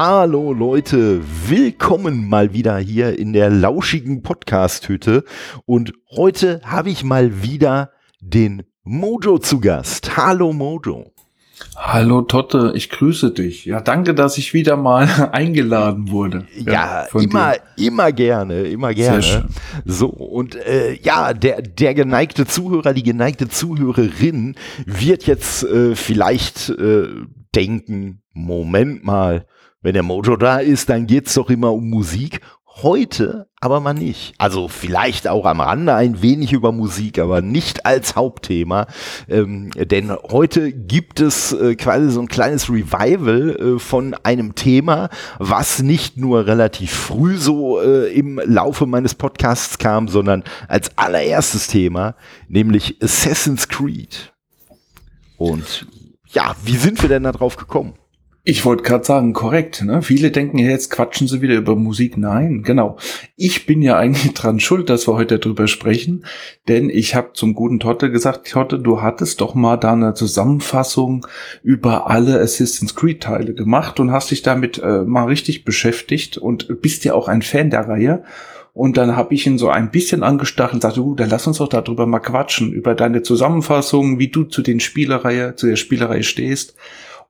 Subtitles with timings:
[0.00, 5.24] Hallo Leute, willkommen mal wieder hier in der lauschigen Podcast-Hütte.
[5.66, 7.90] Und heute habe ich mal wieder
[8.20, 10.16] den Mojo zu Gast.
[10.16, 11.10] Hallo Mojo.
[11.74, 13.64] Hallo Totte, ich grüße dich.
[13.64, 16.46] Ja, danke, dass ich wieder mal eingeladen wurde.
[16.56, 17.86] Ja, ja immer, dir.
[17.88, 19.48] immer gerne, immer gerne.
[19.84, 24.54] So, und äh, ja, der, der geneigte Zuhörer, die geneigte Zuhörerin
[24.86, 27.08] wird jetzt äh, vielleicht äh,
[27.52, 29.44] denken, Moment mal,
[29.88, 32.42] wenn der Mojo da ist, dann geht's doch immer um Musik
[32.82, 34.34] Heute aber mal nicht.
[34.38, 38.86] Also vielleicht auch am Rande ein wenig über Musik, aber nicht als Hauptthema.
[39.28, 45.08] Ähm, denn heute gibt es äh, quasi so ein kleines Revival äh, von einem Thema,
[45.40, 51.66] was nicht nur relativ früh so äh, im Laufe meines Podcasts kam, sondern als allererstes
[51.66, 52.14] Thema,
[52.46, 54.32] nämlich Assassin's Creed.
[55.36, 55.88] Und
[56.26, 57.97] ja, wie sind wir denn da drauf gekommen?
[58.50, 59.84] Ich wollte gerade sagen, korrekt.
[59.84, 60.00] Ne?
[60.00, 62.16] Viele denken ja, jetzt quatschen sie wieder über Musik.
[62.16, 62.96] Nein, genau.
[63.36, 66.24] Ich bin ja eigentlich dran schuld, dass wir heute darüber sprechen,
[66.66, 71.26] denn ich habe zum guten Totte gesagt, Totte, du hattest doch mal da eine Zusammenfassung
[71.62, 76.80] über alle Assassin's Creed Teile gemacht und hast dich damit äh, mal richtig beschäftigt und
[76.80, 78.24] bist ja auch ein Fan der Reihe.
[78.72, 81.58] Und dann habe ich ihn so ein bisschen angestachelt und sagte, uh, dann lass uns
[81.58, 86.22] doch darüber mal quatschen, über deine Zusammenfassung, wie du zu den Spielereihe, zu der Spielerei
[86.22, 86.76] stehst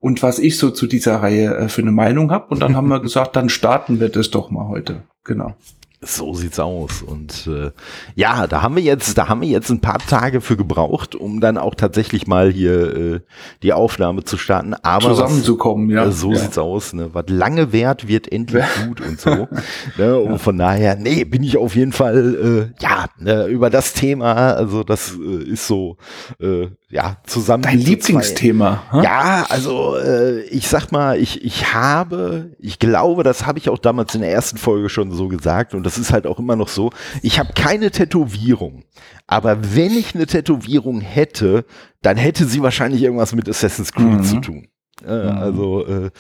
[0.00, 2.48] und was ich so zu dieser Reihe äh, für eine Meinung habe.
[2.48, 5.02] Und dann haben wir gesagt, dann starten wir das doch mal heute.
[5.24, 5.54] Genau.
[6.00, 7.02] So sieht's aus.
[7.02, 7.72] Und äh,
[8.14, 11.40] ja, da haben wir jetzt, da haben wir jetzt ein paar Tage für gebraucht, um
[11.40, 13.20] dann auch tatsächlich mal hier äh,
[13.64, 14.74] die Aufnahme zu starten.
[14.74, 16.06] Aber zusammenzukommen, ja.
[16.06, 16.38] Äh, so ja.
[16.38, 16.92] sieht's aus.
[16.92, 17.10] Ne?
[17.14, 19.48] Was lange währt, wird endlich gut und so.
[19.96, 20.18] ne?
[20.28, 20.38] Und ja.
[20.38, 24.52] von daher, nee, bin ich auf jeden Fall äh, ja ne, über das Thema.
[24.52, 25.96] Also das äh, ist so
[26.40, 27.64] äh, ja zusammen.
[27.64, 28.82] Dein Lieblingsthema?
[28.90, 29.02] Hm?
[29.02, 33.78] Ja, also äh, ich sag mal, ich ich habe, ich glaube, das habe ich auch
[33.78, 36.68] damals in der ersten Folge schon so gesagt und das ist halt auch immer noch
[36.68, 36.90] so,
[37.22, 38.84] ich habe keine Tätowierung.
[39.26, 41.64] Aber wenn ich eine Tätowierung hätte,
[42.02, 44.24] dann hätte sie wahrscheinlich irgendwas mit Assassin's Creed mhm.
[44.24, 44.68] zu tun.
[45.06, 45.38] Äh, mhm.
[45.38, 46.10] Also äh,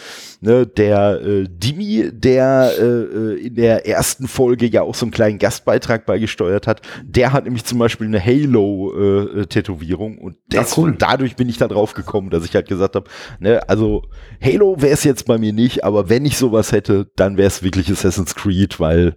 [0.40, 5.10] ne, der äh, Dimi, der äh, äh, in der ersten Folge ja auch so einen
[5.10, 10.94] kleinen Gastbeitrag beigesteuert hat, der hat nämlich zum Beispiel eine Halo-Tätowierung äh, und des, cool.
[10.96, 14.04] dadurch bin ich da drauf gekommen, dass ich halt gesagt habe, ne, also
[14.40, 17.62] Halo wäre es jetzt bei mir nicht, aber wenn ich sowas hätte, dann wäre es
[17.62, 19.16] wirklich Assassin's Creed, weil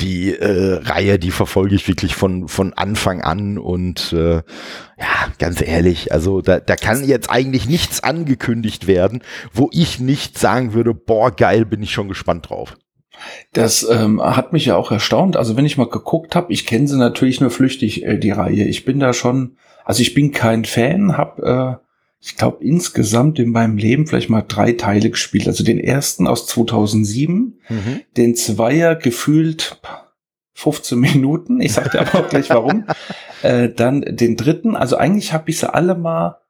[0.00, 5.60] die äh, Reihe, die verfolge ich wirklich von, von Anfang an und äh, ja, ganz
[5.60, 9.22] ehrlich, also da, da kann jetzt eigentlich nichts angekündigt werden,
[9.52, 12.76] wo ich nicht sagen würde, boah, geil, bin ich schon gespannt drauf.
[13.52, 15.36] Das ähm, hat mich ja auch erstaunt.
[15.36, 18.64] Also wenn ich mal geguckt habe, ich kenne sie natürlich nur flüchtig, äh, die Reihe.
[18.64, 21.87] Ich bin da schon, also ich bin kein Fan, habe äh,
[22.20, 25.46] ich glaube, insgesamt in meinem Leben vielleicht mal drei Teile gespielt.
[25.46, 28.00] Also den ersten aus 2007, mhm.
[28.16, 29.80] den Zweier gefühlt
[30.54, 31.60] 15 Minuten.
[31.60, 32.84] Ich sagte aber auch gleich warum.
[33.42, 34.74] äh, dann den dritten.
[34.74, 36.40] Also eigentlich habe ich sie alle mal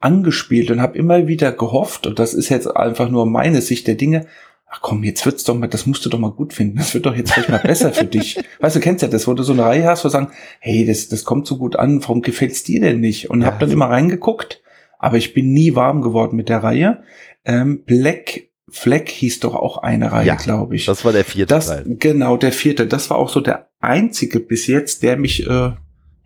[0.00, 3.94] angespielt und habe immer wieder gehofft, und das ist jetzt einfach nur meine Sicht der
[3.94, 4.26] Dinge,
[4.66, 6.76] ach komm, jetzt wird's doch mal, das musst du doch mal gut finden.
[6.76, 8.42] Das wird doch jetzt vielleicht mal besser für dich.
[8.60, 11.08] Weißt du, kennst ja das, wo du so eine Reihe hast, wo sagen, hey, das,
[11.08, 13.30] das kommt so gut an, warum gefällt's dir denn nicht?
[13.30, 14.63] Und ja, hab dann immer reingeguckt
[15.04, 17.02] aber ich bin nie warm geworden mit der Reihe.
[17.44, 20.86] Ähm, Black Fleck hieß doch auch eine Reihe, ja, glaube ich.
[20.86, 21.84] Das war der vierte das, Teil.
[21.86, 22.86] Genau, der vierte.
[22.86, 25.72] Das war auch so der einzige bis jetzt, der mich, äh,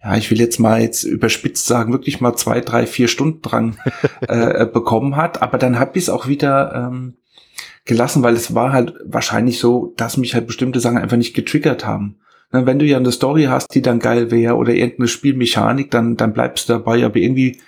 [0.03, 3.79] ja, ich will jetzt mal jetzt überspitzt sagen, wirklich mal zwei, drei, vier Stunden dran
[4.29, 5.43] äh, bekommen hat.
[5.43, 7.17] Aber dann hab ich es auch wieder ähm,
[7.85, 11.85] gelassen, weil es war halt wahrscheinlich so, dass mich halt bestimmte Sachen einfach nicht getriggert
[11.85, 12.21] haben.
[12.53, 16.17] Na, wenn du ja eine Story hast, die dann geil wäre oder irgendeine Spielmechanik, dann,
[16.17, 17.05] dann bleibst du dabei.
[17.05, 17.59] Aber irgendwie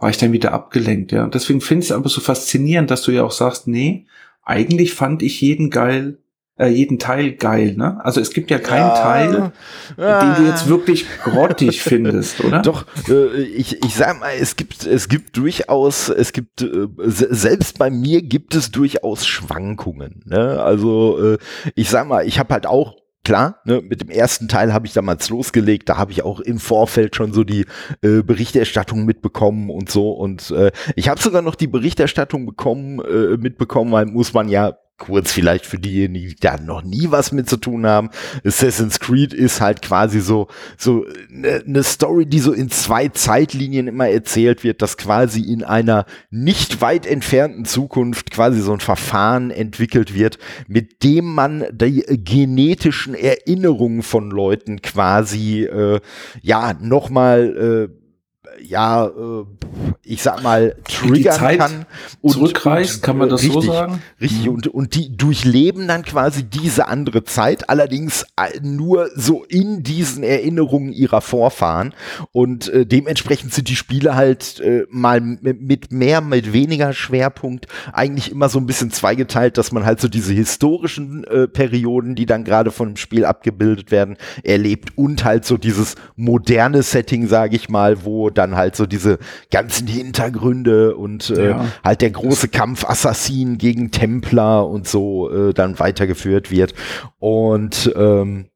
[0.00, 1.24] war ich dann wieder abgelenkt, ja.
[1.24, 4.06] Und deswegen finde ich es aber so faszinierend, dass du ja auch sagst, nee,
[4.42, 6.18] eigentlich fand ich jeden geil,
[6.60, 8.00] äh, jeden Teil geil, ne?
[8.02, 9.52] Also es gibt ja keinen ja, Teil,
[9.96, 10.34] ja.
[10.34, 12.60] den du jetzt wirklich grottig findest, oder?
[12.62, 17.78] Doch, äh, ich, ich sag mal, es gibt, es gibt durchaus, es gibt, äh, selbst
[17.78, 20.62] bei mir gibt es durchaus Schwankungen, ne?
[20.62, 21.38] Also äh,
[21.74, 22.96] ich sag mal, ich habe halt auch
[23.30, 26.58] klar, ne, mit dem ersten Teil habe ich damals losgelegt, da habe ich auch im
[26.58, 27.64] Vorfeld schon so die
[28.02, 33.36] äh, Berichterstattung mitbekommen und so und äh, ich habe sogar noch die Berichterstattung bekommen, äh,
[33.36, 37.48] mitbekommen, weil muss man ja kurz vielleicht für diejenigen, die da noch nie was mit
[37.48, 38.10] zu tun haben.
[38.44, 41.04] Assassin's Creed ist halt quasi so so
[41.34, 46.06] eine ne Story, die so in zwei Zeitlinien immer erzählt wird, dass quasi in einer
[46.30, 50.38] nicht weit entfernten Zukunft quasi so ein Verfahren entwickelt wird,
[50.68, 56.00] mit dem man die genetischen Erinnerungen von Leuten quasi äh,
[56.42, 57.99] ja nochmal äh,
[58.62, 59.44] ja, äh,
[60.04, 61.86] ich sag mal, triggern kann.
[62.20, 64.02] Und, zurückreißt, kann man das richtig, so sagen?
[64.20, 64.54] Richtig, mhm.
[64.54, 70.22] und, und die durchleben dann quasi diese andere Zeit, allerdings äh, nur so in diesen
[70.22, 71.94] Erinnerungen ihrer Vorfahren.
[72.32, 78.32] Und äh, dementsprechend sind die Spiele halt äh, mal mit mehr, mit weniger Schwerpunkt eigentlich
[78.32, 82.44] immer so ein bisschen zweigeteilt, dass man halt so diese historischen äh, Perioden, die dann
[82.44, 87.68] gerade von dem Spiel abgebildet werden, erlebt und halt so dieses moderne Setting, sage ich
[87.68, 89.18] mal, wo dann halt so diese
[89.50, 91.66] ganzen Hintergründe und äh, ja.
[91.84, 96.74] halt der große Kampf Assassin gegen Templer und so äh, dann weitergeführt wird.
[97.18, 98.46] Und ähm,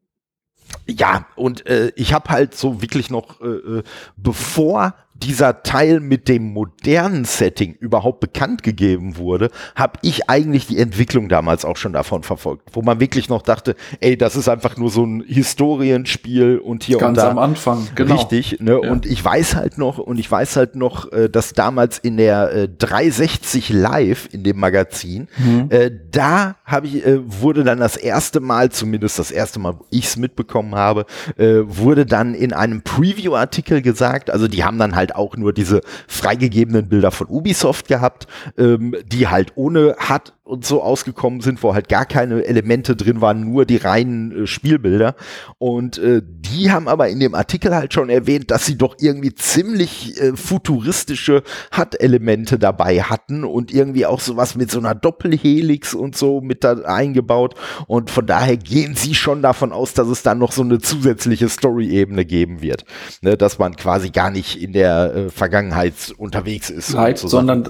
[0.87, 3.47] ja, und äh, ich habe halt so wirklich noch, äh,
[3.79, 3.83] äh
[4.17, 10.79] bevor dieser Teil mit dem modernen Setting überhaupt bekannt gegeben wurde, habe ich eigentlich die
[10.79, 14.77] Entwicklung damals auch schon davon verfolgt, wo man wirklich noch dachte, ey, das ist einfach
[14.77, 17.31] nur so ein Historienspiel und hier Ganz und da.
[17.31, 18.15] am Anfang, genau.
[18.15, 18.81] Richtig, ne?
[18.83, 18.91] Ja.
[18.91, 22.53] Und ich weiß halt noch, und ich weiß halt noch, äh, dass damals in der
[22.53, 25.67] äh, 360 Live in dem Magazin, mhm.
[25.71, 29.87] äh, da habe ich, äh, wurde dann das erste Mal, zumindest das erste Mal, wo
[29.91, 31.07] ich es mitbekommen habe,
[31.37, 35.53] äh, wurde dann in einem Preview-Artikel gesagt, also die haben dann halt halt auch nur
[35.53, 41.63] diese freigegebenen Bilder von Ubisoft gehabt, ähm, die halt ohne HUD und so ausgekommen sind,
[41.63, 45.17] wo halt gar keine Elemente drin waren, nur die reinen äh, Spielbilder.
[45.57, 49.35] Und äh, die haben aber in dem Artikel halt schon erwähnt, dass sie doch irgendwie
[49.35, 51.43] ziemlich äh, futuristische
[51.75, 56.75] HUD-Elemente dabei hatten und irgendwie auch sowas mit so einer Doppelhelix und so mit da
[56.75, 57.55] eingebaut.
[57.87, 61.49] Und von daher gehen sie schon davon aus, dass es dann noch so eine zusätzliche
[61.49, 62.85] Story-Ebene geben wird.
[63.23, 66.95] Ne, dass man quasi gar nicht in der äh, Vergangenheit unterwegs ist.
[66.95, 67.65] Right, sondern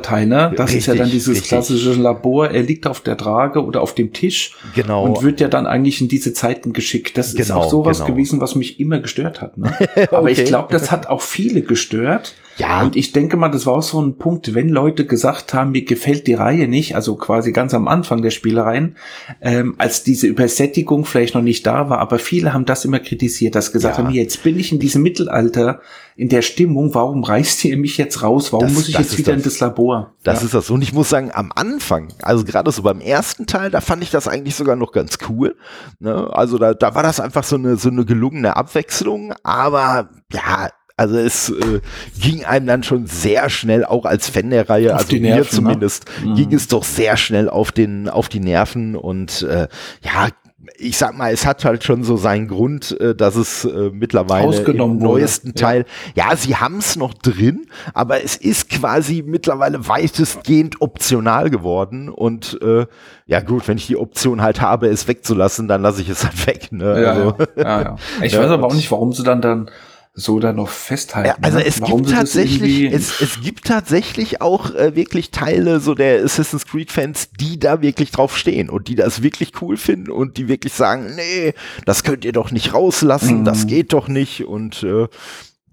[0.00, 0.52] Teil, ne?
[0.56, 1.48] Das richtig, ist ja dann dieses richtig.
[1.48, 5.04] klassische Labor, er liegt auf der Trage oder auf dem Tisch genau.
[5.04, 7.18] und wird ja dann eigentlich in diese Zeiten geschickt.
[7.18, 8.10] Das genau, ist auch sowas genau.
[8.10, 9.58] gewesen, was mich immer gestört hat.
[9.58, 9.72] Ne?
[10.10, 10.32] Aber okay.
[10.32, 12.34] ich glaube, das hat auch viele gestört.
[12.58, 12.82] Ja.
[12.82, 15.84] Und ich denke mal, das war auch so ein Punkt, wenn Leute gesagt haben, mir
[15.84, 18.96] gefällt die Reihe nicht, also quasi ganz am Anfang der Spielereien,
[19.40, 23.54] ähm, als diese Übersättigung vielleicht noch nicht da war, aber viele haben das immer kritisiert,
[23.54, 24.04] dass gesagt ja.
[24.04, 25.80] haben, jetzt bin ich in diesem Mittelalter,
[26.18, 28.52] in der Stimmung, warum reißt ihr mich jetzt raus?
[28.52, 30.14] Warum das, muss ich jetzt wieder das, in das Labor?
[30.24, 30.46] Das ja.
[30.46, 30.68] ist das.
[30.68, 34.10] Und ich muss sagen, am Anfang, also gerade so beim ersten Teil, da fand ich
[34.10, 35.54] das eigentlich sogar noch ganz cool.
[36.00, 36.28] Ne?
[36.32, 41.16] Also da, da war das einfach so eine, so eine gelungene Abwechslung, aber ja, also
[41.16, 41.80] es äh,
[42.20, 45.36] ging einem dann schon sehr schnell, auch als Fan der Reihe, auf also Nerven, mir
[45.36, 45.48] ne?
[45.48, 46.34] zumindest, ne?
[46.34, 49.68] ging es doch sehr schnell auf den, auf die Nerven und äh,
[50.02, 50.28] ja,
[50.76, 54.56] ich sag mal, es hat halt schon so seinen Grund, äh, dass es äh, mittlerweile
[54.56, 55.60] im neuesten wurde.
[55.60, 55.86] Teil,
[56.16, 62.08] ja, ja sie haben es noch drin, aber es ist quasi mittlerweile weitestgehend optional geworden
[62.08, 62.86] und äh,
[63.26, 66.46] ja gut, wenn ich die Option halt habe, es wegzulassen, dann lasse ich es halt
[66.46, 66.72] weg.
[66.72, 67.02] Ne?
[67.02, 67.96] Ja, also, ja, ja.
[68.22, 69.70] Ich weiß aber auch nicht, warum sie dann dann
[70.18, 71.28] so da noch festhalten.
[71.28, 71.64] Ja, also ne?
[71.64, 76.66] es Warum gibt tatsächlich, es, es gibt tatsächlich auch äh, wirklich Teile so der Assassin's
[76.66, 80.48] Creed Fans, die da wirklich drauf stehen und die das wirklich cool finden und die
[80.48, 81.54] wirklich sagen, nee,
[81.84, 83.44] das könnt ihr doch nicht rauslassen, mhm.
[83.44, 85.06] das geht doch nicht und äh,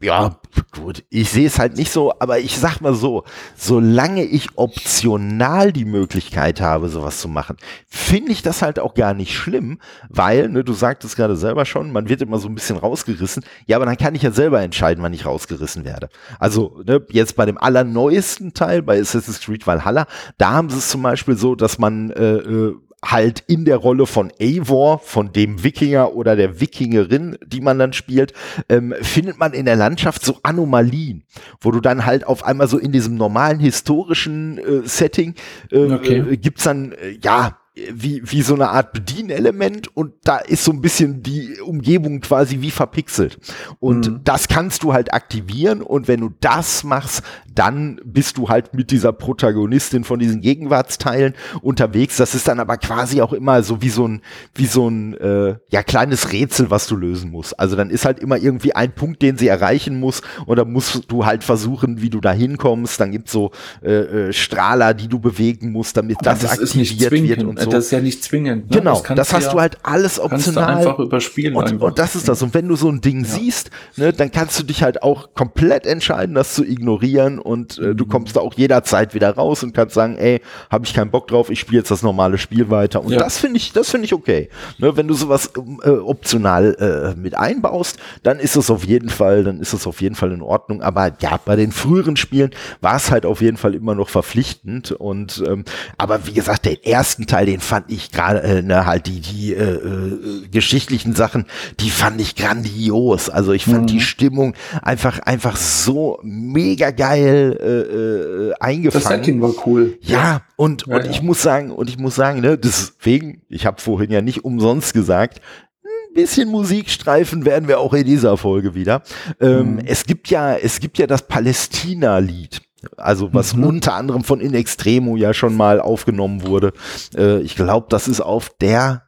[0.05, 0.35] ja,
[0.71, 3.23] gut, ich sehe es halt nicht so, aber ich sag mal so,
[3.55, 7.57] solange ich optional die Möglichkeit habe, sowas zu machen,
[7.87, 11.91] finde ich das halt auch gar nicht schlimm, weil, ne, du sagtest gerade selber schon,
[11.91, 13.43] man wird immer so ein bisschen rausgerissen.
[13.65, 16.09] Ja, aber dann kann ich ja selber entscheiden, wann ich rausgerissen werde.
[16.39, 20.05] Also, ne, jetzt bei dem allerneuesten Teil, bei Assassin's Creed Valhalla,
[20.37, 24.05] da haben sie es zum Beispiel so, dass man äh, äh halt in der Rolle
[24.05, 28.33] von Eivor, von dem Wikinger oder der Wikingerin, die man dann spielt,
[28.69, 31.23] ähm, findet man in der Landschaft so Anomalien,
[31.61, 35.35] wo du dann halt auf einmal so in diesem normalen historischen äh, Setting
[35.71, 36.17] äh, okay.
[36.19, 37.57] äh, gibt's dann, äh, ja,
[37.93, 42.61] wie, wie so eine Art Bedienelement und da ist so ein bisschen die Umgebung quasi
[42.61, 43.37] wie verpixelt.
[43.79, 44.21] Und mhm.
[44.23, 47.21] das kannst du halt aktivieren und wenn du das machst,
[47.53, 52.17] dann bist du halt mit dieser Protagonistin von diesen Gegenwartsteilen unterwegs.
[52.17, 54.21] Das ist dann aber quasi auch immer so wie so ein,
[54.53, 57.59] wie so ein äh, ja kleines Rätsel, was du lösen musst.
[57.59, 61.03] Also dann ist halt immer irgendwie ein Punkt, den sie erreichen muss und dann musst
[61.09, 62.99] du halt versuchen, wie du da hinkommst.
[62.99, 63.51] Dann gibt's so
[63.81, 67.64] äh, äh, Strahler, die du bewegen musst, damit das, das aktiviert wird und so.
[67.71, 68.69] Das ist ja nicht zwingend.
[68.69, 68.77] Ne?
[68.77, 70.65] Genau, das, das hast ja, du halt alles optional.
[70.65, 71.55] Kannst du einfach überspielen.
[71.55, 71.87] Und, einfach.
[71.87, 72.41] und das ist das.
[72.41, 73.29] Und wenn du so ein Ding ja.
[73.29, 77.95] siehst, ne, dann kannst du dich halt auch komplett entscheiden, das zu ignorieren und äh,
[77.95, 78.09] du mhm.
[78.09, 81.49] kommst da auch jederzeit wieder raus und kannst sagen, ey, habe ich keinen Bock drauf,
[81.49, 83.03] ich spiele jetzt das normale Spiel weiter.
[83.03, 83.19] Und ja.
[83.19, 84.49] das finde ich, das finde ich okay.
[84.77, 85.51] Ne, wenn du sowas
[85.83, 90.01] äh, optional äh, mit einbaust, dann ist es auf jeden Fall, dann ist es auf
[90.01, 90.81] jeden Fall in Ordnung.
[90.81, 94.91] Aber ja, bei den früheren Spielen war es halt auf jeden Fall immer noch verpflichtend.
[94.91, 95.65] Und ähm,
[95.97, 99.21] aber wie gesagt, den ersten Teil, den den fand ich gerade, äh, ne, halt die,
[99.21, 101.45] die äh, äh, geschichtlichen Sachen,
[101.79, 103.29] die fand ich grandios.
[103.29, 103.87] Also ich fand mhm.
[103.87, 109.03] die Stimmung einfach, einfach so mega geil äh, äh, eingefangen.
[109.03, 109.97] Das Setting war cool.
[110.01, 111.11] Ja, und, ja, und ja.
[111.11, 114.93] ich muss sagen, und ich muss sagen, ne, deswegen, ich habe vorhin ja nicht umsonst
[114.93, 115.39] gesagt,
[115.85, 119.01] ein bisschen Musikstreifen werden wir auch in dieser Folge wieder.
[119.39, 119.81] Ähm, mhm.
[119.85, 122.64] Es gibt ja, es gibt ja das Palästina-Lied.
[122.97, 123.63] Also was mhm.
[123.65, 126.73] unter anderem von In Extremo ja schon mal aufgenommen wurde.
[127.15, 129.03] Äh, ich glaube, das ist auf der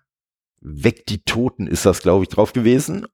[0.61, 3.05] Weg die Toten ist das, glaube ich, drauf gewesen.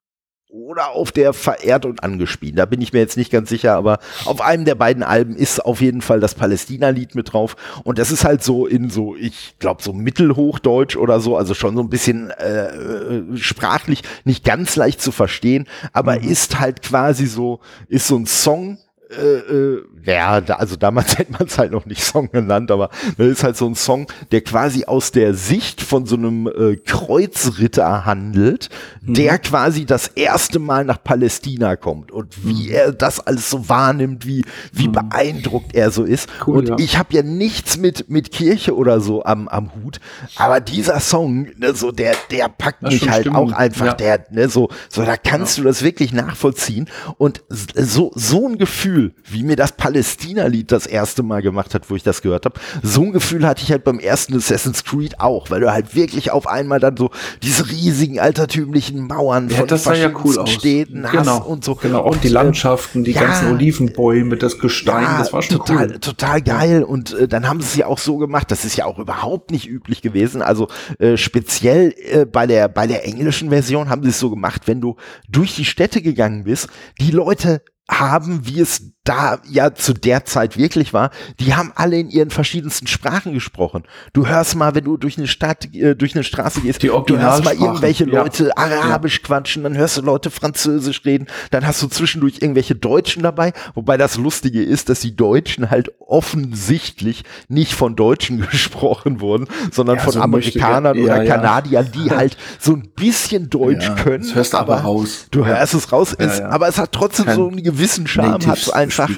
[0.50, 2.60] Oder auf der Verehrt und angespielt.
[2.60, 5.66] Da bin ich mir jetzt nicht ganz sicher, aber auf einem der beiden Alben ist
[5.66, 7.56] auf jeden Fall das Palästina-Lied mit drauf.
[7.84, 11.76] Und das ist halt so in so, ich glaube, so Mittelhochdeutsch oder so, also schon
[11.76, 16.30] so ein bisschen äh, sprachlich nicht ganz leicht zu verstehen, aber mhm.
[16.30, 18.78] ist halt quasi so, ist so ein Song,
[19.18, 22.90] äh, äh, ja, da, also damals hätte man es halt noch nicht Song genannt, aber
[23.18, 26.76] das ist halt so ein Song, der quasi aus der Sicht von so einem äh,
[26.76, 28.70] Kreuzritter handelt,
[29.02, 29.14] mhm.
[29.14, 32.74] der quasi das erste Mal nach Palästina kommt und wie mhm.
[32.74, 34.94] er das alles so wahrnimmt, wie, wie mhm.
[34.94, 36.30] beeindruckt er so ist.
[36.46, 36.76] Cool, und ja.
[36.80, 40.00] ich habe ja nichts mit, mit Kirche oder so am, am Hut,
[40.36, 43.54] aber dieser Song, ne, so der, der packt das mich halt Stimmung.
[43.54, 43.94] auch einfach, ja.
[43.94, 45.64] der, ne, so, so, da kannst ja.
[45.64, 50.86] du das wirklich nachvollziehen und so, so ein Gefühl, wie mir das Palästina Palästina-Lied das
[50.86, 52.60] erste Mal gemacht hat, wo ich das gehört habe.
[52.82, 56.32] So ein Gefühl hatte ich halt beim ersten Assassin's Creed auch, weil du halt wirklich
[56.32, 61.04] auf einmal dann so diese riesigen altertümlichen Mauern ja, von das sah ja cool Städten
[61.04, 61.76] genau, hast und so.
[61.76, 65.58] Genau, auch und, die Landschaften, die ja, ganzen Olivenbäume, das Gestein, ja, das war schon
[65.58, 66.00] total, cool.
[66.00, 66.84] total geil.
[66.84, 69.52] Und äh, dann haben sie es ja auch so gemacht, das ist ja auch überhaupt
[69.52, 70.42] nicht üblich gewesen.
[70.42, 70.68] Also
[71.00, 74.82] äh, speziell äh, bei der bei der englischen Version haben sie es so gemacht, wenn
[74.82, 74.96] du
[75.30, 76.68] durch die Städte gegangen bist,
[77.00, 82.00] die Leute haben, wie es da ja zu der Zeit wirklich war, die haben alle
[82.00, 83.84] in ihren verschiedensten Sprachen gesprochen.
[84.14, 87.18] Du hörst mal, wenn du durch eine Stadt, äh, durch eine Straße gehst, die du
[87.18, 88.58] hörst mal irgendwelche Leute ja.
[88.58, 89.28] Arabisch ja.
[89.28, 93.98] quatschen, dann hörst du Leute Französisch reden, dann hast du zwischendurch irgendwelche Deutschen dabei, wobei
[93.98, 100.04] das Lustige ist, dass die Deutschen halt offensichtlich nicht von Deutschen gesprochen wurden, sondern ja,
[100.04, 104.24] von so Amerikanern möchte, oder Kanadiern, die halt so ein bisschen Deutsch können.
[104.24, 105.28] Das hörst aber raus.
[105.32, 108.58] Du hörst es raus, es, aber es hat trotzdem Kein so einen gewissen Charme, hat
[108.58, 109.10] es ein einfach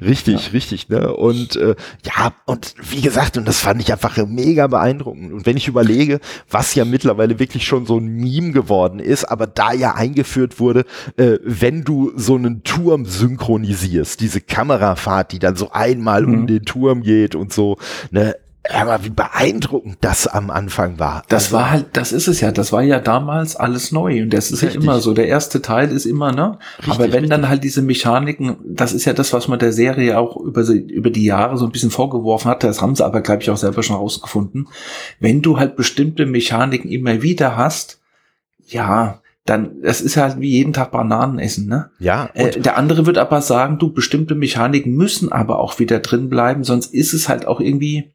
[0.00, 0.52] richtig, ja.
[0.52, 1.14] richtig, ne?
[1.14, 1.74] Und äh,
[2.04, 5.32] ja, und wie gesagt, und das fand ich einfach mega beeindruckend.
[5.32, 6.20] Und wenn ich überlege,
[6.50, 10.84] was ja mittlerweile wirklich schon so ein Meme geworden ist, aber da ja eingeführt wurde,
[11.16, 16.34] äh, wenn du so einen Turm synchronisierst, diese Kamerafahrt, die dann so einmal mhm.
[16.34, 17.76] um den Turm geht und so,
[18.10, 18.36] ne?
[18.70, 21.24] Aber wie beeindruckend das am Anfang war.
[21.28, 24.32] Das also, war halt, das ist es ja, das war ja damals alles neu und
[24.32, 24.74] das ist richtig.
[24.74, 25.14] ja immer so.
[25.14, 26.58] Der erste Teil ist immer, ne?
[26.78, 27.30] Richtig, Aber wenn richtig.
[27.30, 31.10] dann halt diese Mechaniken, das ist ja das, was man der Serie auch über, über
[31.10, 33.82] die Jahre so ein bisschen vorgeworfen hatte, das haben sie aber, glaube ich, auch selber
[33.82, 34.68] schon rausgefunden.
[35.18, 38.00] Wenn du halt bestimmte Mechaniken immer wieder hast,
[38.68, 41.90] ja, dann, das ist halt wie jeden Tag Bananen essen, ne?
[41.98, 42.30] Ja.
[42.34, 46.62] Äh, der andere wird aber sagen, du, bestimmte Mechaniken müssen aber auch wieder drin bleiben,
[46.62, 48.12] sonst ist es halt auch irgendwie,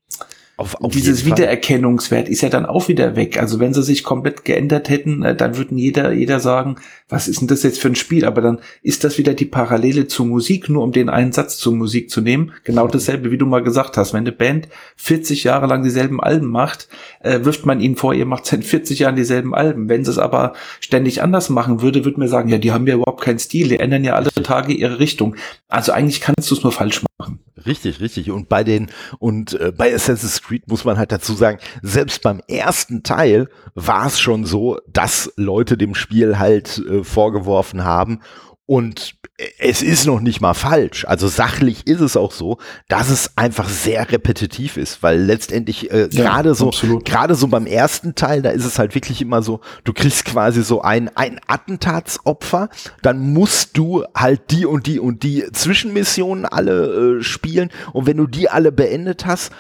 [0.58, 3.40] auf, auf dieses Wiedererkennungswert ist ja dann auch wieder weg.
[3.40, 6.78] Also wenn sie sich komplett geändert hätten, äh, dann würden jeder, jeder sagen,
[7.10, 8.26] was ist denn das jetzt für ein Spiel?
[8.26, 11.76] Aber dann ist das wieder die Parallele zur Musik, nur um den einen Satz zur
[11.76, 12.54] Musik zu nehmen.
[12.64, 14.14] Genau dasselbe, wie du mal gesagt hast.
[14.14, 16.88] Wenn eine Band 40 Jahre lang dieselben Alben macht,
[17.20, 19.90] äh, wirft man ihnen vor, ihr macht seit 40 Jahren dieselben Alben.
[19.90, 22.96] Wenn sie es aber ständig anders machen würde, würde mir sagen, ja, die haben ja
[22.96, 25.36] überhaupt keinen Stil, die ändern ja alle Tage ihre Richtung.
[25.68, 27.40] Also eigentlich kannst du es nur falsch machen.
[27.66, 28.32] Richtig, richtig.
[28.32, 28.88] Und bei den,
[29.20, 34.08] und äh, bei Assassin's Creed muss man halt dazu sagen, selbst beim ersten Teil war
[34.08, 38.22] es schon so, dass Leute dem Spiel halt äh, vorgeworfen haben,
[38.68, 39.16] und
[39.60, 41.06] es ist noch nicht mal falsch.
[41.06, 42.58] Also sachlich ist es auch so,
[42.89, 46.72] dass es einfach sehr repetitiv ist, weil letztendlich äh, ja, gerade so
[47.06, 50.63] gerade so beim ersten Teil, da ist es halt wirklich immer so, du kriegst quasi
[50.63, 52.70] so ein ein Attentatsopfer,
[53.01, 57.70] dann musst du halt die und die und die Zwischenmissionen alle äh, spielen.
[57.94, 59.54] Und wenn du die alle beendet hast,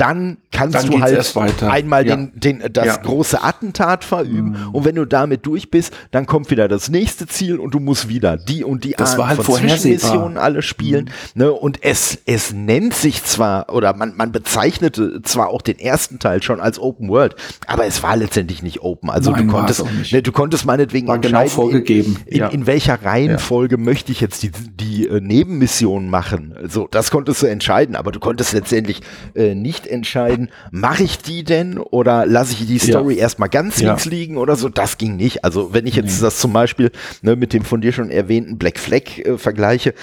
[0.00, 2.16] dann kannst dann du halt einmal ja.
[2.16, 2.96] den den das ja.
[2.96, 4.74] große Attentat verüben mhm.
[4.74, 8.08] und wenn du damit durch bist, dann kommt wieder das nächste Ziel und du musst
[8.08, 11.06] wieder die und die das Art war halt von Zwischenmissionen alle spielen.
[11.34, 11.42] Mhm.
[11.42, 11.52] Ne?
[11.52, 16.42] Und es, es nennt sich zwar, oder man, man bezeichnete zwar auch den ersten Teil
[16.42, 17.34] schon als Open World,
[17.66, 19.10] aber es war letztendlich nicht open.
[19.10, 22.18] Also Nein, du konntest, ne, du konntest meinetwegen war genau vorgegeben.
[22.26, 23.82] In, in, in welcher Reihenfolge ja.
[23.82, 26.54] möchte ich jetzt die, die äh, Nebenmission machen.
[26.68, 29.00] So, das konntest du entscheiden, aber du konntest letztendlich
[29.34, 33.22] äh, nicht entscheiden, mache ich die denn oder lasse ich die Story ja.
[33.22, 34.68] erstmal ganz links liegen oder so.
[34.68, 35.44] Das ging nicht.
[35.44, 36.22] Also wenn ich jetzt nee.
[36.22, 36.90] das zum Beispiel
[37.22, 39.94] ne, mit dem von dir schon erwähnten Black Flag äh, vergleiche.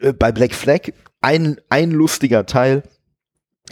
[0.00, 2.82] Äh, bei Black Flag ein, ein lustiger Teil,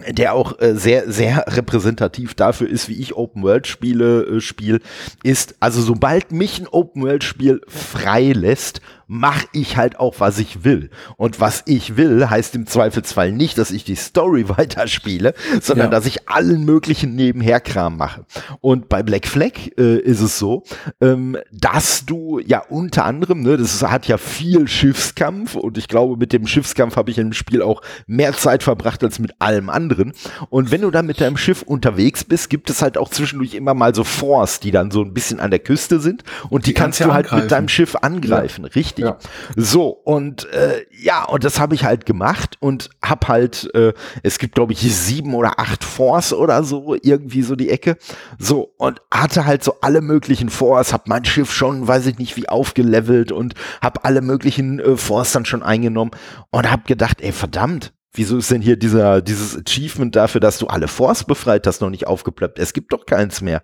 [0.09, 4.81] der auch äh, sehr, sehr repräsentativ dafür ist, wie ich Open-World-Spiele äh, spiele,
[5.23, 10.89] ist, also sobald mich ein Open-World-Spiel frei lässt, mache ich halt auch, was ich will.
[11.17, 15.91] Und was ich will, heißt im Zweifelsfall nicht, dass ich die Story weiterspiele, sondern ja.
[15.91, 18.25] dass ich allen möglichen Nebenherkram mache.
[18.61, 20.63] Und bei Black Flag äh, ist es so,
[21.01, 26.17] ähm, dass du ja unter anderem, ne, das hat ja viel Schiffskampf und ich glaube,
[26.17, 30.13] mit dem Schiffskampf habe ich im Spiel auch mehr Zeit verbracht als mit allem anderen.
[30.51, 33.75] Und wenn du dann mit deinem Schiff unterwegs bist, gibt es halt auch zwischendurch immer
[33.75, 36.75] mal so Forts, die dann so ein bisschen an der Küste sind und die, die
[36.75, 37.43] kannst, kannst du halt angreifen.
[37.43, 38.71] mit deinem Schiff angreifen, ja.
[38.71, 39.00] richtig?
[39.03, 39.27] Richtig.
[39.57, 39.63] Ja.
[39.63, 43.93] So, und äh, ja, und das habe ich halt gemacht und hab halt, äh,
[44.23, 47.97] es gibt, glaube ich, sieben oder acht Force oder so, irgendwie so die Ecke.
[48.39, 52.37] So, und hatte halt so alle möglichen Force, hab mein Schiff schon, weiß ich nicht,
[52.37, 56.13] wie aufgelevelt und hab alle möglichen äh, Force dann schon eingenommen
[56.51, 60.67] und hab gedacht, ey, verdammt, Wieso ist denn hier dieser, dieses Achievement dafür, dass du
[60.67, 62.59] alle Force befreit hast, noch nicht aufgeploppt?
[62.59, 63.63] Es gibt doch keins mehr.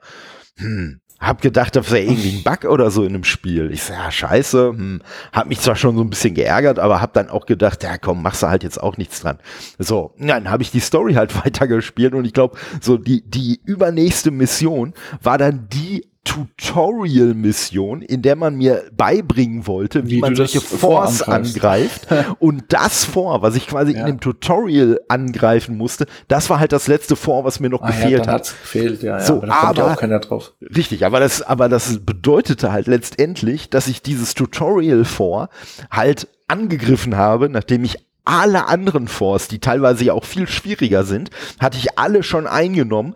[0.58, 3.70] Hm, hab gedacht, das wäre irgendwie ein Bug oder so in einem Spiel.
[3.72, 4.68] Ich sag, ja, scheiße.
[4.68, 5.02] Hm.
[5.32, 8.22] Hab mich zwar schon so ein bisschen geärgert, aber hab dann auch gedacht, ja komm,
[8.22, 9.38] machst du halt jetzt auch nichts dran.
[9.78, 14.30] So, dann habe ich die Story halt weitergespielt und ich glaube, so die, die übernächste
[14.30, 14.92] Mission
[15.22, 21.22] war dann die Tutorial-Mission, in der man mir beibringen wollte, wie, wie man solche Force
[21.22, 22.08] angreift.
[22.40, 24.00] und das Vor, was ich quasi ja.
[24.00, 27.86] in dem Tutorial angreifen musste, das war halt das letzte Vor, was mir noch ah,
[27.86, 28.42] gefehlt ja, hat.
[28.60, 30.52] gefehlt, ja, so, aber, aber auch keiner drauf.
[30.60, 35.48] Richtig, aber das, aber das bedeutete halt letztendlich, dass ich dieses Tutorial vor
[35.90, 41.30] halt angegriffen habe, nachdem ich alle anderen Force, die teilweise ja auch viel schwieriger sind,
[41.60, 43.14] hatte ich alle schon eingenommen,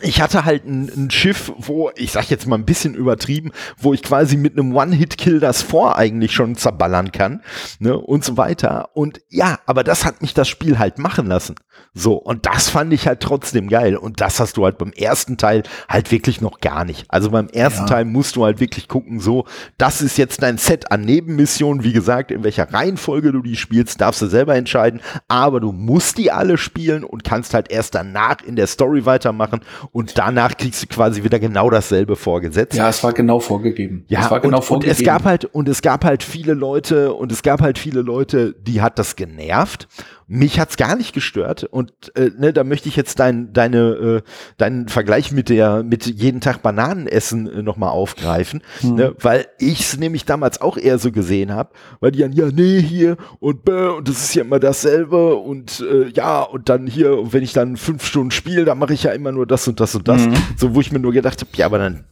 [0.00, 3.94] ich hatte halt ein, ein, Schiff, wo, ich sag jetzt mal ein bisschen übertrieben, wo
[3.94, 7.42] ich quasi mit einem One-Hit-Kill das vor eigentlich schon zerballern kann,
[7.78, 8.90] ne, und so weiter.
[8.94, 11.56] Und ja, aber das hat mich das Spiel halt machen lassen.
[11.96, 13.96] So, und das fand ich halt trotzdem geil.
[13.96, 17.04] Und das hast du halt beim ersten Teil halt wirklich noch gar nicht.
[17.08, 17.86] Also beim ersten ja.
[17.86, 19.44] Teil musst du halt wirklich gucken, so,
[19.78, 21.84] das ist jetzt dein Set an Nebenmissionen.
[21.84, 25.00] Wie gesagt, in welcher Reihenfolge du die spielst, darfst du selber entscheiden.
[25.28, 29.60] Aber du musst die alle spielen und kannst halt erst danach in der Story weitermachen.
[29.92, 32.76] Und danach kriegst du quasi wieder genau dasselbe vorgesetzt.
[32.76, 34.04] Ja, es war genau vorgegeben.
[34.08, 34.90] Ja, es war genau und, vorgegeben.
[34.90, 38.02] Und es gab halt, und es gab halt viele Leute, und es gab halt viele
[38.02, 39.88] Leute, die hat das genervt.
[40.26, 44.22] Mich hat's gar nicht gestört und äh, ne, da möchte ich jetzt dein, deine, äh,
[44.56, 48.94] deinen Vergleich mit der mit jeden Tag Bananen essen äh, noch mal aufgreifen, hm.
[48.94, 52.80] ne, weil ich's nämlich damals auch eher so gesehen habe, weil die dann ja nee
[52.80, 57.34] hier und bäh, und das ist ja immer dasselbe und äh, ja und dann hier
[57.34, 59.94] wenn ich dann fünf Stunden spiele, dann mache ich ja immer nur das und das
[59.94, 60.34] und das, mhm.
[60.56, 62.04] so wo ich mir nur gedacht habe, ja aber dann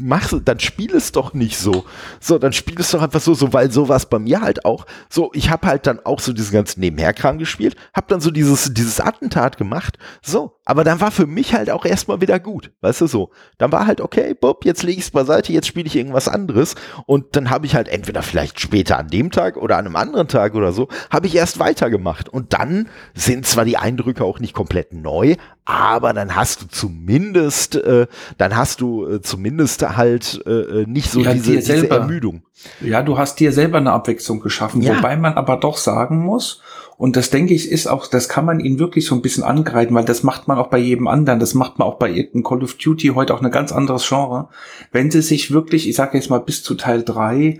[0.00, 1.84] mach, dann spiel es doch nicht so.
[2.20, 5.30] So, dann spiel es doch einfach so, so, weil sowas bei mir halt auch, so,
[5.34, 9.00] ich habe halt dann auch so diesen ganzen Nebenherkram gespielt, hab dann so dieses, dieses
[9.00, 13.08] Attentat gemacht, so, aber dann war für mich halt auch erstmal wieder gut, weißt du
[13.08, 13.30] so.
[13.58, 16.76] Dann war halt, okay, Bob, jetzt lege ich es beiseite, jetzt spiele ich irgendwas anderes
[17.06, 20.28] und dann habe ich halt entweder vielleicht später an dem Tag oder an einem anderen
[20.28, 24.54] Tag oder so, habe ich erst weitergemacht und dann sind zwar die Eindrücke auch nicht
[24.54, 28.06] komplett neu, aber dann hast du zumindest, äh,
[28.38, 32.44] dann hast du äh, zumindest halt äh, äh nicht so ja, diese, diese Ermüdung.
[32.80, 34.96] Ja, du hast dir selber eine Abwechslung geschaffen, ja.
[34.96, 36.62] wobei man aber doch sagen muss,
[37.00, 39.94] und das denke ich ist auch, das kann man ihnen wirklich so ein bisschen angreifen,
[39.94, 42.62] weil das macht man auch bei jedem anderen, das macht man auch bei irgendeinem Call
[42.62, 44.50] of Duty heute auch ein ganz anderes Genre.
[44.92, 47.58] Wenn sie sich wirklich, ich sage jetzt mal bis zu Teil drei,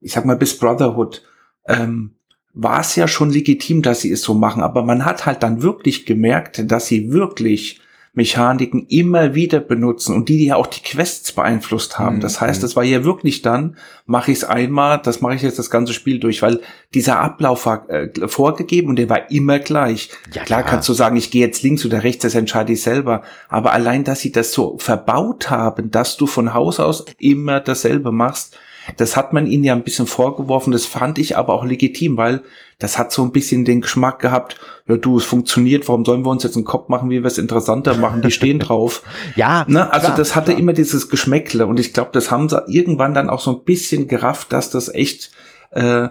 [0.00, 1.22] ich sag mal bis Brotherhood,
[1.66, 2.14] ähm,
[2.54, 5.60] war es ja schon legitim, dass sie es so machen, aber man hat halt dann
[5.60, 7.82] wirklich gemerkt, dass sie wirklich
[8.18, 12.16] Mechaniken immer wieder benutzen und die, die ja auch die Quests beeinflusst haben.
[12.16, 12.20] Mhm.
[12.20, 13.76] Das heißt, es war ja wirklich dann,
[14.06, 16.60] mache ich es einmal, das mache ich jetzt das ganze Spiel durch, weil
[16.92, 20.10] dieser Ablauf war äh, vorgegeben und der war immer gleich.
[20.34, 22.82] Ja, klar, klar kannst du sagen, ich gehe jetzt links oder rechts, das entscheide ich
[22.82, 23.22] selber.
[23.48, 28.10] Aber allein, dass sie das so verbaut haben, dass du von Haus aus immer dasselbe
[28.10, 28.58] machst,
[28.96, 32.42] das hat man ihnen ja ein bisschen vorgeworfen, das fand ich aber auch legitim, weil
[32.78, 36.30] das hat so ein bisschen den Geschmack gehabt, ja du, es funktioniert, warum sollen wir
[36.30, 39.02] uns jetzt einen Kopf machen, wie wir es interessanter machen, die stehen drauf.
[39.36, 39.64] ja.
[39.68, 39.92] Ne?
[39.92, 40.60] Also klar, das hatte klar.
[40.60, 44.08] immer dieses Geschmäckle und ich glaube, das haben sie irgendwann dann auch so ein bisschen
[44.08, 45.30] gerafft, dass das echt
[45.70, 46.08] äh,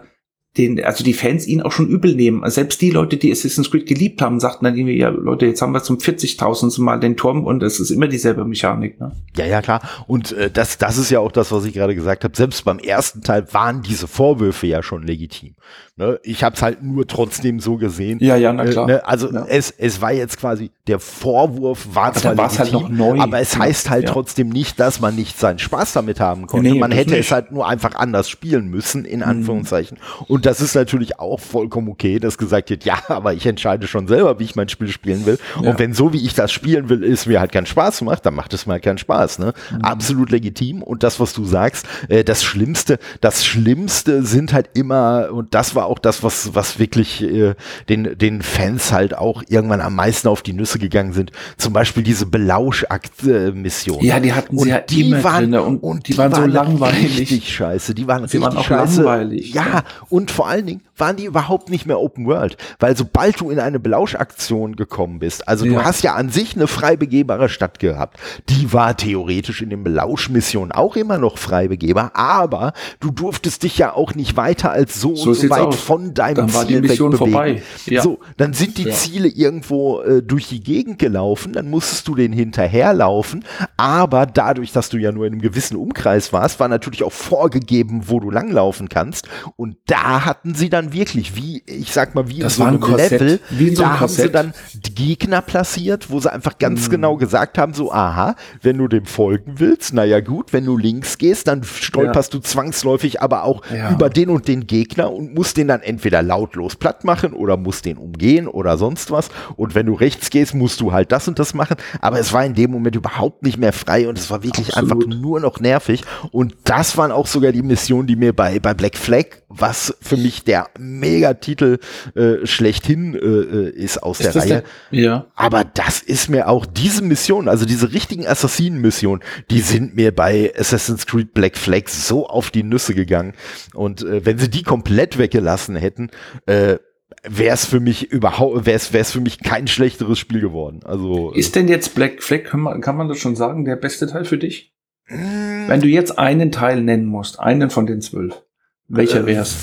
[0.57, 2.47] den, also die Fans ihn auch schon übel nehmen.
[2.49, 5.73] Selbst die Leute, die Assassin's Creed geliebt haben, sagten dann irgendwie, ja Leute, jetzt haben
[5.73, 8.99] wir zum 40.000 Mal den Turm und es ist immer dieselbe Mechanik.
[8.99, 9.11] Ne?
[9.35, 9.81] Ja, ja, klar.
[10.07, 12.35] Und äh, das, das ist ja auch das, was ich gerade gesagt habe.
[12.35, 15.55] Selbst beim ersten Teil waren diese Vorwürfe ja schon legitim.
[15.99, 16.19] Ne?
[16.21, 18.19] Ich habe es halt nur trotzdem so gesehen.
[18.21, 18.85] Ja, ja, na äh, klar.
[18.85, 19.05] Ne?
[19.07, 19.45] Also ja.
[19.49, 23.19] es, es war jetzt quasi, der Vorwurf war aber zwar halt legitim, halt noch neu.
[23.19, 24.11] aber es heißt halt ja.
[24.11, 26.69] trotzdem nicht, dass man nicht seinen Spaß damit haben konnte.
[26.69, 27.21] Nee, man hätte nicht.
[27.21, 29.25] es halt nur einfach anders spielen müssen, in mhm.
[29.25, 29.97] Anführungszeichen.
[29.97, 30.25] Mhm.
[30.27, 34.07] Und das ist natürlich auch vollkommen okay, dass gesagt wird, ja, aber ich entscheide schon
[34.07, 35.39] selber, wie ich mein Spiel spielen will.
[35.59, 35.71] Ja.
[35.71, 38.35] Und wenn so, wie ich das spielen will, ist mir halt keinen Spaß macht, dann
[38.35, 39.39] macht es mir halt keinen Spaß.
[39.39, 39.53] Ne?
[39.71, 39.81] Mhm.
[39.81, 40.83] Absolut legitim.
[40.83, 45.73] Und das, was du sagst, äh, das Schlimmste, das Schlimmste sind halt immer, und das
[45.73, 47.55] war auch das, was, was wirklich äh,
[47.89, 51.31] den, den Fans halt auch irgendwann am meisten auf die Nüsse gegangen sind.
[51.57, 54.03] Zum Beispiel diese Belauschakt-Mission.
[54.03, 56.51] Ja, die hatten sie ja die immer waren, drin und, und die, die waren, waren
[56.51, 57.19] so langweilig.
[57.19, 57.95] Richtig scheiße.
[57.95, 59.01] Die waren die waren auch scheiße.
[59.01, 59.53] langweilig.
[59.53, 63.49] Ja, und vor allen Dingen waren die überhaupt nicht mehr Open World, weil sobald du
[63.49, 65.73] in eine Belauschaktion gekommen bist, also ja.
[65.73, 68.17] du hast ja an sich eine frei begehbare Stadt gehabt,
[68.49, 73.77] die war theoretisch in den Belauschmissionen auch immer noch frei begehbar, aber du durftest dich
[73.77, 75.76] ja auch nicht weiter als so, so und so weit.
[75.77, 77.33] Von deinem dann Ziel war die Mission wegbewegen.
[77.33, 77.61] vorbei.
[77.85, 78.01] Ja.
[78.01, 78.93] So, dann sind die ja.
[78.93, 83.45] Ziele irgendwo äh, durch die Gegend gelaufen, dann musstest du den hinterherlaufen,
[83.77, 88.03] aber dadurch, dass du ja nur in einem gewissen Umkreis warst, war natürlich auch vorgegeben,
[88.07, 92.39] wo du langlaufen kannst und da hatten sie dann wirklich, wie, ich sag mal, wie
[92.39, 96.19] das in so einem Level, wie in so da haben sie dann Gegner platziert, wo
[96.19, 96.91] sie einfach ganz mm.
[96.91, 101.17] genau gesagt haben, so, aha, wenn du dem folgen willst, naja gut, wenn du links
[101.17, 102.39] gehst, dann stolperst ja.
[102.39, 103.61] du zwangsläufig aber auch
[103.91, 107.85] über den und den Gegner und musst den dann entweder lautlos platt machen oder musst
[107.85, 109.29] den umgehen oder sonst was.
[109.55, 111.77] Und wenn du rechts gehst, musst du halt das und das machen.
[112.01, 115.05] Aber es war in dem Moment überhaupt nicht mehr frei und es war wirklich Absolut.
[115.05, 116.03] einfach nur noch nervig.
[116.31, 120.17] Und das waren auch sogar die Missionen, die mir bei, bei Black Flag, was für
[120.17, 121.79] mich der Megatitel
[122.15, 124.63] äh, schlechthin äh, äh ist aus ist der Reihe.
[124.91, 124.99] Der?
[124.99, 125.25] Ja.
[125.35, 130.53] Aber das ist mir auch diese Mission, also diese richtigen Assassinen-Missionen, die sind mir bei
[130.57, 133.33] Assassin's Creed Black Flag so auf die Nüsse gegangen.
[133.73, 136.09] Und äh, wenn sie die komplett weggelassen hätten,
[136.45, 136.77] äh,
[137.23, 140.81] wäre es für mich überhaupt, wäre es für mich kein schlechteres Spiel geworden.
[140.83, 144.07] Also ist denn jetzt Black Flag kann man, kann man das schon sagen der beste
[144.07, 144.73] Teil für dich?
[145.07, 145.67] Mm.
[145.67, 148.43] Wenn du jetzt einen Teil nennen musst, einen von den zwölf,
[148.87, 149.55] welcher äh, wär's?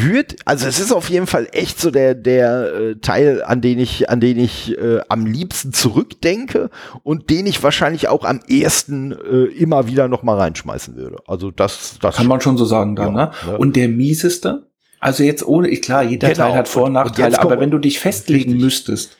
[0.00, 3.78] Wird, also es ist auf jeden Fall echt so der der äh, Teil, an den
[3.78, 6.68] ich an den ich äh, am liebsten zurückdenke
[7.02, 11.18] und den ich wahrscheinlich auch am ehesten äh, immer wieder noch mal reinschmeißen würde.
[11.26, 13.30] Also das das kann man schon so sagen dann, ja, ne?
[13.46, 13.58] ne?
[13.58, 14.67] Und der mieseste?
[15.00, 16.48] Also jetzt ohne, ich klar, jeder genau.
[16.48, 18.62] Teil hat Vor- und Nachteile, aber wenn du dich festlegen richtig.
[18.62, 19.16] müsstest.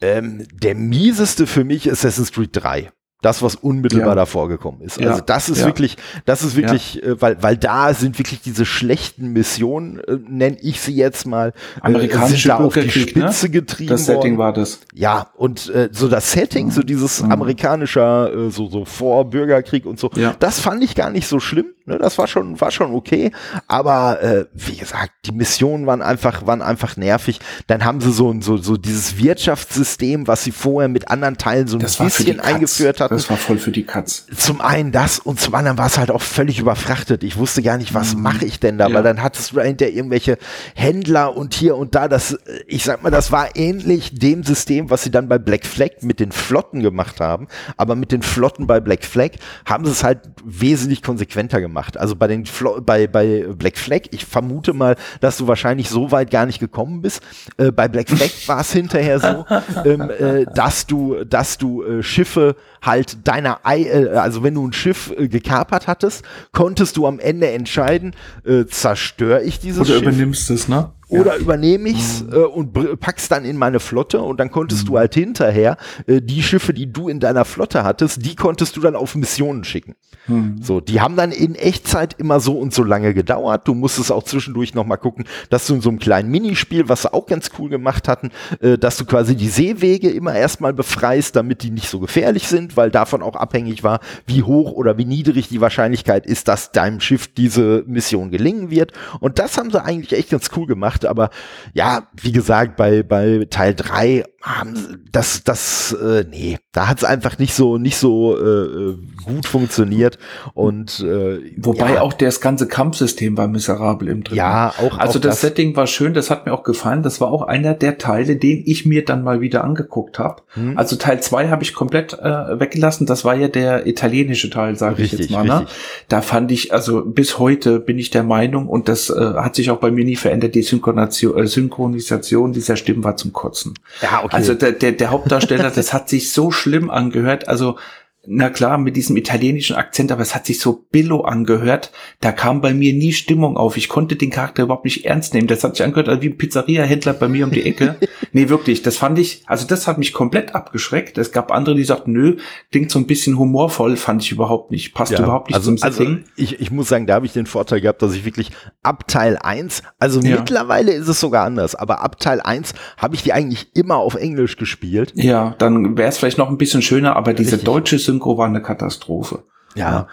[0.00, 4.14] Ähm, der mieseste für mich ist Assassin's Creed 3 das, was unmittelbar ja.
[4.14, 4.98] davor gekommen ist.
[4.98, 5.20] Also ja.
[5.20, 5.66] das ist ja.
[5.66, 10.56] wirklich, das ist wirklich, äh, weil, weil da sind wirklich diese schlechten Missionen, äh, nenne
[10.60, 12.90] ich sie jetzt mal, äh, amerikanische sind da auf die ne?
[12.90, 13.50] Spitze ne?
[13.50, 14.38] getrieben Das Setting worden.
[14.38, 14.80] war das.
[14.94, 17.32] Ja, und äh, so das Setting, so dieses mhm.
[17.32, 20.36] amerikanischer, äh, so, so vor Bürgerkrieg und so, ja.
[20.38, 21.66] das fand ich gar nicht so schlimm.
[21.86, 21.98] Ne?
[21.98, 23.32] Das war schon, war schon okay.
[23.66, 27.40] Aber äh, wie gesagt, die Missionen waren einfach, waren einfach nervig.
[27.66, 31.78] Dann haben sie so, so, so dieses Wirtschaftssystem, was sie vorher mit anderen Teilen so
[31.78, 33.16] ein das bisschen eingeführt hat hatten.
[33.16, 34.26] Das war voll für die Katz.
[34.36, 37.24] Zum einen das und zum anderen war es halt auch völlig überfrachtet.
[37.24, 38.22] Ich wusste gar nicht, was mhm.
[38.22, 38.94] mache ich denn da, ja.
[38.94, 40.38] weil dann hattest du hinter irgendwelche
[40.74, 42.08] Händler und hier und da.
[42.08, 46.02] Das, ich sag mal, das war ähnlich dem System, was sie dann bei Black Flag
[46.02, 47.48] mit den Flotten gemacht haben.
[47.76, 49.30] Aber mit den Flotten bei Black Flag
[49.64, 51.96] haben sie es halt wesentlich konsequenter gemacht.
[51.96, 56.10] Also bei den Flo bei, bei Black Flag, ich vermute mal, dass du wahrscheinlich so
[56.10, 57.22] weit gar nicht gekommen bist.
[57.56, 59.46] Äh, bei Black Flag war es hinterher so,
[59.84, 64.66] ähm, äh, dass du, dass du äh, Schiffe halt deiner, Ei, äh, also wenn du
[64.66, 69.88] ein Schiff äh, gekapert hattest, konntest du am Ende entscheiden, äh, zerstöre ich dieses Oder
[69.88, 70.02] Schiff.
[70.02, 70.92] Oder übernimmst es, ne?
[71.08, 71.40] Oder ja.
[71.40, 72.32] übernehme ich's mhm.
[72.32, 74.88] äh, und pack's dann in meine Flotte und dann konntest mhm.
[74.88, 78.80] du halt hinterher äh, die Schiffe, die du in deiner Flotte hattest, die konntest du
[78.80, 79.94] dann auf Missionen schicken.
[80.26, 80.56] Mhm.
[80.62, 83.66] So, die haben dann in Echtzeit immer so und so lange gedauert.
[83.66, 87.02] Du musstest auch zwischendurch noch mal gucken, dass du in so einem kleinen Minispiel, was
[87.02, 91.36] sie auch ganz cool gemacht hatten, äh, dass du quasi die Seewege immer erstmal befreist,
[91.36, 95.04] damit die nicht so gefährlich sind, weil davon auch abhängig war, wie hoch oder wie
[95.04, 98.92] niedrig die Wahrscheinlichkeit ist, dass deinem Schiff diese Mission gelingen wird.
[99.20, 101.30] Und das haben sie eigentlich echt ganz cool gemacht gemacht, aber
[101.72, 107.04] ja, wie gesagt, bei, bei Teil 3 haben das, das, äh, nee, da hat es
[107.04, 110.16] einfach nicht so, nicht so äh, äh, gut funktioniert.
[110.54, 112.02] Und äh, wobei ja.
[112.02, 114.36] auch das ganze Kampfsystem war miserabel im dritten.
[114.36, 114.96] Ja, auch.
[114.96, 117.02] Also auch das, das, Setting war schön, das hat mir auch gefallen.
[117.02, 120.42] Das war auch einer der Teile, den ich mir dann mal wieder angeguckt habe.
[120.50, 120.78] Hm.
[120.78, 123.08] Also Teil 2 habe ich komplett äh, weggelassen.
[123.08, 125.44] Das war ja der italienische Teil, sage ich jetzt mal.
[125.44, 125.66] Ne?
[126.08, 129.72] Da fand ich, also bis heute bin ich der Meinung, und das äh, hat sich
[129.72, 133.74] auch bei mir nie verändert, die Synchronisation, äh, Synchronisation dieser Stimmen war zum Kotzen.
[134.00, 134.36] Ja, okay.
[134.36, 137.48] Also der, der, der Hauptdarsteller, das hat sich so schlimm angehört.
[137.48, 137.78] Also
[138.26, 141.92] na klar, mit diesem italienischen Akzent, aber es hat sich so billo angehört.
[142.20, 143.76] Da kam bei mir nie Stimmung auf.
[143.76, 145.46] Ich konnte den Charakter überhaupt nicht ernst nehmen.
[145.46, 147.96] Das hat sich angehört wie ein Pizzeria-Händler bei mir um die Ecke.
[148.32, 151.16] nee, wirklich, das fand ich, also das hat mich komplett abgeschreckt.
[151.16, 152.36] Es gab andere, die sagten, nö,
[152.70, 154.94] klingt so ein bisschen humorvoll, fand ich überhaupt nicht.
[154.94, 156.06] Passt ja, überhaupt nicht also, zum Setting.
[156.06, 158.50] Also ich, ich muss sagen, da habe ich den Vorteil gehabt, dass ich wirklich
[158.82, 160.36] ab Teil 1, also ja.
[160.36, 164.16] mittlerweile ist es sogar anders, aber ab Teil 1 habe ich die eigentlich immer auf
[164.16, 165.12] Englisch gespielt.
[165.14, 167.64] Ja, dann wäre es vielleicht noch ein bisschen schöner, aber diese Richtig.
[167.64, 169.44] deutsche Synchro war eine Katastrophe.
[169.74, 169.90] Ja.
[169.90, 170.08] ja.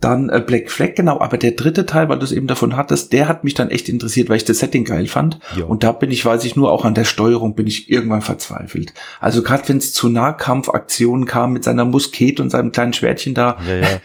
[0.00, 3.12] Dann äh, Black Flag, genau, aber der dritte Teil, weil du es eben davon hattest,
[3.12, 5.40] der hat mich dann echt interessiert, weil ich das Setting geil fand.
[5.56, 5.66] Jo.
[5.66, 8.94] Und da bin ich, weiß ich nur, auch an der Steuerung bin ich irgendwann verzweifelt.
[9.18, 13.58] Also gerade wenn es zu Nahkampfaktionen kam mit seiner Musket und seinem kleinen Schwertchen da,
[13.66, 13.88] ja, ja.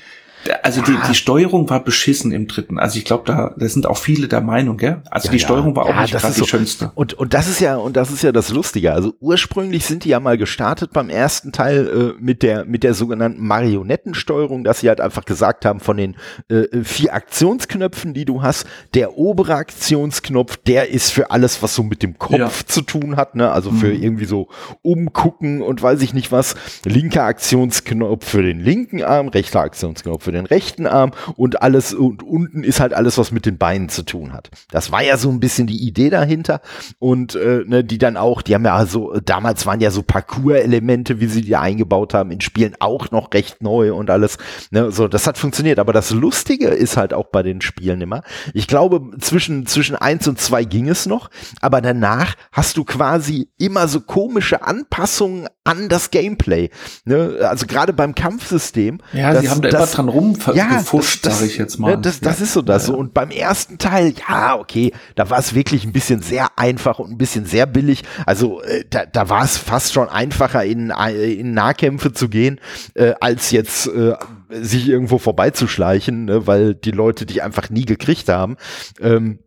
[0.62, 2.78] Also die, die Steuerung war beschissen im dritten.
[2.78, 5.02] Also ich glaube, da, da sind auch viele der Meinung, gell?
[5.10, 6.46] Also ja, die Steuerung war auch ja, nicht gerade die so.
[6.46, 6.92] schönste.
[6.96, 8.94] Und, und das ist ja, und das ist ja das Lustige.
[8.94, 12.94] Also ursprünglich sind die ja mal gestartet beim ersten Teil äh, mit der, mit der
[12.94, 16.16] sogenannten Marionettensteuerung, dass sie halt einfach gesagt haben, von den
[16.50, 21.84] äh, vier Aktionsknöpfen, die du hast, der obere Aktionsknopf, der ist für alles, was so
[21.84, 22.50] mit dem Kopf ja.
[22.66, 23.52] zu tun hat, ne?
[23.52, 24.04] Also für mhm.
[24.04, 24.50] irgendwie so
[24.82, 26.56] umgucken und weiß ich nicht was.
[26.84, 32.24] Linker Aktionsknopf für den linken Arm, rechter Aktionsknopf für den rechten Arm und alles und
[32.24, 34.50] unten ist halt alles, was mit den Beinen zu tun hat.
[34.72, 36.62] Das war ja so ein bisschen die Idee dahinter
[37.00, 41.20] und äh, ne, die dann auch, die haben ja so, damals waren ja so Parcours-Elemente,
[41.20, 44.38] wie sie die eingebaut haben, in Spielen auch noch recht neu und alles.
[44.72, 45.80] Ne, so, das hat funktioniert.
[45.80, 48.24] Aber das Lustige ist halt auch bei den Spielen immer.
[48.54, 51.30] Ich glaube, zwischen, zwischen eins und zwei ging es noch,
[51.62, 56.70] aber danach hast du quasi immer so komische Anpassungen an das Gameplay.
[57.06, 57.40] Ne?
[57.42, 59.00] Also gerade beim Kampfsystem.
[59.14, 61.98] Ja, das, sie haben da immer dran rumgefuscht, ja, sage ich jetzt mal.
[61.98, 62.44] Das, das ja.
[62.44, 62.88] ist so das.
[62.88, 67.00] Ja, Und beim ersten Teil, ja, okay, da war es wirklich ein bisschen sehr einfach
[67.00, 68.04] und ein bisschen sehr billig.
[68.26, 72.60] Also äh, da, da war es fast schon einfacher, in, äh, in Nahkämpfe zu gehen,
[72.94, 74.14] äh, als jetzt äh,
[74.50, 76.48] sich irgendwo vorbeizuschleichen, ne?
[76.48, 78.58] weil die Leute dich einfach nie gekriegt haben.
[79.02, 79.40] Ähm,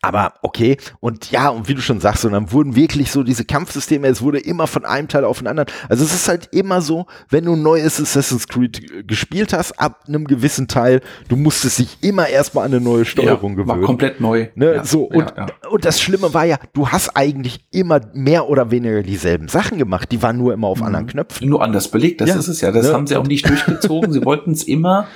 [0.00, 3.44] aber okay, und ja, und wie du schon sagst, und dann wurden wirklich so diese
[3.44, 5.68] Kampfsysteme, es wurde immer von einem Teil auf den anderen.
[5.88, 10.04] Also es ist halt immer so, wenn du ein neues Assassin's Creed gespielt hast, ab
[10.06, 13.80] einem gewissen Teil, du musstest dich immer erstmal an eine neue Steuerung ja, gewöhnen.
[13.80, 14.48] War komplett neu.
[14.54, 14.76] Ne?
[14.76, 18.70] Ja, so, und, ja, und das Schlimme war ja, du hast eigentlich immer mehr oder
[18.70, 20.86] weniger dieselben Sachen gemacht, die waren nur immer auf mhm.
[20.86, 21.48] anderen Knöpfen.
[21.48, 22.70] Nur anders belegt, das ist es ja.
[22.70, 22.92] Das ne?
[22.92, 24.12] haben sie auch nicht durchgezogen.
[24.12, 25.08] sie wollten es immer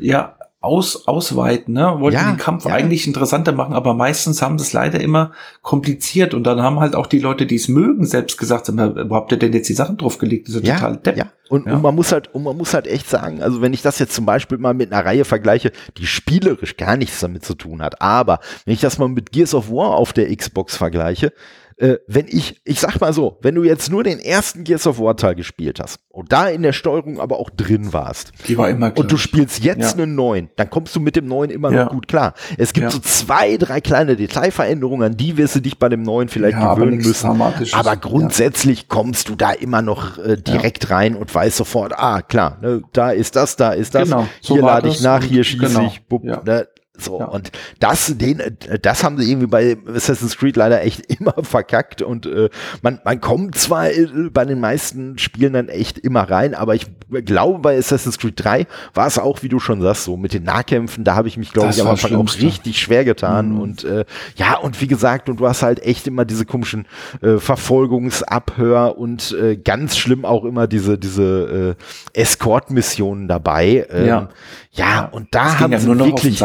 [0.00, 1.96] ja, aus, ausweiten, ne?
[1.98, 2.72] Wollten ja, den Kampf ja.
[2.72, 6.94] eigentlich interessanter machen, aber meistens haben sie es leider immer kompliziert und dann haben halt
[6.94, 9.96] auch die Leute, die es mögen, selbst gesagt, wo habt ihr denn jetzt die Sachen
[9.96, 10.48] draufgelegt?
[10.48, 11.16] Das ist ja, total depp.
[11.16, 11.26] Ja.
[11.48, 14.00] Und, und man muss halt, und man muss halt echt sagen, also wenn ich das
[14.00, 17.82] jetzt zum Beispiel mal mit einer Reihe vergleiche, die spielerisch gar nichts damit zu tun
[17.82, 21.32] hat, aber wenn ich das mal mit Gears of War auf der Xbox vergleiche,
[21.78, 24.98] äh, wenn ich, ich sag mal so, wenn du jetzt nur den ersten Gears of
[24.98, 28.32] War Teil gespielt hast und da in der Steuerung aber auch drin warst.
[28.48, 29.02] Die war immer klar.
[29.02, 30.02] Und du spielst jetzt ja.
[30.02, 31.84] einen neuen, dann kommst du mit dem neuen immer ja.
[31.84, 32.32] noch gut klar.
[32.56, 32.90] Es gibt ja.
[32.90, 37.00] so zwei, drei kleine Detailveränderungen, an die wirst du dich bei dem neuen vielleicht gewöhnen
[37.00, 37.74] aber müssen.
[37.74, 42.58] Aber grundsätzlich kommst du da immer noch äh, direkt rein und weißt sofort, ah, klar,
[42.62, 44.04] ne, da ist das, da ist das.
[44.04, 44.26] Genau.
[44.40, 45.86] So hier lade ich nach, hier schieße genau.
[45.86, 46.02] ich.
[46.06, 47.26] Bup, ne, so, ja.
[47.26, 48.42] und das, den,
[48.82, 52.50] das haben sie irgendwie bei Assassin's Creed leider echt immer verkackt und äh,
[52.82, 56.86] man, man kommt zwar äh, bei den meisten Spielen dann echt immer rein, aber ich
[57.24, 60.44] glaube bei Assassin's Creed 3 war es auch, wie du schon sagst, so mit den
[60.44, 63.60] Nahkämpfen, da habe ich mich, glaube ich, am Anfang auch richtig schwer getan mhm.
[63.60, 64.04] und äh,
[64.36, 66.86] ja, und wie gesagt, und du hast halt echt immer diese komischen
[67.22, 71.76] äh, Verfolgungsabhör und äh, ganz schlimm auch immer diese, diese
[72.14, 73.86] äh, Escort-Missionen dabei.
[73.90, 74.28] Ähm, ja.
[74.72, 76.44] Ja, und da das haben ja sie wirklich,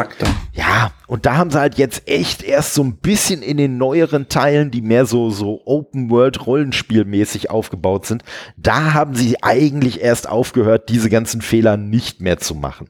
[0.53, 4.27] ja, und da haben sie halt jetzt echt erst so ein bisschen in den neueren
[4.29, 8.23] Teilen, die mehr so, so Open World Rollenspielmäßig aufgebaut sind,
[8.57, 12.89] da haben sie eigentlich erst aufgehört, diese ganzen Fehler nicht mehr zu machen.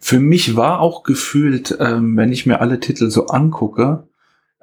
[0.00, 4.08] Für mich war auch gefühlt, ähm, wenn ich mir alle Titel so angucke,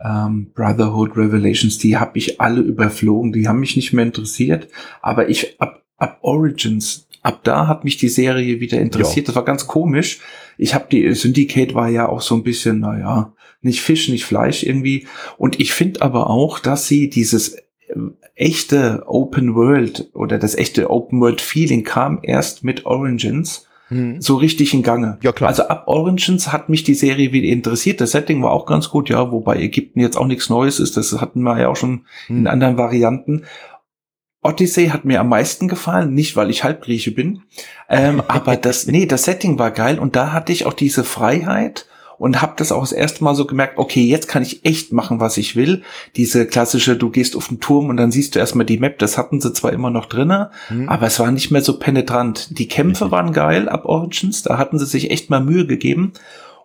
[0.04, 4.67] ähm, Brotherhood Revelations, die habe ich alle überflogen, die haben mich nicht mehr interessiert,
[5.01, 9.28] aber ich ab, ab Origins, ab da hat mich die Serie wieder interessiert.
[9.28, 9.28] Ja.
[9.28, 10.19] Das war ganz komisch.
[10.58, 14.63] Ich habe die Syndicate war ja auch so ein bisschen, naja, nicht Fisch, nicht Fleisch
[14.63, 15.08] irgendwie.
[15.38, 17.63] Und ich finde aber auch, dass sie dieses äh,
[18.36, 24.20] echte Open World oder das echte Open World Feeling kam erst mit Origins hm.
[24.22, 25.18] so richtig in Gange.
[25.22, 25.50] Ja, klar.
[25.50, 28.02] Also ab Origins hat mich die Serie wieder interessiert.
[28.02, 30.98] Das Setting war auch ganz gut, ja, wobei Ägypten jetzt auch nichts Neues ist.
[30.98, 32.39] Das hatten wir ja auch schon hm.
[32.39, 33.44] in anderen Varianten.
[34.45, 37.41] Odyssey hat mir am meisten gefallen, nicht weil ich Halbgrieche bin,
[37.89, 41.88] ähm, aber das, nee, das Setting war geil und da hatte ich auch diese Freiheit
[42.17, 45.19] und habe das auch das erste Mal so gemerkt, okay, jetzt kann ich echt machen,
[45.19, 45.84] was ich will.
[46.15, 49.17] Diese klassische, du gehst auf den Turm und dann siehst du erstmal die Map, das
[49.17, 50.88] hatten sie zwar immer noch drinne, mhm.
[50.88, 52.58] aber es war nicht mehr so penetrant.
[52.58, 56.13] Die Kämpfe waren geil ab Origins, da hatten sie sich echt mal Mühe gegeben.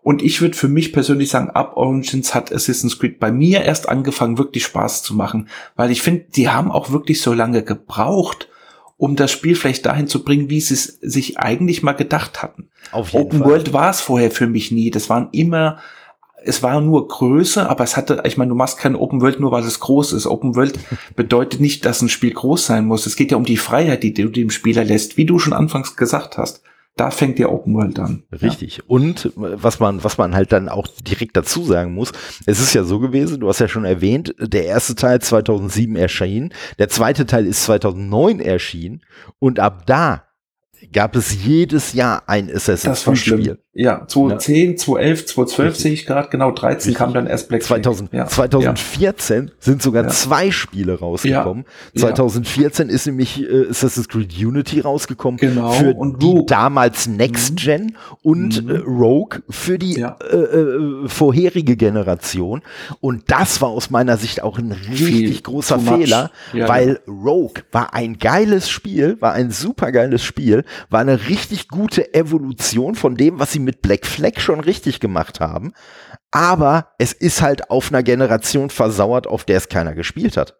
[0.02, 3.88] Und ich würde für mich persönlich sagen, ab Origins hat Assassin's Creed bei mir erst
[3.88, 5.48] angefangen, wirklich Spaß zu machen.
[5.76, 8.48] Weil ich finde, die haben auch wirklich so lange gebraucht,
[8.96, 12.68] um das Spiel vielleicht dahin zu bringen, wie sie es sich eigentlich mal gedacht hatten.
[12.92, 13.48] Auf jeden Open Fall.
[13.48, 14.90] World war es vorher für mich nie.
[14.90, 15.78] Das waren immer,
[16.44, 19.52] es war nur Größe, aber es hatte, ich meine, du machst keine Open World nur,
[19.52, 20.26] weil es groß ist.
[20.26, 20.78] Open World
[21.16, 23.04] bedeutet nicht, dass ein Spiel groß sein muss.
[23.04, 25.96] Es geht ja um die Freiheit, die du dem Spieler lässt, wie du schon anfangs
[25.96, 26.62] gesagt hast
[27.00, 28.24] da fängt die Open World an.
[28.30, 28.76] Richtig.
[28.76, 28.82] Ja.
[28.86, 32.12] Und was man, was man halt dann auch direkt dazu sagen muss,
[32.44, 36.52] es ist ja so gewesen, du hast ja schon erwähnt, der erste Teil 2007 erschien,
[36.78, 39.00] der zweite Teil ist 2009 erschienen
[39.38, 40.24] und ab da
[40.92, 43.58] gab es jedes Jahr ein Assassin's Creed Spiel.
[43.72, 44.76] Ja, 2010, ja.
[44.76, 46.94] 2011, 2012 sehe ich gerade, genau 13 Richtig.
[46.96, 48.26] kam dann erst Black 2000, ja.
[48.26, 49.52] 2014 ja.
[49.60, 51.64] sind sogar zwei Spiele rausgekommen.
[51.96, 55.70] 2014 ist nämlich äh, Assassin's Creed Unity rausgekommen genau.
[55.70, 57.56] für und die damals Next mhm.
[57.56, 57.94] Gen mhm.
[58.22, 58.70] und mhm.
[58.70, 62.62] äh, Rogue für die äh, äh, vorherige Generation.
[63.00, 67.94] Und das war aus meiner Sicht auch ein richtig Viel großer Fehler, weil Rogue war
[67.94, 73.38] ein geiles Spiel, war ein super geiles Spiel, war eine richtig gute Evolution von dem,
[73.38, 75.72] was sie mit Black Flag schon richtig gemacht haben.
[76.30, 80.56] Aber es ist halt auf einer Generation versauert, auf der es keiner gespielt hat.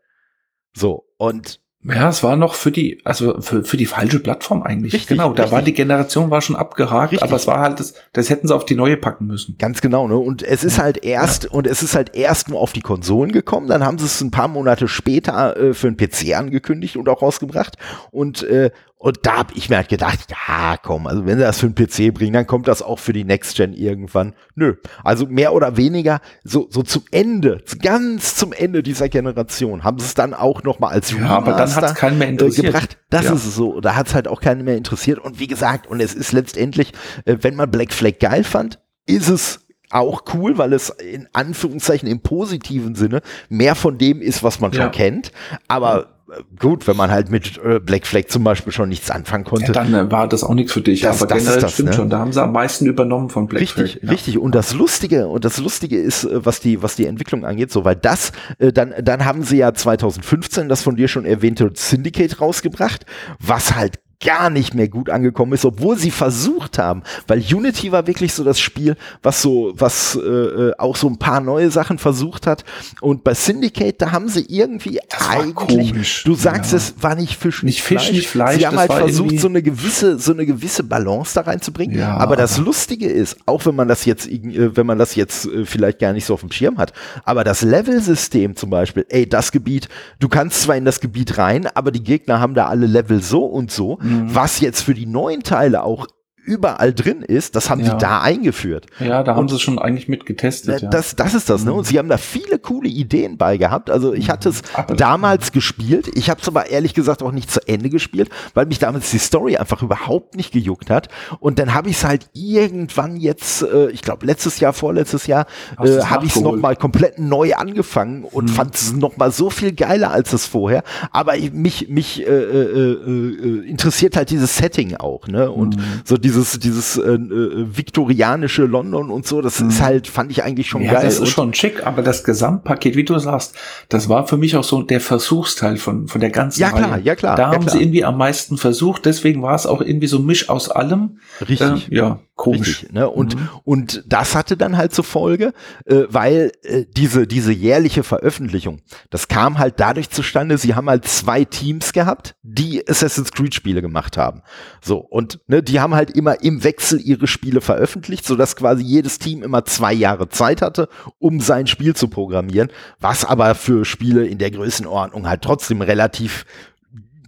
[0.75, 4.93] So, und ja, es war noch für die, also für, für die falsche Plattform eigentlich.
[4.93, 5.53] Richtig, genau, da richtig.
[5.53, 7.27] war die Generation war schon abgehakt, richtig.
[7.27, 9.57] aber es war halt das, das hätten sie auf die neue packen müssen.
[9.59, 10.17] Ganz genau, ne?
[10.19, 11.51] Und es ist halt erst, ja.
[11.53, 14.31] und es ist halt erst nur auf die Konsolen gekommen, dann haben sie es ein
[14.31, 17.79] paar Monate später äh, für den PC angekündigt und auch rausgebracht.
[18.11, 18.71] Und, äh,
[19.03, 21.75] und da habe ich mir halt gedacht, ja, komm, also wenn sie das für den
[21.75, 24.35] PC bringen, dann kommt das auch für die Next Gen irgendwann.
[24.57, 24.75] Nö.
[25.03, 30.05] Also mehr oder weniger so, so zum Ende, ganz zum Ende dieser Generation haben sie
[30.05, 32.67] es dann auch noch mal als ja, aber dann hat's keinen mehr interessiert.
[32.67, 32.99] gebracht.
[33.09, 33.33] Das ja.
[33.33, 33.81] ist es so.
[33.81, 35.19] Da hat's halt auch keinen mehr interessiert.
[35.19, 36.93] Und wie gesagt, und es ist letztendlich,
[37.25, 42.07] äh, wenn man Black Flag geil fand, ist es auch cool, weil es in Anführungszeichen
[42.07, 44.89] im positiven Sinne mehr von dem ist, was man schon ja.
[44.91, 45.33] kennt.
[45.69, 46.20] Aber
[46.59, 49.67] gut, wenn man halt mit äh, Black Flag zum Beispiel schon nichts anfangen konnte.
[49.67, 51.01] Ja, dann äh, war das auch nichts für dich.
[51.01, 51.95] Das, aber das generell das, stimmt ne?
[51.95, 52.11] schon.
[52.11, 54.03] Da haben sie am meisten übernommen von Black richtig, Flag.
[54.03, 54.11] Ja.
[54.11, 57.73] Richtig, Und das Lustige, und das Lustige ist, äh, was die, was die Entwicklung angeht,
[57.73, 62.41] so, weil das, dann, dann haben sie ja 2015 das von dir schon erwähnte Syndicate
[62.41, 63.07] rausgebracht,
[63.39, 68.07] was halt gar nicht mehr gut angekommen ist, obwohl sie versucht haben, weil Unity war
[68.07, 71.97] wirklich so das Spiel, was so, was äh, äh auch so ein paar neue Sachen
[71.97, 72.65] versucht hat.
[73.01, 76.25] Und bei Syndicate, da haben sie irgendwie eigentlich, komisch.
[76.25, 76.79] du sagst ja.
[76.79, 78.13] es, war nicht Fisch, nicht, Fisch, Fleisch.
[78.13, 78.59] nicht Fleisch.
[78.59, 81.99] Sie haben halt versucht, so eine gewisse, so eine gewisse Balance da reinzubringen.
[81.99, 85.47] Ja, aber das Lustige ist, auch wenn man das jetzt, äh, wenn man das jetzt
[85.47, 86.93] äh, vielleicht gar nicht so auf dem Schirm hat,
[87.25, 91.67] aber das Level-System zum Beispiel, ey, das Gebiet, du kannst zwar in das Gebiet rein,
[91.75, 93.99] aber die Gegner haben da alle Level so und so.
[94.03, 94.10] Mhm.
[94.11, 96.07] Was jetzt für die neuen Teile auch
[96.45, 97.93] überall drin ist, das haben ja.
[97.93, 98.87] sie da eingeführt.
[98.99, 100.83] Ja, da haben und, sie schon eigentlich mit getestet.
[100.83, 100.89] Ja.
[100.89, 101.73] Das, das ist das, ne?
[101.73, 101.85] Und mhm.
[101.85, 103.91] sie haben da viele coole Ideen bei gehabt.
[103.91, 106.11] Also ich hatte es aber damals gespielt.
[106.15, 109.19] Ich habe es aber ehrlich gesagt auch nicht zu Ende gespielt, weil mich damals die
[109.19, 111.09] Story einfach überhaupt nicht gejuckt hat.
[111.41, 115.47] Und dann habe ich es halt irgendwann jetzt, äh, ich glaube letztes Jahr, vorletztes Jahr,
[115.79, 118.55] äh, habe ich es nochmal komplett neu angefangen und mhm.
[118.55, 120.83] fand es nochmal so viel geiler als es vorher.
[121.13, 125.51] Aber mich, mich äh, äh, äh, interessiert halt dieses Setting auch, ne?
[125.51, 125.83] Und mhm.
[126.05, 129.69] so die dieses, dieses äh, äh, viktorianische London und so, das mhm.
[129.69, 131.03] ist halt, fand ich eigentlich schon ja, geil.
[131.05, 133.57] Das ist schon schick, aber das Gesamtpaket, wie du sagst,
[133.89, 137.03] das war für mich auch so der Versuchsteil von, von der ganzen Ja, klar, Reihe.
[137.03, 137.37] ja, klar.
[137.37, 137.77] Da ja, haben klar.
[137.77, 141.19] sie irgendwie am meisten versucht, deswegen war es auch irgendwie so Misch aus allem.
[141.41, 141.91] Richtig.
[141.91, 142.69] Äh, ja, komisch.
[142.69, 143.09] Richtig, ne?
[143.09, 143.49] Und, mhm.
[143.65, 145.53] und das hatte dann halt zur Folge,
[145.85, 151.05] äh, weil äh, diese, diese jährliche Veröffentlichung, das kam halt dadurch zustande, sie haben halt
[151.07, 154.41] zwei Teams gehabt, die Assassin's Creed Spiele gemacht haben.
[154.81, 159.19] So, und ne, die haben halt immer im Wechsel ihre Spiele veröffentlicht, sodass quasi jedes
[159.19, 164.27] Team immer zwei Jahre Zeit hatte, um sein Spiel zu programmieren, was aber für Spiele
[164.27, 166.47] in der Größenordnung halt trotzdem relativ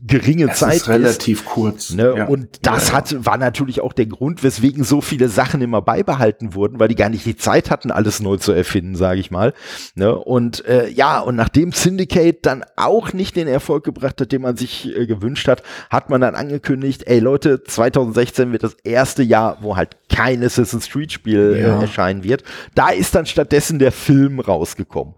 [0.05, 1.91] geringe es Zeit ist relativ ist, kurz.
[1.91, 2.15] Ne?
[2.17, 2.27] Ja.
[2.27, 6.55] Und das ja, hat, war natürlich auch der Grund, weswegen so viele Sachen immer beibehalten
[6.55, 9.55] wurden, weil die gar nicht die Zeit hatten, alles neu zu erfinden, sage ich mal.
[9.95, 10.15] Ne?
[10.15, 14.57] Und äh, ja, und nachdem Syndicate dann auch nicht den Erfolg gebracht hat, den man
[14.57, 19.59] sich äh, gewünscht hat, hat man dann angekündigt, ey Leute, 2016 wird das erste Jahr,
[19.61, 22.43] wo halt kein Assassin's Creed Spiel äh, erscheinen wird.
[22.75, 25.15] Da ist dann stattdessen der Film rausgekommen.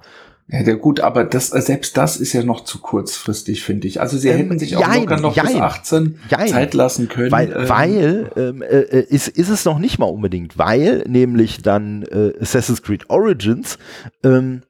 [0.48, 4.00] Ja, der gut, aber das, selbst das ist ja noch zu kurzfristig, finde ich.
[4.02, 7.08] Also sie ähm, hätten sich auch jein, locker noch jein, bis 18 jein, Zeit lassen
[7.08, 7.32] können.
[7.32, 11.62] Weil, ähm, weil ähm, äh, äh, ist, ist es noch nicht mal unbedingt, weil nämlich
[11.62, 13.78] dann äh, Assassin's Creed Origins
[14.22, 14.62] ähm,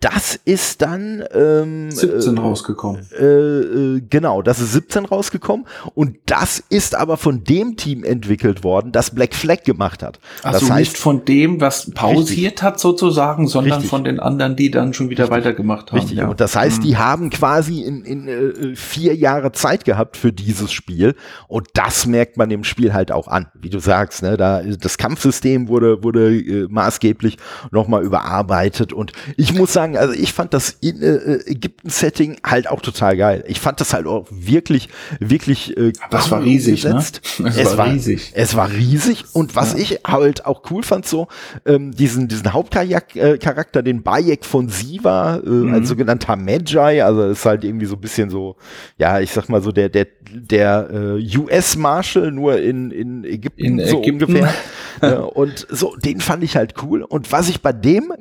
[0.00, 3.06] das ist dann ähm, 17 äh, rausgekommen.
[3.18, 8.64] Äh, äh, genau, das ist 17 rausgekommen und das ist aber von dem Team entwickelt
[8.64, 10.18] worden, das Black Flag gemacht hat.
[10.42, 13.90] Also das heißt, nicht von dem, was pausiert richtig, hat sozusagen, sondern richtig.
[13.90, 16.00] von den anderen, die dann schon wieder richtig, weitergemacht haben.
[16.00, 16.18] Richtig.
[16.18, 16.28] Ja.
[16.28, 16.98] Und das heißt, die mhm.
[16.98, 21.14] haben quasi in, in äh, vier Jahre Zeit gehabt für dieses Spiel
[21.48, 24.22] und das merkt man dem Spiel halt auch an, wie du sagst.
[24.22, 27.36] Ne, da das Kampfsystem wurde wurde äh, maßgeblich
[27.70, 32.80] nochmal überarbeitet und ich muss sagen, also ich fand das in, äh, Ägypten-Setting halt auch
[32.80, 33.44] total geil.
[33.46, 34.88] Ich fand das halt auch wirklich,
[35.18, 36.96] wirklich äh, Das war riesig, ne?
[37.44, 38.32] Es, es war riesig.
[38.34, 39.78] Es war riesig und was ja.
[39.78, 41.28] ich halt auch cool fand, so
[41.64, 45.74] ähm, diesen, diesen Hauptcharakter, den Bayek von Siva, äh, mhm.
[45.74, 48.56] als sogenannter Magi, also ist halt irgendwie so ein bisschen so,
[48.98, 53.86] ja, ich sag mal so der, der, der äh, US-Marshal nur in, in Ägypten, in
[53.86, 54.24] so Ägypten.
[54.24, 54.54] ungefähr.
[55.00, 57.02] äh, und so, den fand ich halt cool.
[57.02, 58.12] Und was ich bei dem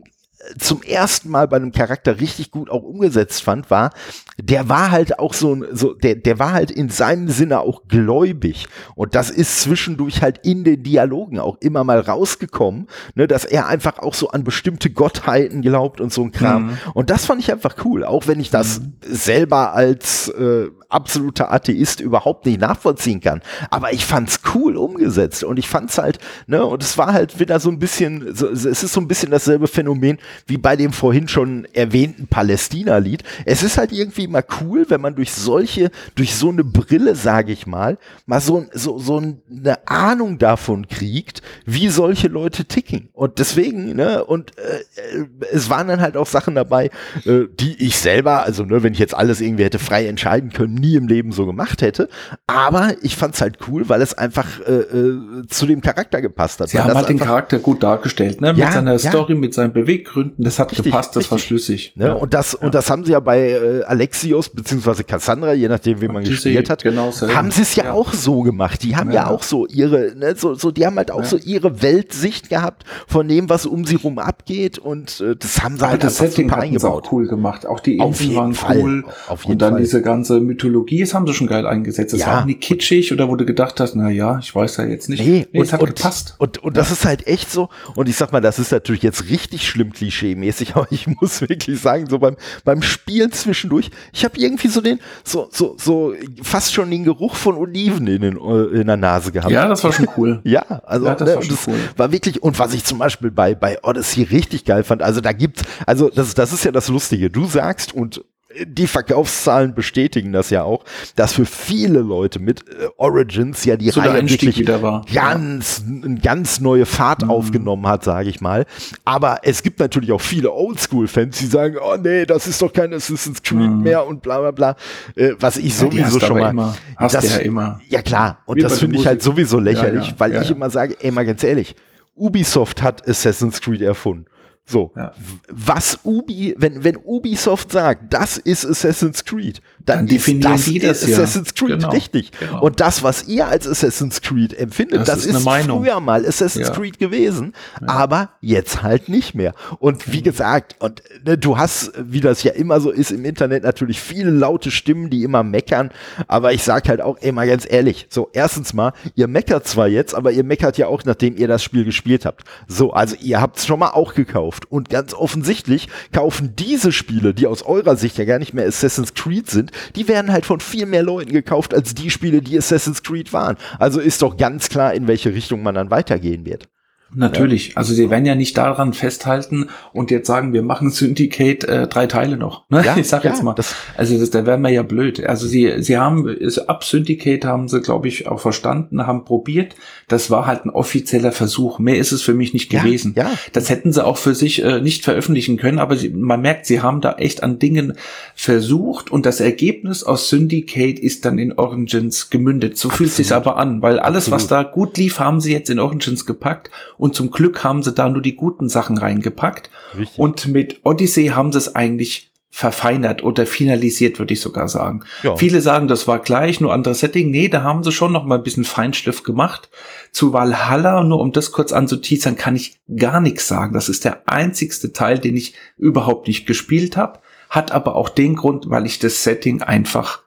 [0.57, 3.91] zum ersten Mal bei einem Charakter richtig gut auch umgesetzt fand, war,
[4.37, 8.67] der war halt auch so, so der, der war halt in seinem Sinne auch gläubig.
[8.95, 13.67] Und das ist zwischendurch halt in den Dialogen auch immer mal rausgekommen, ne, dass er
[13.67, 16.67] einfach auch so an bestimmte Gottheiten glaubt und so ein Kram.
[16.67, 16.77] Mhm.
[16.93, 18.93] Und das fand ich einfach cool, auch wenn ich das mhm.
[19.01, 23.41] selber als äh, absoluter Atheist überhaupt nicht nachvollziehen kann.
[23.69, 27.59] Aber ich fand's cool umgesetzt und ich fand's halt, ne, und es war halt wieder
[27.59, 30.17] so ein bisschen, so, es ist so ein bisschen dasselbe Phänomen
[30.47, 33.23] wie bei dem vorhin schon erwähnten Palästina-Lied.
[33.45, 37.51] Es ist halt irgendwie mal cool, wenn man durch solche, durch so eine Brille, sage
[37.51, 43.09] ich mal, mal so, so, so eine Ahnung davon kriegt, wie solche Leute ticken.
[43.13, 46.89] Und deswegen, ne, und äh, es waren dann halt auch Sachen dabei,
[47.25, 50.75] äh, die ich selber, also ne, wenn ich jetzt alles irgendwie hätte frei entscheiden können,
[50.85, 52.09] nie im Leben so gemacht hätte.
[52.47, 56.69] Aber ich fand's halt cool, weil es einfach äh, äh, zu dem Charakter gepasst hat.
[56.69, 58.49] Sie haben halt den Charakter gut dargestellt, ne?
[58.49, 59.39] Mit ja, seiner Story, ja.
[59.39, 60.43] mit seinen Beweggründen.
[60.43, 61.31] Das hat richtig, gepasst, das richtig.
[61.31, 61.93] war schlüssig.
[61.95, 62.07] Ne?
[62.07, 62.13] Ja.
[62.13, 66.07] Und das und das haben sie ja bei äh, Alexios beziehungsweise Cassandra, je nachdem, wie
[66.07, 68.83] man gespielt hat, genau haben sie es ja, auch so gemacht.
[68.83, 71.81] Die haben ja, auch so ihre, ne, so, so, die haben halt auch so ihre
[71.81, 76.03] Weltsicht gehabt von dem, was um sie rum abgeht und äh, das haben sie halt
[76.03, 77.05] das Setting super eingebaut.
[77.05, 77.65] auch cool gemacht.
[77.65, 78.77] Auch die Inseln waren Fall.
[78.77, 79.05] cool.
[79.27, 79.81] Auf jeden und dann Fall.
[79.81, 82.13] diese ganze Mythologie Mythologie, das haben sie schon geil eingesetzt.
[82.13, 82.27] Das ja.
[82.27, 85.09] war auch nicht kitschig oder wo du gedacht hast, na ja, ich weiß ja jetzt
[85.09, 85.25] nicht.
[85.25, 86.35] Nee, nee und, es hat und, gepasst.
[86.37, 87.69] Und, und, und das ist halt echt so.
[87.95, 91.79] Und ich sag mal, das ist natürlich jetzt richtig schlimm klischee-mäßig, aber ich muss wirklich
[91.79, 96.73] sagen, so beim, beim Spielen zwischendurch, ich habe irgendwie so den, so, so, so fast
[96.73, 99.51] schon den Geruch von Oliven in, den, äh, in der Nase gehabt.
[99.51, 100.41] Ja, das war schon cool.
[100.43, 101.75] ja, also ja, das, ne, war, das cool.
[101.97, 105.31] war wirklich, und was ich zum Beispiel bei, bei Odyssey richtig geil fand, also da
[105.31, 107.29] gibt's, also das, das ist ja das Lustige.
[107.29, 108.21] Du sagst, und
[108.65, 110.83] die Verkaufszahlen bestätigen das ja auch,
[111.15, 115.05] dass für viele Leute mit äh, Origins ja die so Reihe wirklich wieder war.
[115.13, 116.15] ganz, ja.
[116.21, 117.31] ganz neue Fahrt mhm.
[117.31, 118.65] aufgenommen hat, sage ich mal.
[119.03, 122.93] Aber es gibt natürlich auch viele Oldschool-Fans, die sagen, oh nee, das ist doch kein
[122.93, 123.83] Assassin's Creed mhm.
[123.83, 124.75] mehr und bla bla bla.
[125.15, 126.49] Äh, was ich ja, sowieso schon mal.
[126.51, 126.75] Immer.
[126.97, 127.81] Hast das, ja immer.
[127.89, 128.39] Ja klar.
[128.45, 131.25] Und Wie das finde ich halt sowieso lächerlich, ja, weil ich immer sage, ey mal
[131.25, 131.75] ganz ehrlich,
[132.15, 134.25] Ubisoft hat Assassin's Creed erfunden.
[134.67, 135.13] So, ja.
[135.47, 141.03] was Ubi, wenn, wenn Ubisoft sagt, das ist Assassin's Creed, dann, dann definieren das das
[141.03, 141.67] Assassin's ja.
[141.67, 141.91] Creed, genau.
[141.91, 142.31] richtig.
[142.39, 142.63] Genau.
[142.63, 146.69] Und das, was ihr als Assassin's Creed empfindet, das, das ist, ist früher mal Assassin's
[146.69, 146.73] ja.
[146.73, 147.53] Creed gewesen,
[147.85, 149.53] aber jetzt halt nicht mehr.
[149.77, 153.65] Und wie gesagt, und ne, du hast, wie das ja immer so ist im Internet,
[153.65, 155.91] natürlich viele laute Stimmen, die immer meckern,
[156.27, 159.87] aber ich sag halt auch, ey, mal ganz ehrlich, so, erstens mal, ihr meckert zwar
[159.87, 162.45] jetzt, aber ihr meckert ja auch, nachdem ihr das Spiel gespielt habt.
[162.67, 164.71] So, also ihr habt es schon mal auch gekauft gekauft.
[164.71, 169.13] Und ganz offensichtlich kaufen diese Spiele, die aus eurer Sicht ja gar nicht mehr Assassin's
[169.13, 173.03] Creed sind, die werden halt von viel mehr Leuten gekauft als die Spiele, die Assassin's
[173.03, 173.57] Creed waren.
[173.79, 176.67] Also ist doch ganz klar, in welche Richtung man dann weitergehen wird.
[177.13, 177.77] Natürlich.
[177.77, 182.07] Also sie werden ja nicht daran festhalten und jetzt sagen, wir machen Syndicate äh, drei
[182.07, 182.69] Teile noch.
[182.69, 182.83] Ne?
[182.83, 183.53] Ja, ich sag ja, jetzt mal.
[183.53, 185.23] Das also das, da wären wir ja blöd.
[185.25, 189.75] Also sie, sie haben also ab Syndicate haben sie, glaube ich, auch verstanden, haben probiert.
[190.07, 191.79] Das war halt ein offizieller Versuch.
[191.79, 193.13] Mehr ist es für mich nicht gewesen.
[193.15, 193.31] Ja, ja.
[193.53, 196.81] Das hätten sie auch für sich äh, nicht veröffentlichen können, aber sie, man merkt, sie
[196.81, 197.93] haben da echt an Dingen
[198.35, 202.77] versucht und das Ergebnis aus Syndicate ist dann in Origins gemündet.
[202.77, 202.97] So Absolut.
[202.97, 204.41] fühlt sich aber an, weil alles, Absolut.
[204.41, 207.93] was da gut lief, haben sie jetzt in Origins gepackt und zum Glück haben sie
[207.93, 209.69] da nur die guten Sachen reingepackt.
[209.97, 210.19] Richtig.
[210.19, 215.03] Und mit Odyssey haben sie es eigentlich verfeinert oder finalisiert, würde ich sogar sagen.
[215.23, 215.35] Ja.
[215.35, 217.29] Viele sagen, das war gleich, nur anderes Setting.
[217.29, 219.69] Nee, da haben sie schon noch mal ein bisschen Feinschliff gemacht.
[220.13, 223.73] Zu Valhalla, nur um das kurz anzuteasern, kann ich gar nichts sagen.
[223.73, 227.19] Das ist der einzigste Teil, den ich überhaupt nicht gespielt habe.
[227.49, 230.23] Hat aber auch den Grund, weil ich das Setting einfach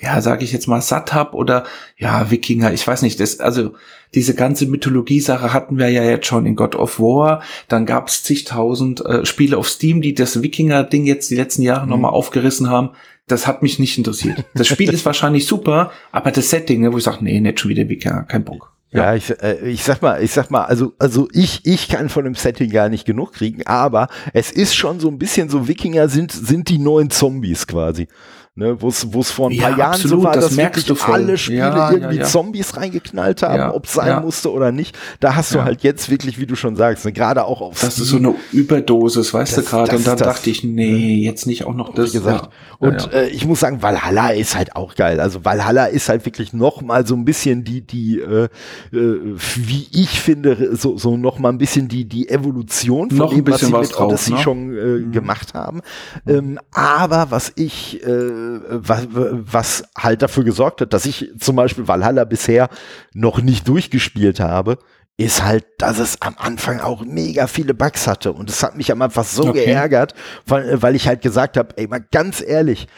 [0.00, 1.64] ja, sage ich jetzt mal, satt hab oder
[1.96, 3.74] ja, Wikinger, ich weiß nicht, das, also
[4.14, 9.04] diese ganze Mythologie-Sache hatten wir ja jetzt schon in God of War, dann gab's zigtausend
[9.04, 11.90] äh, Spiele auf Steam, die das Wikinger-Ding jetzt die letzten Jahre mhm.
[11.90, 12.90] nochmal aufgerissen haben.
[13.26, 14.44] Das hat mich nicht interessiert.
[14.54, 17.70] Das Spiel ist wahrscheinlich super, aber das Setting, ne, wo ich sage, nee, nicht schon
[17.70, 18.72] wieder Wikinger, kein Bock.
[18.90, 22.08] Ja, ja ich, äh, ich sag mal, ich sag mal, also, also ich, ich kann
[22.08, 25.68] von dem Setting gar nicht genug kriegen, aber es ist schon so ein bisschen so,
[25.68, 28.08] Wikinger sind, sind die neuen Zombies quasi
[28.56, 31.04] ne, wo es vor ein paar ja, Jahren absolut, so war, das dass merkst wirklich
[31.04, 34.96] du alle Spiele ja, irgendwie ja, Zombies reingeknallt haben, ob es sein musste oder nicht.
[35.20, 37.94] Da hast du halt jetzt wirklich, wie du schon sagst, ne, gerade auch auf Das
[37.94, 38.04] Steam.
[38.04, 39.96] ist so eine Überdosis, weißt das, du gerade.
[39.96, 42.12] Und dann das, dachte ich, nee, jetzt nicht auch noch das.
[42.12, 42.50] Wie gesagt.
[42.78, 45.20] Und äh, ich muss sagen, Valhalla ist halt auch geil.
[45.20, 48.48] Also Valhalla ist halt wirklich noch mal so ein bisschen die, die, äh,
[48.92, 49.20] äh,
[49.56, 53.46] wie ich finde, so, so noch mal ein bisschen die, die Evolution von noch dem,
[53.46, 54.38] was sie mit drauf, Odyssey ne?
[54.38, 55.12] schon äh, mhm.
[55.12, 55.82] gemacht haben.
[56.26, 61.88] Ähm, aber was ich äh, was, was halt dafür gesorgt hat, dass ich zum Beispiel
[61.88, 62.68] Valhalla bisher
[63.12, 64.78] noch nicht durchgespielt habe,
[65.20, 68.32] ist halt, dass es am Anfang auch mega viele Bugs hatte.
[68.32, 69.66] Und es hat mich am Anfang so okay.
[69.66, 70.14] geärgert,
[70.46, 72.88] weil, weil ich halt gesagt habe, ey, mal ganz ehrlich,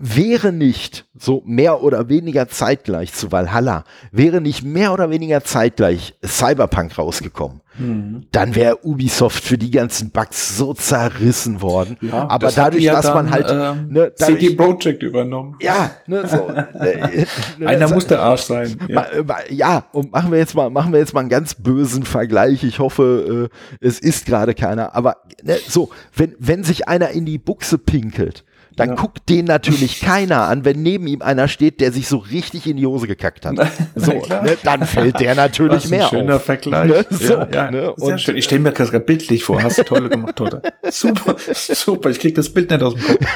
[0.00, 6.14] wäre nicht so mehr oder weniger zeitgleich zu Valhalla, wäre nicht mehr oder weniger zeitgleich
[6.24, 8.26] Cyberpunk rausgekommen, mhm.
[8.32, 11.96] dann wäre Ubisoft für die ganzen Bugs so zerrissen worden.
[12.00, 15.56] Ja, Aber das dadurch, ja dass dann, man halt ähm, ne, dadurch, CD Projekt übernommen.
[15.60, 17.26] Ja, ne, so, ne,
[17.66, 18.78] einer muss der Arsch sein.
[18.88, 19.06] Ja.
[19.50, 22.64] ja, und machen wir jetzt mal, machen wir jetzt mal einen ganz bösen Vergleich.
[22.64, 24.94] Ich hoffe, äh, es ist gerade keiner.
[24.94, 28.44] Aber ne, so, wenn wenn sich einer in die Buchse pinkelt
[28.76, 28.94] dann ja.
[28.94, 32.76] guckt den natürlich keiner an, wenn neben ihm einer steht, der sich so richtig in
[32.76, 33.54] die Hose gekackt hat.
[33.96, 36.44] So, ne, dann fällt der natürlich mehr schöner auf.
[36.44, 36.88] Vergleich.
[36.88, 37.06] Ne?
[37.10, 37.70] So, ja, ja.
[37.70, 37.94] Ne?
[37.96, 38.36] Sehr schön.
[38.36, 39.62] Ich stelle mir das gerade bildlich vor.
[39.62, 40.62] Hast du toll gemacht, oder?
[40.90, 42.10] Super, super.
[42.10, 43.26] Ich krieg das Bild nicht aus dem Kopf.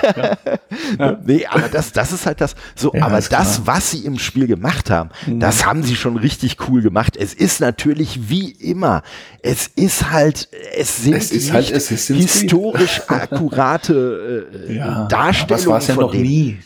[0.98, 1.18] Ja.
[1.24, 2.54] Nee, aber das, das ist halt das.
[2.74, 3.46] So, aber das, klar.
[3.64, 5.40] was sie im Spiel gemacht haben, mhm.
[5.40, 7.16] das haben sie schon richtig cool gemacht.
[7.16, 9.02] Es ist natürlich wie immer.
[9.42, 15.06] Es ist halt, es sind es ist halt, es ist historisch akkurate äh, ja.
[15.28, 15.64] Darstellungen.
[15.64, 16.24] Das war es ja noch denen.
[16.24, 16.58] nie.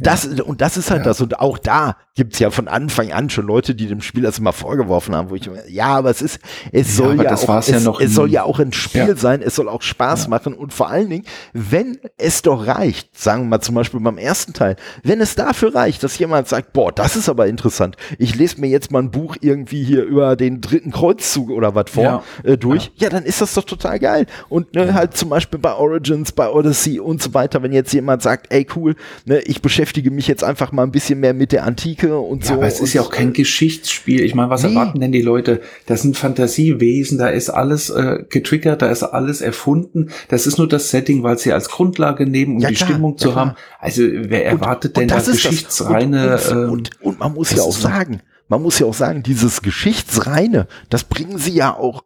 [0.00, 1.04] Das, und das ist halt ja.
[1.04, 1.20] das.
[1.20, 4.52] Und auch da gibt's ja von Anfang an schon Leute, die dem Spiel das immer
[4.52, 6.40] vorgeworfen haben, wo ich, ja, aber es ist,
[6.72, 9.54] es soll ja, ja auch, es, ja es soll ja auch ein Spiel sein, es
[9.54, 13.60] soll auch Spaß machen und vor allen Dingen, wenn es doch reicht, sagen wir mal
[13.60, 17.28] zum Beispiel beim ersten Teil, wenn es dafür reicht, dass jemand sagt, boah, das ist
[17.28, 21.50] aber interessant, ich lese mir jetzt mal ein Buch irgendwie hier über den dritten Kreuzzug
[21.50, 23.10] oder was vor äh, durch, ja.
[23.10, 24.26] dann ist das doch total geil.
[24.48, 28.07] Und ne, halt zum Beispiel bei Origins, bei Odyssey und so weiter, wenn jetzt jemand
[28.20, 31.64] sagt, ey cool, ne, ich beschäftige mich jetzt einfach mal ein bisschen mehr mit der
[31.64, 32.54] Antike und ja, so.
[32.54, 34.22] Aber es ist ja auch kein Geschichtsspiel.
[34.22, 34.70] Ich meine, was nee.
[34.70, 35.60] erwarten denn die Leute?
[35.86, 40.10] Das sind Fantasiewesen, da ist alles äh, getriggert, da ist alles erfunden.
[40.28, 43.12] Das ist nur das Setting, weil sie als Grundlage nehmen, um ja, die klar, Stimmung
[43.12, 43.46] ja, zu klar.
[43.46, 43.56] haben.
[43.78, 46.38] Also wer erwartet und, denn und da geschichtsreine?
[46.50, 49.62] Und, und, und, und man muss ja auch sagen, man muss ja auch sagen, dieses
[49.62, 52.02] Geschichtsreine, das bringen sie ja auch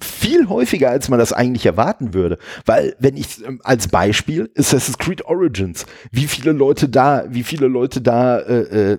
[0.00, 2.38] viel häufiger, als man das eigentlich erwarten würde.
[2.64, 7.68] Weil, wenn ich ähm, als Beispiel Assassin's Creed Origins, wie viele Leute da, wie viele
[7.68, 8.98] Leute da äh,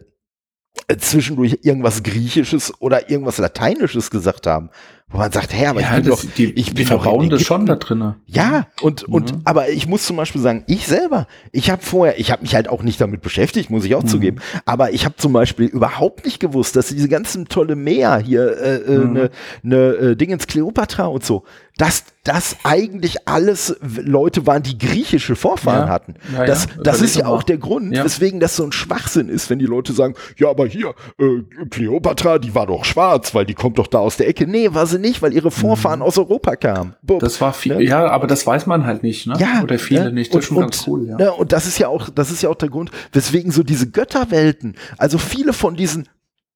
[0.88, 4.69] äh, zwischendurch irgendwas Griechisches oder irgendwas Lateinisches gesagt haben
[5.10, 7.43] wo man sagt, hey, aber ja, ich bin das, doch, die, ich bin verbauen das
[7.43, 8.16] schon da drin.
[8.26, 9.41] Ja, und, und, mhm.
[9.45, 12.68] aber ich muss zum Beispiel sagen, ich selber, ich habe vorher, ich habe mich halt
[12.68, 14.08] auch nicht damit beschäftigt, muss ich auch mhm.
[14.08, 18.58] zugeben, aber ich habe zum Beispiel überhaupt nicht gewusst, dass diese ganzen tolle Meer hier,
[18.58, 19.14] äh, äh, mhm.
[19.14, 19.30] ne,
[19.62, 21.43] ne äh, Dingens Kleopatra und so,
[21.78, 25.93] dass das eigentlich alles Leute waren, die griechische Vorfahren ja.
[25.93, 26.16] hatten.
[26.34, 26.82] Ja, das, ja.
[26.82, 29.93] das ist ja auch der Grund, weswegen das so ein Schwachsinn ist, wenn die Leute
[29.93, 33.99] sagen, ja, aber hier, äh, Kleopatra, die war doch schwarz, weil die kommt doch da
[33.99, 34.47] aus der Ecke.
[34.47, 36.06] Nee, war sie nicht, weil ihre Vorfahren mhm.
[36.06, 36.96] aus Europa kamen.
[37.02, 37.84] Bub, das war viel, ne?
[37.84, 39.36] ja, aber das weiß man halt nicht, ne?
[39.39, 39.62] Ja.
[39.64, 40.14] Oder viele ne?
[40.14, 40.32] nicht.
[40.32, 41.18] Das und, ist schon und, ganz cool, ja.
[41.18, 41.32] Ne?
[41.34, 44.76] Und das ist ja auch, das ist ja auch der Grund, weswegen so diese Götterwelten,
[44.98, 46.08] also viele von diesen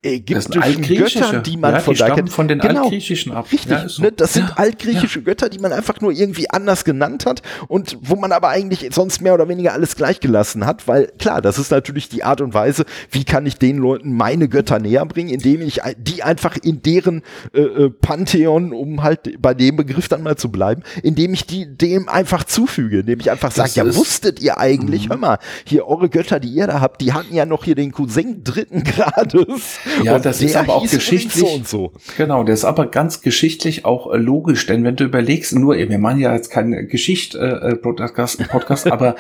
[0.02, 2.30] ägyptischen Götter, die man ja, von die da kennt.
[2.30, 3.52] von den genau, altgriechischen ab.
[3.52, 4.02] Richtig, ja, so.
[4.02, 7.98] ne, das sind ja, altgriechische Götter, die man einfach nur irgendwie anders genannt hat und
[8.00, 11.60] wo man aber eigentlich sonst mehr oder weniger alles gleich gelassen hat, weil klar, das
[11.60, 15.30] ist natürlich die Art und Weise, wie kann ich den Leuten meine Götter näher bringen,
[15.30, 17.22] indem ich die einfach in deren
[17.54, 21.66] äh, äh Pantheon, um halt bei dem Begriff dann mal zu bleiben, indem ich die
[21.66, 25.10] dem einfach zufüge, indem ich einfach sage, ja, wusstet ihr eigentlich, mhm.
[25.10, 27.92] hör mal, hier eure Götter, die ihr da habt, die hatten ja noch hier den
[27.92, 31.34] Cousin dritten Grades Ja, und das ist aber auch geschichtlich.
[31.34, 31.92] So und so.
[32.18, 36.00] Genau, der ist aber ganz geschichtlich auch äh, logisch, denn wenn du überlegst, nur, wir
[36.00, 39.16] machen ja jetzt keinen Geschicht-Podcast, äh, Podcast, aber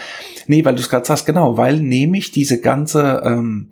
[0.47, 3.69] nee, weil du es gerade sagst, genau, weil nämlich diese ganze ähm,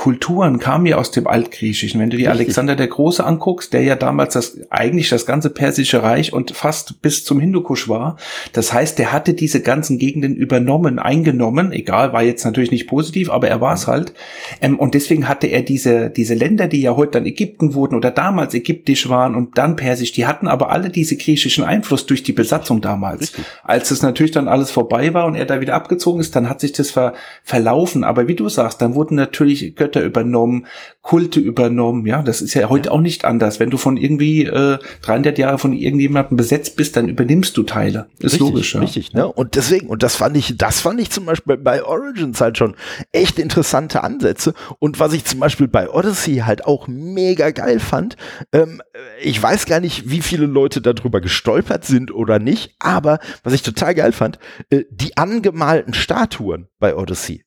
[0.00, 2.00] Kulturen kamen ja aus dem Altgriechischen.
[2.00, 6.02] Wenn du dir Alexander der Große anguckst, der ja damals das eigentlich das ganze Persische
[6.02, 8.16] Reich und fast bis zum Hindukusch war.
[8.54, 11.70] Das heißt, der hatte diese ganzen Gegenden übernommen, eingenommen.
[11.70, 14.14] Egal, war jetzt natürlich nicht positiv, aber er war es halt.
[14.62, 18.10] Ähm, und deswegen hatte er diese, diese Länder, die ja heute dann Ägypten wurden oder
[18.10, 22.32] damals ägyptisch waren und dann persisch, die hatten aber alle diese griechischen Einfluss durch die
[22.32, 23.20] Besatzung damals.
[23.20, 23.44] Richtig.
[23.64, 26.60] Als es natürlich dann alles vorbei war und er da wieder abgezogen ist, dann hat
[26.60, 27.12] sich das ver
[27.44, 28.02] verlaufen.
[28.02, 30.66] Aber wie du sagst, dann wurden natürlich Götter übernommen,
[31.02, 32.06] Kulte übernommen.
[32.06, 33.58] Ja, das ist ja heute auch nicht anders.
[33.58, 38.06] Wenn du von irgendwie äh, 300 Jahre von irgendjemandem besetzt bist, dann übernimmst du Teile.
[38.18, 38.74] Ist richtig, logisch.
[38.74, 38.80] Ja.
[38.80, 39.26] Richtig, ne?
[39.26, 42.76] Und deswegen, und das fand ich, das fand ich zum Beispiel bei Origins halt schon
[43.12, 44.54] echt interessante Ansätze.
[44.78, 48.16] Und was ich zum Beispiel bei Odyssey halt auch mega geil fand,
[48.52, 48.82] ähm,
[49.20, 53.62] ich weiß gar nicht, wie viele Leute darüber gestolpert sind oder nicht, aber was ich
[53.62, 54.38] total geil fand,
[54.70, 57.42] äh, die angemalten Statuen bei Odyssey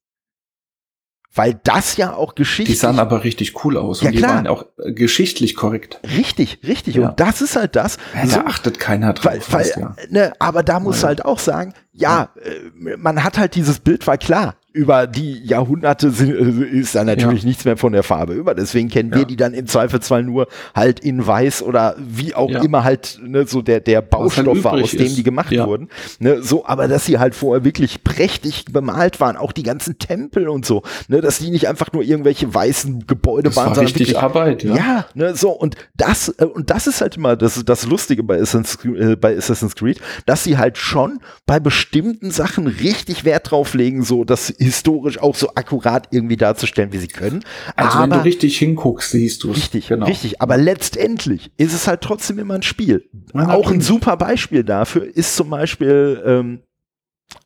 [1.35, 2.77] weil das ja auch geschichtlich.
[2.77, 4.35] Die sahen aber richtig cool aus ja, und die klar.
[4.35, 5.99] waren auch äh, geschichtlich korrekt.
[6.15, 6.95] Richtig, richtig.
[6.95, 7.09] Ja.
[7.09, 7.97] Und das ist halt das.
[8.13, 9.51] Ja, so, da achtet keiner drauf.
[9.51, 9.95] Weil, weil, ja.
[10.09, 14.17] ne, aber da muss halt auch sagen, ja, äh, man hat halt dieses Bild, war
[14.17, 17.47] klar, über die Jahrhunderte sind, äh, ist da natürlich ja.
[17.47, 18.55] nichts mehr von der Farbe über.
[18.55, 19.19] Deswegen kennen ja.
[19.19, 22.63] wir die dann im Zweifelsfall nur halt in weiß oder wie auch ja.
[22.63, 25.17] immer halt ne, so der, der Baustoff war, aus dem ist.
[25.17, 25.89] die gemacht wurden.
[26.19, 30.49] Ne, so, aber dass sie halt vorher wirklich prächtig bemalt waren, auch die ganzen Tempel
[30.49, 33.93] und so, ne, dass die nicht einfach nur irgendwelche weißen Gebäude das waren, war sondern
[33.93, 34.75] richtig Arbeit, ja.
[34.75, 38.41] Ja, ne, so und das äh, und das ist halt immer das, das Lustige bei
[38.41, 43.75] Assassin's, äh, bei Assassin's Creed, dass sie halt schon bei bestimmten Sachen richtig Wert drauf
[43.75, 47.43] legen, so dass historisch auch so akkurat irgendwie darzustellen, wie sie können.
[47.75, 49.57] Also aber, wenn du richtig hinguckst, siehst du es.
[49.57, 50.05] Richtig, genau.
[50.05, 50.41] richtig.
[50.41, 53.09] Aber letztendlich ist es halt trotzdem immer ein Spiel.
[53.33, 56.61] Ja, auch ein super Beispiel dafür ist zum Beispiel ähm,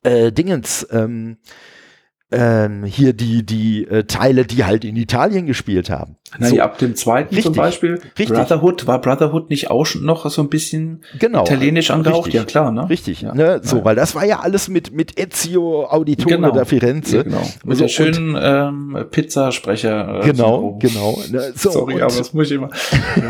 [0.04, 1.38] äh, Dingens, ähm,
[2.32, 6.18] ähm, hier die, die äh, Teile, die halt in Italien gespielt haben.
[6.38, 6.60] Na, so.
[6.60, 8.02] ab dem zweiten richtig, zum Beispiel.
[8.20, 8.28] Richtig.
[8.28, 12.34] Brotherhood, war Brotherhood nicht auch schon noch so ein bisschen genau, italienisch angehaucht?
[12.34, 12.90] Ja, klar, ne?
[12.90, 13.34] Richtig, ja.
[13.34, 13.62] ne?
[13.64, 13.86] So, ja.
[13.86, 16.52] weil das war ja alles mit, mit Ezio Auditore genau.
[16.52, 17.18] da Firenze.
[17.18, 17.44] Ja, genau.
[17.64, 20.22] Mit so, der schönen ähm, Pizzasprecher.
[20.22, 21.18] Äh, genau, genau.
[21.32, 21.54] Ne?
[21.56, 22.72] So, Sorry, und, aber das muss ich immer.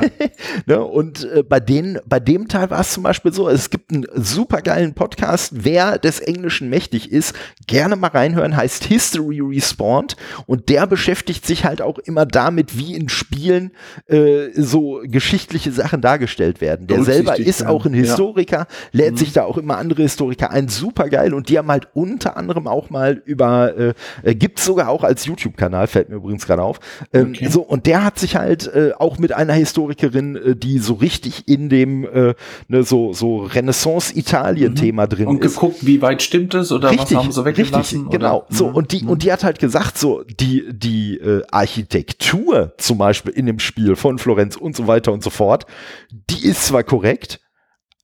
[0.65, 0.83] ne?
[0.83, 4.07] Und äh, bei, den, bei dem Teil war es zum Beispiel so, es gibt einen
[4.15, 7.35] supergeilen Podcast, wer des Englischen mächtig ist,
[7.67, 10.15] gerne mal reinhören, heißt History Respawned
[10.45, 13.71] und der beschäftigt sich halt auch immer damit, wie in Spielen
[14.07, 16.87] äh, so geschichtliche Sachen dargestellt werden.
[16.87, 18.67] Der selber ist auch ein Historiker, ja.
[18.91, 19.17] lädt mhm.
[19.17, 22.67] sich da auch immer andere Historiker ein, super geil und die haben halt unter anderem
[22.67, 26.79] auch mal über, äh, gibt's sogar auch als YouTube-Kanal, fällt mir übrigens gerade auf,
[27.13, 27.49] ähm, okay.
[27.49, 31.47] so und der hat sich halt äh, auch mit einer Historikerin, äh, die so richtig
[31.47, 32.33] in dem äh,
[32.67, 35.09] ne, so, so Renaissance-Italien-Thema mhm.
[35.09, 35.57] drin und ist.
[35.57, 38.01] Und geguckt, wie weit stimmt es oder richtig, was haben sie weggelassen?
[38.01, 38.45] Richtig, genau.
[38.49, 38.75] So, mhm.
[38.77, 43.47] Und die, und die hat halt gesagt, so, die, die äh, Architektur zum Beispiel in
[43.47, 45.65] dem Spiel von Florenz und so weiter und so fort,
[46.11, 47.39] die ist zwar korrekt,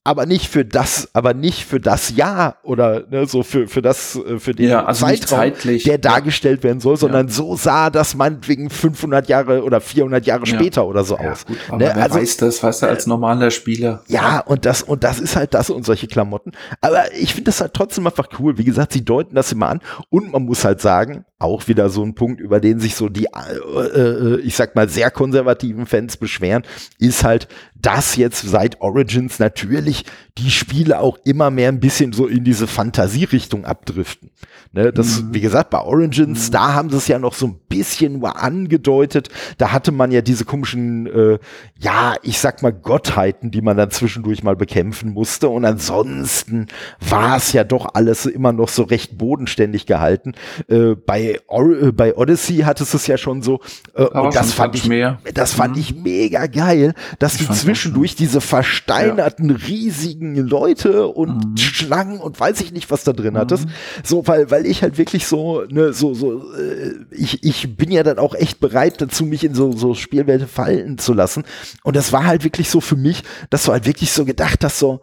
[0.06, 4.16] aber nicht für das, aber nicht für das Jahr oder ne, so für für das
[4.16, 7.32] äh, für den ja, also Zeitraum, der dargestellt werden soll, sondern ja.
[7.32, 10.54] so sah das meinetwegen 500 Jahre oder 400 Jahre ja.
[10.54, 11.46] später oder so aus.
[11.46, 11.92] Gut, aber ne?
[11.94, 14.02] wer also, weiß das, weißt du, als normaler Spieler.
[14.06, 16.52] Ja, und das und das ist halt das und solche Klamotten.
[16.82, 18.58] Aber ich finde das halt trotzdem einfach cool.
[18.58, 19.80] Wie gesagt, sie deuten das immer an
[20.10, 23.26] und man muss halt sagen, auch wieder so ein Punkt, über den sich so die,
[23.26, 26.62] äh, äh, ich sag mal, sehr konservativen Fans beschweren,
[26.98, 27.48] ist halt,
[27.84, 30.04] dass jetzt seit Origins natürlich
[30.38, 34.30] die Spiele auch immer mehr ein bisschen so in diese Fantasierichtung abdriften.
[34.72, 35.34] Ne, das, mhm.
[35.34, 36.52] wie gesagt, bei Origins, mhm.
[36.52, 39.28] da haben sie es ja noch so ein bisschen nur angedeutet.
[39.58, 41.38] Da hatte man ja diese komischen, äh,
[41.78, 45.48] ja, ich sag mal, Gottheiten, die man dann zwischendurch mal bekämpfen musste.
[45.48, 46.66] Und ansonsten
[46.98, 50.32] war es ja doch alles immer noch so recht bodenständig gehalten.
[50.68, 53.60] Äh, bei, Or äh, bei Odyssey hat es es ja schon so,
[53.94, 55.18] äh, und das fand ich, mehr.
[55.34, 55.80] das fand mhm.
[55.80, 59.56] ich mega geil, dass ich die zwischendurch diese versteinerten, ja.
[59.66, 61.56] riesigen Leute und mhm.
[61.56, 63.66] Schlangen und weiß ich nicht, was da drin hattest.
[63.66, 63.70] Mhm.
[64.02, 68.02] So, weil, weil ich halt wirklich so, ne, so, so, äh, ich, ich bin ja
[68.02, 71.44] dann auch echt bereit dazu, mich in so, so Spielwelten fallen zu lassen.
[71.82, 74.78] Und das war halt wirklich so für mich, dass du halt wirklich so gedacht hast,
[74.78, 75.00] so,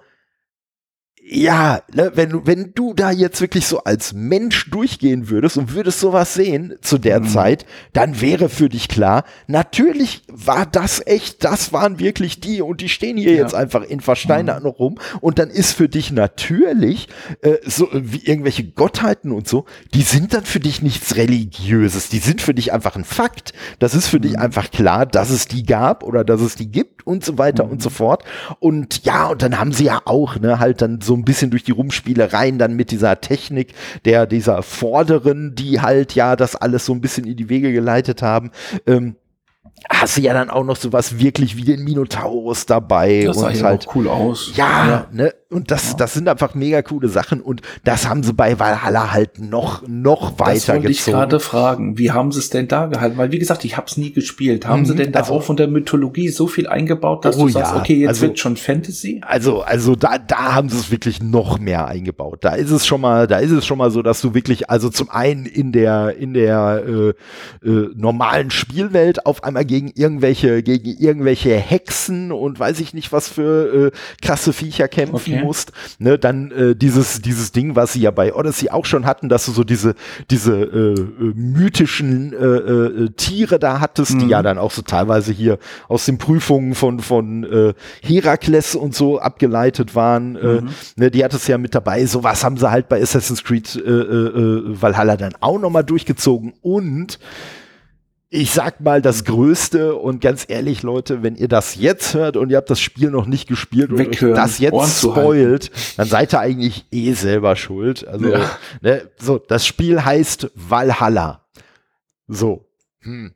[1.34, 5.74] ja, ne, wenn du, wenn du da jetzt wirklich so als Mensch durchgehen würdest und
[5.74, 7.28] würdest sowas sehen zu der mhm.
[7.30, 12.82] Zeit, dann wäre für dich klar, natürlich war das echt, das waren wirklich die und
[12.82, 13.44] die stehen hier ja.
[13.44, 14.70] jetzt einfach in Versteinert mhm.
[14.70, 17.08] rum und dann ist für dich natürlich
[17.44, 19.64] äh, so wie irgendwelche Gottheiten und so,
[19.94, 23.54] die sind dann für dich nichts religiöses, die sind für dich einfach ein Fakt.
[23.80, 24.24] Das ist für mhm.
[24.24, 27.64] dich einfach klar, dass es die gab oder dass es die gibt und so weiter
[27.64, 27.94] und so mhm.
[27.94, 28.24] fort.
[28.60, 31.64] Und ja, und dann haben sie ja auch, ne, halt dann so ein bisschen durch
[31.64, 33.74] die Rumspielereien dann mit dieser Technik
[34.06, 38.22] der, dieser Vorderen, die halt ja das alles so ein bisschen in die Wege geleitet
[38.22, 38.52] haben,
[38.86, 39.16] ähm,
[39.90, 43.24] hast du ja dann auch noch sowas wirklich wie den Minotaurus dabei.
[43.26, 44.52] Das sah halt cool aus.
[44.56, 45.34] Ja, ja, ne?
[45.50, 45.98] Und das, ja.
[45.98, 50.40] das sind einfach mega coole Sachen und das haben sie bei Valhalla halt noch, noch
[50.40, 53.18] weiter das wollte ich gerade fragen, wie haben sie es denn da gehalten?
[53.18, 54.66] Weil wie gesagt, ich habe es nie gespielt.
[54.66, 57.48] Haben mhm, sie denn da also, auch von der Mythologie so viel eingebaut, dass oh,
[57.48, 57.80] du sagst, ja.
[57.80, 59.20] okay, jetzt also, wird schon Fantasy?
[59.26, 62.40] Also, also da, da haben sie es wirklich noch mehr eingebaut.
[62.46, 64.90] Da ist es schon mal, da ist es schon mal so, dass du wirklich, also
[64.90, 70.98] zum einen in der, in der äh, äh, normalen Spielwelt auf einmal gegen irgendwelche, gegen
[70.98, 73.92] irgendwelche Hexen und weiß ich nicht was für äh,
[74.22, 75.72] krasse Viecher kämpfen okay musst.
[76.00, 79.46] Ne, dann äh, dieses, dieses Ding, was sie ja bei Odyssey auch schon hatten, dass
[79.46, 79.96] du so diese,
[80.30, 84.20] diese äh, äh mythischen äh, äh, Tiere da hattest, mhm.
[84.20, 88.96] die ja dann auch so teilweise hier aus den Prüfungen von, von äh, Herakles und
[88.96, 90.36] so abgeleitet waren.
[90.36, 90.68] Äh, mhm.
[90.68, 92.06] Äh, ne, die hattest ja mit dabei.
[92.06, 97.20] Sowas haben sie halt bei Assassin's Creed äh, äh, Valhalla dann auch nochmal durchgezogen und
[98.34, 102.50] ich sag mal das Größte und ganz ehrlich, Leute, wenn ihr das jetzt hört und
[102.50, 106.86] ihr habt das Spiel noch nicht gespielt und das jetzt spoilt, dann seid ihr eigentlich
[106.92, 108.08] eh selber schuld.
[108.08, 108.50] Also, ja.
[108.80, 111.46] ne, so, das Spiel heißt Valhalla.
[112.28, 112.70] So.
[113.02, 113.34] Hm.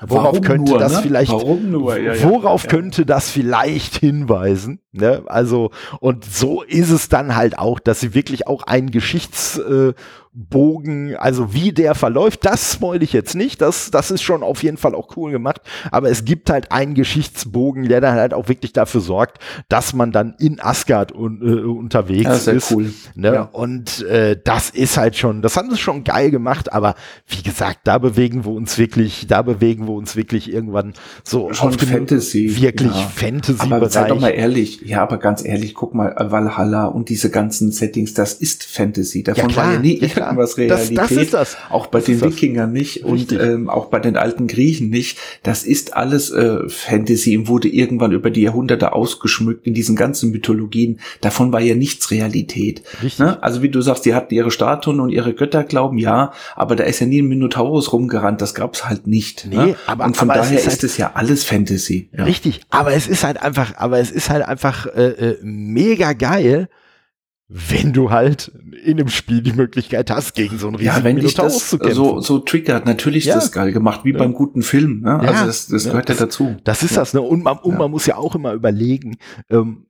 [0.00, 1.02] Worauf Warum könnte nur, das ne?
[1.02, 1.32] vielleicht?
[1.32, 2.22] Ja, ja.
[2.22, 4.81] worauf könnte das vielleicht hinweisen?
[4.94, 5.22] Ne?
[5.24, 5.70] Also,
[6.00, 11.54] und so ist es dann halt auch, dass sie wirklich auch einen Geschichtsbogen, äh, also
[11.54, 14.94] wie der verläuft, das spoil ich jetzt nicht, das, das ist schon auf jeden Fall
[14.94, 19.00] auch cool gemacht, aber es gibt halt einen Geschichtsbogen, der dann halt auch wirklich dafür
[19.00, 19.38] sorgt,
[19.70, 22.44] dass man dann in Asgard un, äh, unterwegs ja, ist.
[22.44, 22.92] Sehr cool.
[23.14, 23.32] Ne?
[23.32, 23.42] Ja.
[23.44, 26.96] Und äh, das ist halt schon, das haben sie schon geil gemacht, aber
[27.28, 30.92] wie gesagt, da bewegen wir uns wirklich, da bewegen wir uns wirklich irgendwann
[31.24, 32.60] so schon auf Fantasy.
[32.60, 33.08] Wirklich ja.
[33.08, 33.72] Fantasy-Bereich.
[33.72, 37.72] Aber sei doch mal ehrlich, ja, aber ganz ehrlich, guck mal, Valhalla und diese ganzen
[37.72, 39.22] Settings, das ist Fantasy.
[39.22, 40.98] Davon ja, klar, war ja nie ja, irgendwas Realität.
[40.98, 41.56] Das, das ist das.
[41.70, 43.38] Auch bei das den Wikingern nicht Richtig.
[43.38, 45.18] und ähm, auch bei den alten Griechen nicht.
[45.42, 50.30] Das ist alles äh, Fantasy und wurde irgendwann über die Jahrhunderte ausgeschmückt in diesen ganzen
[50.30, 51.00] Mythologien.
[51.20, 52.82] Davon war ja nichts Realität.
[53.18, 53.42] Ne?
[53.42, 57.00] Also wie du sagst, die hatten ihre Statuen und ihre Götterglauben, ja, aber da ist
[57.00, 58.40] ja nie ein Minotaurus rumgerannt.
[58.40, 59.46] Das gab's halt nicht.
[59.48, 59.76] Nee, ne?
[59.86, 62.08] aber, und von daher ist, halt ist es ja alles Fantasy.
[62.16, 62.24] Ja.
[62.24, 66.12] Richtig, aber es ist halt einfach, aber es ist halt einfach einfach äh, äh, mega
[66.12, 66.68] geil,
[67.48, 68.50] wenn du halt
[68.82, 71.94] in dem Spiel die Möglichkeit hast, gegen so einen riesigen ja, wenn dich das kämpfen.
[71.94, 73.34] So, so triggert, natürlich ja.
[73.36, 74.18] ist das geil gemacht, wie ja.
[74.18, 75.02] beim guten Film.
[75.02, 75.10] Ne?
[75.10, 75.18] Ja.
[75.18, 76.56] Also das, das gehört ja, dazu.
[76.64, 77.20] Das ist das, ne?
[77.20, 79.18] Und man, und man muss ja auch immer überlegen,
[79.50, 79.86] ähm,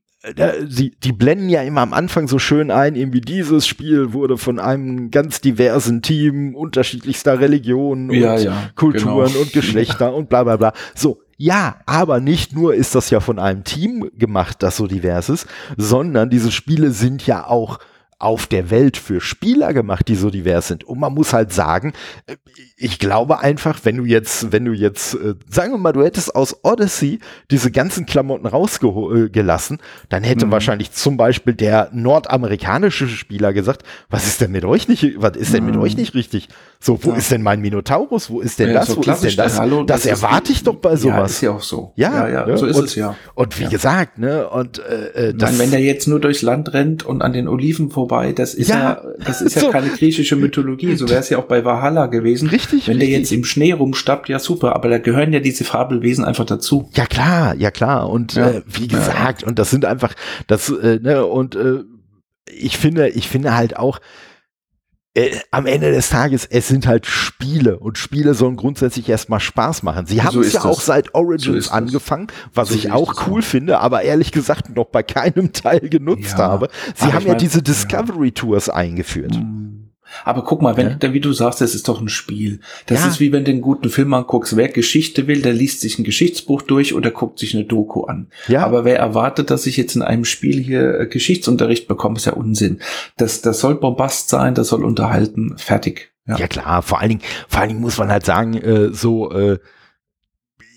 [0.62, 4.60] die, die blenden ja immer am Anfang so schön ein, irgendwie dieses Spiel wurde von
[4.60, 9.40] einem ganz diversen Team unterschiedlichster Religionen und ja, Kulturen genau.
[9.40, 10.74] und Geschlechter und bla bla bla.
[10.94, 15.28] So, ja, aber nicht nur ist das ja von einem Team gemacht, das so divers
[15.28, 17.78] ist, sondern diese Spiele sind ja auch
[18.22, 20.84] auf der Welt für Spieler gemacht, die so divers sind.
[20.84, 21.92] Und man muss halt sagen,
[22.26, 22.36] äh,
[22.76, 26.34] ich glaube einfach, wenn du jetzt, wenn du jetzt, äh, sagen wir mal, du hättest
[26.34, 27.18] aus Odyssey
[27.50, 30.52] diese ganzen Klamotten rausgelassen, dann hätte mhm.
[30.52, 35.52] wahrscheinlich zum Beispiel der nordamerikanische Spieler gesagt, was ist denn mit euch nicht, was ist
[35.52, 35.82] denn mit mhm.
[35.82, 36.48] euch nicht richtig?
[36.78, 37.16] So, wo ja.
[37.16, 38.30] ist denn mein Minotaurus?
[38.30, 38.88] Wo ist denn ja, das?
[38.88, 39.58] So wo ist denn das?
[39.58, 41.16] Hallo, das, das erwarte ich doch bei sowas.
[41.16, 41.92] Ja, ist ja auch so.
[41.96, 43.16] Ja, ja, ja so ist und, es ja.
[43.34, 46.72] Und wie gesagt, ne, und äh, äh das, meine, wenn der jetzt nur durchs Land
[46.72, 48.32] rennt und an den Oliven vorbei vorbei.
[48.32, 49.66] Das ist ja, ja das ist so.
[49.66, 50.94] ja keine griechische Mythologie.
[50.96, 52.48] So wäre es ja auch bei Valhalla gewesen.
[52.48, 52.88] Richtig.
[52.88, 53.10] Wenn richtig.
[53.10, 54.74] der jetzt im Schnee rumstappt, ja super.
[54.74, 56.88] Aber da gehören ja diese Fabelwesen einfach dazu.
[56.94, 58.10] Ja klar, ja klar.
[58.10, 58.50] Und ja.
[58.50, 60.14] Äh, wie gesagt, und das sind einfach
[60.46, 61.80] das äh, ne und äh,
[62.54, 64.00] ich finde, ich finde halt auch
[65.14, 69.82] äh, am Ende des Tages, es sind halt Spiele und Spiele sollen grundsätzlich erstmal Spaß
[69.82, 70.06] machen.
[70.06, 70.70] Sie haben so es ja das.
[70.70, 74.86] auch seit Origins so angefangen, was so ich auch cool finde, aber ehrlich gesagt noch
[74.86, 76.38] bei keinem Teil genutzt ja.
[76.38, 76.68] habe.
[76.94, 79.34] Sie aber haben ja mein, diese Discovery Tours eingeführt.
[79.34, 79.81] Mhm.
[80.24, 81.12] Aber guck mal, wenn, ja.
[81.12, 82.60] wie du sagst, das ist doch ein Spiel.
[82.86, 83.08] Das ja.
[83.08, 84.56] ist wie wenn du einen guten Film anguckst.
[84.56, 88.28] Wer Geschichte will, der liest sich ein Geschichtsbuch durch oder guckt sich eine Doku an.
[88.48, 88.64] Ja.
[88.64, 92.32] Aber wer erwartet, dass ich jetzt in einem Spiel hier äh, Geschichtsunterricht bekomme, ist ja
[92.32, 92.80] Unsinn.
[93.16, 96.12] Das, das soll Bombast sein, das soll unterhalten, fertig.
[96.26, 99.32] Ja, ja klar, vor allen Dingen, vor allen Dingen muss man halt sagen, äh, so,
[99.32, 99.58] äh,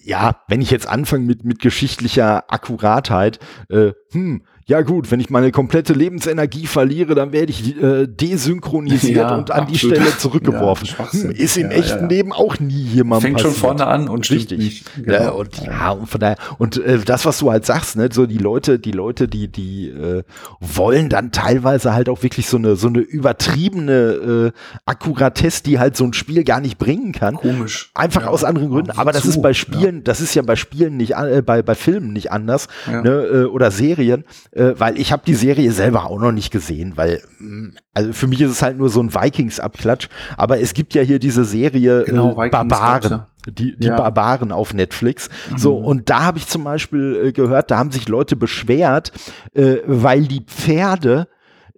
[0.04, 5.30] ja, wenn ich jetzt anfange mit, mit geschichtlicher Akkuratheit, äh, hm, ja gut, wenn ich
[5.30, 9.98] meine komplette Lebensenergie verliere, dann werde ich äh, desynchronisiert Ja, und an die absolut.
[9.98, 10.88] Stelle zurückgeworfen.
[10.98, 11.12] Ja.
[11.12, 12.08] Hm, ist im Ja, echten ja, ja.
[12.08, 13.66] Leben auch nie jemand Fängt schon passiert.
[13.66, 14.84] vorne an und Richtig.
[15.06, 15.38] Ja, Genau.
[15.40, 18.38] und ja, und von daher, und äh, das, was du halt sagst, ne, so die
[18.40, 20.24] Leute, die Leute, die, die äh,
[20.60, 24.52] wollen dann teilweise halt auch wirklich so eine, so eine übertriebene äh,
[24.86, 27.36] Akkuratesse, die halt so ein Spiel gar nicht bringen kann.
[27.36, 27.92] Komisch.
[27.94, 28.28] Einfach Ja.
[28.30, 28.92] aus anderen Gründen.
[28.92, 32.14] Aber das ist bei Spielen, das ist ja bei Spielen nicht, äh, bei, bei Filmen
[32.14, 33.02] nicht anders, Ja.
[33.02, 34.24] ne, äh, oder Serien,
[34.56, 38.26] äh, weil ich habe die Serie selber auch noch nicht gesehen, weil, mh, also für
[38.28, 42.04] mich ist es halt nur so ein Vikings-Abklatsch, aber es gibt ja hier diese Serie
[42.06, 43.24] Genau, äh, Barbaren.
[43.48, 43.96] Die, die Ja.
[43.96, 45.30] Barbaren auf Netflix.
[45.56, 45.86] So, Mhm.
[45.86, 49.12] und da habe ich zum Beispiel äh, gehört, da haben sich Leute beschwert,
[49.54, 51.28] äh, weil die Pferde,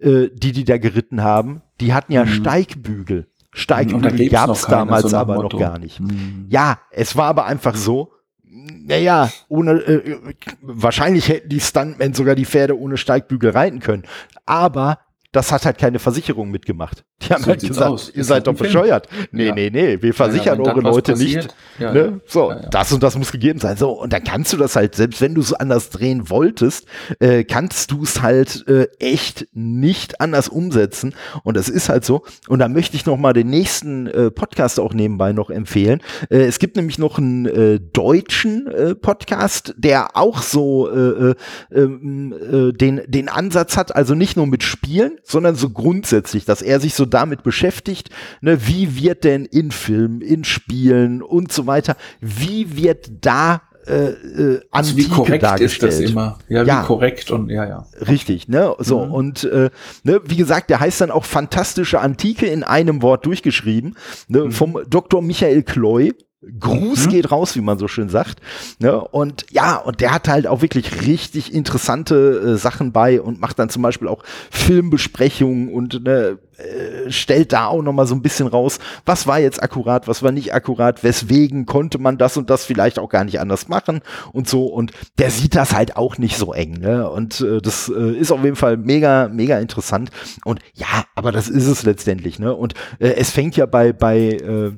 [0.00, 2.28] äh, die die da geritten haben, die hatten ja Mhm.
[2.28, 3.22] Steigbügel.
[3.24, 5.56] Da Steigbügel gab es damals so aber Motto.
[5.58, 5.98] noch gar nicht.
[5.98, 6.46] Hm.
[6.48, 8.12] Ja, es war aber einfach so.
[8.50, 10.18] Naja, ohne, äh,
[10.62, 14.04] wahrscheinlich hätten die Stuntmen sogar die Pferde ohne Steigbügel reiten können.
[14.46, 15.00] Aber
[15.32, 17.04] das hat halt keine Versicherung mitgemacht.
[17.22, 18.10] Die haben So halt gesagt, aus.
[18.14, 18.72] ihr seid halt doch Film.
[18.72, 19.08] bescheuert.
[19.30, 19.54] Nee, Ja.
[19.54, 21.54] nee, nee, wir Ja, versichern dann eure Leute passiert, nicht.
[21.78, 22.00] Ja, Ne?
[22.00, 22.12] ja.
[22.26, 22.68] So, Ja, ja.
[22.70, 23.76] das und das muss gegeben sein.
[23.76, 26.86] So, und dann kannst du das halt, selbst wenn du es anders drehen wolltest,
[27.20, 31.14] äh, kannst du es halt äh, echt nicht anders umsetzen.
[31.44, 32.24] Und das ist halt so.
[32.48, 36.00] Und da möchte ich noch mal den nächsten äh, Podcast auch nebenbei noch empfehlen.
[36.30, 41.34] Äh, es gibt nämlich noch einen äh, deutschen äh, Podcast, der auch so äh, äh,
[41.74, 46.62] ähm, äh, den, den Ansatz hat, also nicht nur mit Spielen, sondern so grundsätzlich, dass
[46.62, 48.10] er sich so damit beschäftigt,
[48.40, 54.10] ne, wie wird denn in Filmen, in Spielen und so weiter, wie wird da äh,
[54.10, 55.92] äh, Also wie korrekt dargestellt.
[55.92, 56.38] ist das immer?
[56.48, 56.82] Ja, wie Ja.
[56.82, 57.86] korrekt und ja, ja.
[58.06, 58.74] Richtig, ne?
[58.80, 59.12] So, Mhm.
[59.14, 59.70] und äh,
[60.02, 63.96] ne, wie gesagt, der heißt dann auch Fantastische Antike in einem Wort durchgeschrieben,
[64.28, 64.52] ne, Mhm.
[64.52, 65.22] vom Dr.
[65.22, 66.12] Michael Kloy.
[66.60, 67.10] Gruß Mhm.
[67.10, 68.40] geht raus, wie man so schön sagt.
[68.78, 69.00] Ne?
[69.00, 73.58] Und ja, und der hat halt auch wirklich richtig interessante äh, Sachen bei und macht
[73.58, 78.22] dann zum Beispiel auch Filmbesprechungen und ne, äh, stellt da auch noch mal so ein
[78.22, 82.50] bisschen raus, was war jetzt akkurat, was war nicht akkurat, weswegen konnte man das und
[82.50, 84.00] das vielleicht auch gar nicht anders machen
[84.32, 84.66] und so.
[84.66, 86.74] Und der sieht das halt auch nicht so eng.
[86.74, 87.10] Ne?
[87.10, 90.10] Und äh, das äh, ist auf jeden Fall mega, mega interessant.
[90.44, 92.38] Und ja, aber das ist es letztendlich.
[92.38, 92.54] Ne?
[92.54, 94.72] Und äh, es fängt ja bei, bei äh,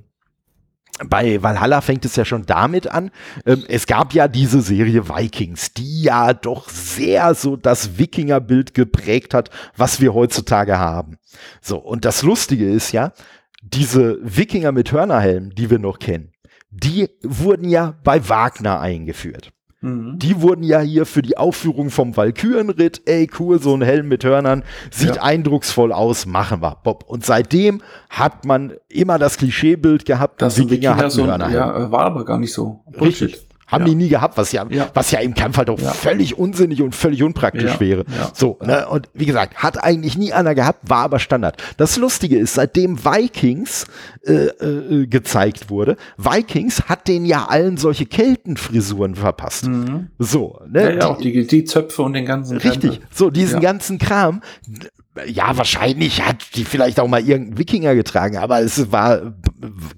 [1.09, 3.11] bei Valhalla fängt es ja schon damit an.
[3.47, 9.35] Ähm, es gab ja diese Serie Vikings, die ja doch sehr so das Wikingerbild geprägt
[9.35, 11.17] hat, was wir heutzutage haben.
[11.61, 13.13] So, und das Lustige ist ja,
[13.63, 16.33] diese Wikinger mit Hörnerhelm, die wir noch kennen,
[16.71, 19.53] die wurden ja bei Wagner eingeführt.
[19.83, 20.19] Mhm.
[20.19, 24.25] Die wurden ja hier für die Aufführung vom Valkyrenritt, ey cool, so ein Helm mit
[24.25, 25.23] Hörnern, sieht Ja.
[25.23, 27.05] eindrucksvoll aus, machen wir, Bob.
[27.09, 31.55] Und seitdem hat man immer das Klischeebild gehabt, Das ist Wikinger hatten so ein, Hörnerhelm.
[31.55, 32.81] ja, war aber gar nicht so.
[33.01, 33.47] Richtig.
[33.71, 33.89] Haben Ja.
[33.91, 34.89] die nie gehabt, was ja, Ja.
[34.95, 38.05] was ja im Kampf halt auch völlig unsinnig und völlig unpraktisch wäre.
[38.35, 38.89] So, ne?
[38.89, 41.63] Und wie gesagt, hat eigentlich nie einer gehabt, war aber Standard.
[41.77, 43.87] Das Lustige ist, seitdem Vikings
[44.27, 49.67] äh, äh, gezeigt wurde, Vikings hat denen ja allen solche Keltenfrisuren verpasst.
[49.69, 50.09] Mhm.
[50.19, 50.97] So, Ja, ne?
[50.99, 53.09] ja, auch die, die Zöpfe und den ganzen Richtig, Krempel.
[53.13, 54.43] so diesen ganzen Kram.
[55.27, 59.35] Ja, wahrscheinlich hat die vielleicht auch mal irgendein Wikinger getragen, aber es war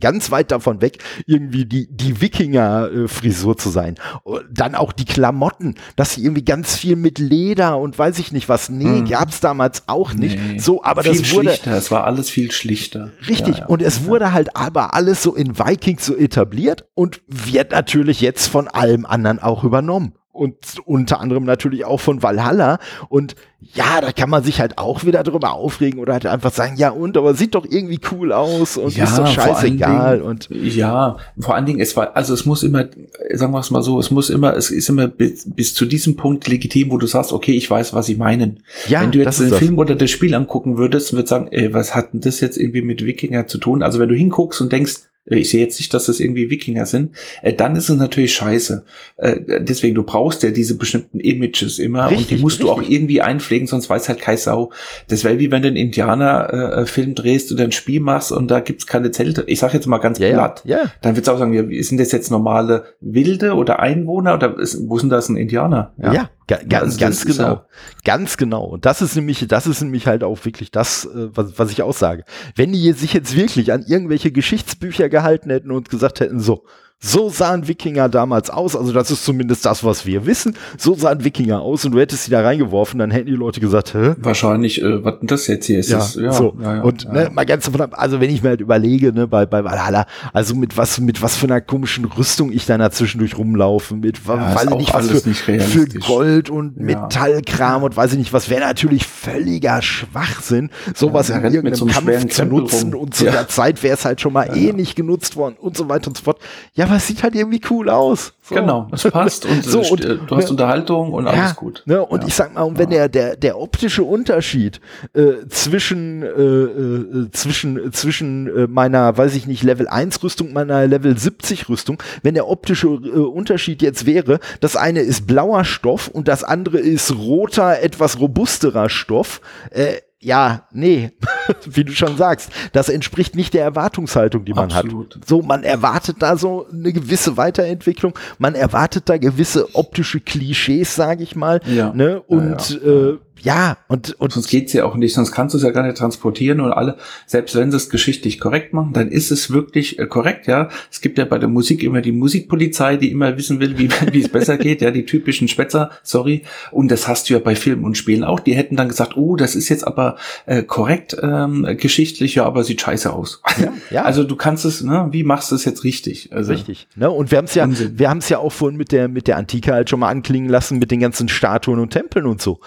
[0.00, 3.96] ganz weit davon weg, irgendwie die, die Wikinger-Frisur zu sein.
[4.24, 8.32] Und dann auch die Klamotten, dass sie irgendwie ganz viel mit Leder und weiß ich
[8.32, 8.68] nicht was.
[8.68, 9.08] Nee, Mhm.
[9.08, 10.38] gab's damals auch nicht.
[10.38, 10.58] Nee.
[10.58, 11.76] So, aber viel das wurde, schlichter.
[11.76, 13.10] Es war alles viel schlichter.
[13.28, 13.56] Richtig.
[13.56, 13.66] Ja, ja.
[13.66, 18.46] Und es wurde halt aber alles so in Vikings so etabliert und wird natürlich jetzt
[18.48, 20.14] von allem anderen auch übernommen.
[20.33, 20.57] Und
[20.87, 22.78] unter anderem natürlich auch von Valhalla.
[23.11, 23.35] Und
[23.74, 26.89] ja, da kann man sich halt auch wieder drüber aufregen oder halt einfach sagen, ja
[26.89, 30.16] und, aber sieht doch irgendwie cool aus und ist doch scheißegal.
[30.18, 32.87] Dingen- Und ja, vor allen Dingen, es war, also es muss immer,
[33.35, 36.16] sagen wir es mal so, es muss immer, es ist immer bis, bis zu diesem
[36.16, 38.62] Punkt legitim, wo du sagst, okay, ich weiß, was sie meinen.
[38.89, 39.53] ja, wenn du jetzt den.
[39.53, 42.83] Film oder das Spiel angucken würdest, würdest sagen, ey, was hat denn das jetzt irgendwie
[42.83, 43.83] mit Wikinger zu tun?
[43.83, 47.14] Also wenn du hinguckst und denkst, ich sehe jetzt nicht, dass das irgendwie Wikinger sind,
[47.42, 48.84] äh, dann ist es natürlich scheiße.
[49.18, 52.80] Äh, deswegen, du brauchst ja diese bestimmten Images immer und Richtig, die musst du auch
[52.80, 52.96] richtig.
[52.96, 54.72] irgendwie einpflegen, sonst weiß halt kein Sau.
[55.08, 58.86] Das wäre wie wenn du einen Indianer-Film drehst oder ein Spiel machst und da gibt's
[58.86, 59.44] keine Zelte.
[59.46, 60.62] Ich sag jetzt mal ganz Ja, ja, platt.
[60.64, 60.78] ja.
[61.02, 64.98] Dann wird's auch sagen, ja, sind das jetzt normale Wilde oder Einwohner oder ist, wo
[64.98, 65.92] sind das ein Indianer?
[66.02, 67.43] Ja, ga, ganz, also ganz genau.
[67.55, 67.66] ja-
[68.05, 68.64] Ganz genau.
[68.64, 71.82] Und das ist nämlich, das ist nämlich halt auch wirklich das, äh, was, was ich
[71.82, 72.24] auch sage.
[72.57, 76.64] Wenn die sich jetzt wirklich an irgendwelche Geschichtsbücher gehalten hätten und gesagt hätten, so,
[77.05, 78.76] So sahen Wikinger damals aus.
[78.76, 80.55] Also das ist zumindest das, was wir wissen.
[80.78, 83.92] So sahen Wikinger aus und du hättest sie da reingeworfen, dann hätten die Leute gesagt,
[83.92, 84.14] hä?
[84.18, 85.90] Wahrscheinlich, äh, was denn das jetzt hier ist?
[85.90, 86.55] Ja, das, ja, so.
[86.62, 87.12] ja, ja, und.
[87.12, 90.07] Ne, mal ganz davon ab, also wenn ich mir halt überlege, ne, bei, bei Valhalla,
[90.32, 94.24] also mit was, mit was für einer komischen Rüstung ich dann da zwischendurch rumlaufe, mit
[94.26, 95.86] weiß ich nicht, was für, nicht für.
[95.98, 96.78] Gold und.
[96.78, 102.28] Metallkram und weiß ich nicht was, wäre natürlich völliger Schwachsinn, sowas in irgendeinem so Kampf
[102.28, 103.03] zu nutzen rum.
[103.03, 105.88] und zu der Zeit wäre es halt schon mal eh nicht genutzt worden und so
[105.88, 106.38] weiter und so fort.
[106.74, 108.34] Ja, aber es sieht halt irgendwie cool aus.
[108.43, 108.55] So.
[108.55, 111.82] Genau, es passt und, So, und- äh, du hast Unterhaltung und alles gut.
[111.86, 114.80] Ne, und ich sag mal, und wenn der, der, der optische Unterschied
[115.14, 120.86] äh, zwischen, äh, äh, zwischen, zwischen äh, meiner, weiß ich nicht, Level 1 Rüstung, meiner
[120.86, 126.09] Level 70 Rüstung, wenn der optische äh, Unterschied jetzt wäre, das eine ist blauer Stoff
[126.09, 129.40] und das andere ist roter, etwas robusterer Stoff,
[129.70, 131.10] äh, ja, nee,
[131.66, 135.16] wie du schon sagst, das entspricht nicht der Erwartungshaltung, die man Absolut.
[135.16, 135.28] hat.
[135.28, 141.24] So, man erwartet da so eine gewisse Weiterentwicklung, man erwartet da gewisse optische Klischees, sage
[141.24, 141.60] ich mal.
[141.66, 141.92] Ja.
[141.92, 142.22] Ne?
[142.28, 142.90] Ja, Und ja.
[142.90, 145.83] Äh, ja, und, und Sonst geht's ja auch nicht, sonst kannst du es ja gar
[145.83, 149.99] nicht transportieren und alle, selbst wenn sie es geschichtlich korrekt machen, dann ist es wirklich
[149.99, 150.68] äh, korrekt, ja.
[150.91, 154.20] Es gibt ja bei der Musik immer die Musikpolizei, die immer wissen will, wie, wie
[154.20, 156.43] es besser geht, ja, die typischen Spätzer, sorry.
[156.70, 158.39] Und das hast du ja bei Filmen und Spielen auch.
[158.39, 160.16] Die hätten dann gesagt, oh, das ist jetzt aber
[160.47, 163.43] äh, korrekt ähm, geschichtlich, ja, aber sieht scheiße aus.
[163.91, 164.03] ja.
[164.12, 166.33] Also du kannst es, ne, wie machst du es jetzt richtig?
[166.33, 166.89] Also, Richtig.
[166.97, 167.11] Ne?
[167.11, 167.99] Und wir haben es ja, Unsinn.
[167.99, 170.51] wir haben es ja auch vorhin mit der, mit der Antike halt schon mal anklingen
[170.51, 172.61] lassen, mit den ganzen Statuen und Tempeln und so.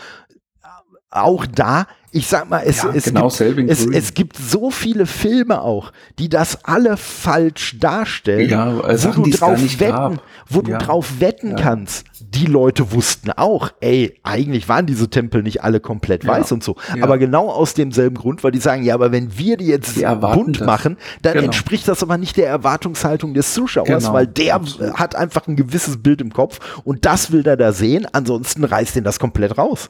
[1.16, 5.06] Auch da, ich sag mal, es, Ja, es, genau gibt, es, es gibt so viele
[5.06, 10.22] Filme auch, die das alle falsch darstellen, Ja, äh, wo Sachen, du drauf wetten, gab.
[10.50, 10.78] wo du Ja.
[10.78, 12.06] drauf wetten kannst.
[12.20, 16.76] Die Leute wussten auch, ey, eigentlich waren diese Tempel nicht alle komplett weiß und so.
[17.02, 20.04] Aber genau aus demselben Grund, weil die sagen, ja, aber wenn wir die jetzt Die
[20.04, 20.68] bunt das.
[20.68, 21.46] machen, dann Genau.
[21.46, 24.96] entspricht das aber nicht der Erwartungshaltung des Zuschauers, Genau, weil der absolut.
[24.96, 28.96] hat einfach ein gewisses Bild im Kopf und das will der da sehen, ansonsten reißt
[28.98, 29.90] den das komplett raus.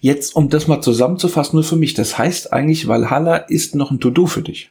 [0.00, 4.00] Jetzt, um das mal zusammenzufassen, nur für mich, das heißt eigentlich, Valhalla ist noch ein
[4.00, 4.70] To-Do für dich.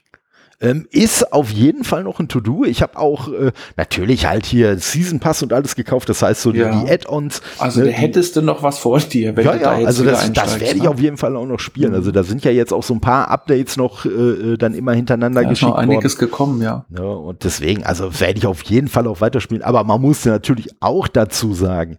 [0.62, 2.64] Ähm, ist auf jeden Fall noch ein To-Do.
[2.64, 6.54] Ich habe auch äh, natürlich halt hier Season Pass und alles gekauft, das heißt so
[6.54, 6.82] die- Ja.
[6.82, 7.42] die Add-ons.
[7.58, 9.80] Also ne, da die- hättest du noch was vor dir, wenn ja, du da ja,
[9.80, 10.90] jetzt also das, das werde ich ne?
[10.90, 11.94] auf jeden Fall auch noch spielen.
[11.94, 14.94] Also da sind ja jetzt auch so ein paar Updates noch äh, äh, dann immer
[14.94, 15.90] hintereinander ist geschickt noch worden.
[15.92, 16.86] einiges gekommen, ja.
[16.98, 19.62] Ja, und deswegen, also werde ich auf jeden Fall auch weiterspielen.
[19.62, 21.98] Aber man muss ja natürlich auch dazu sagen,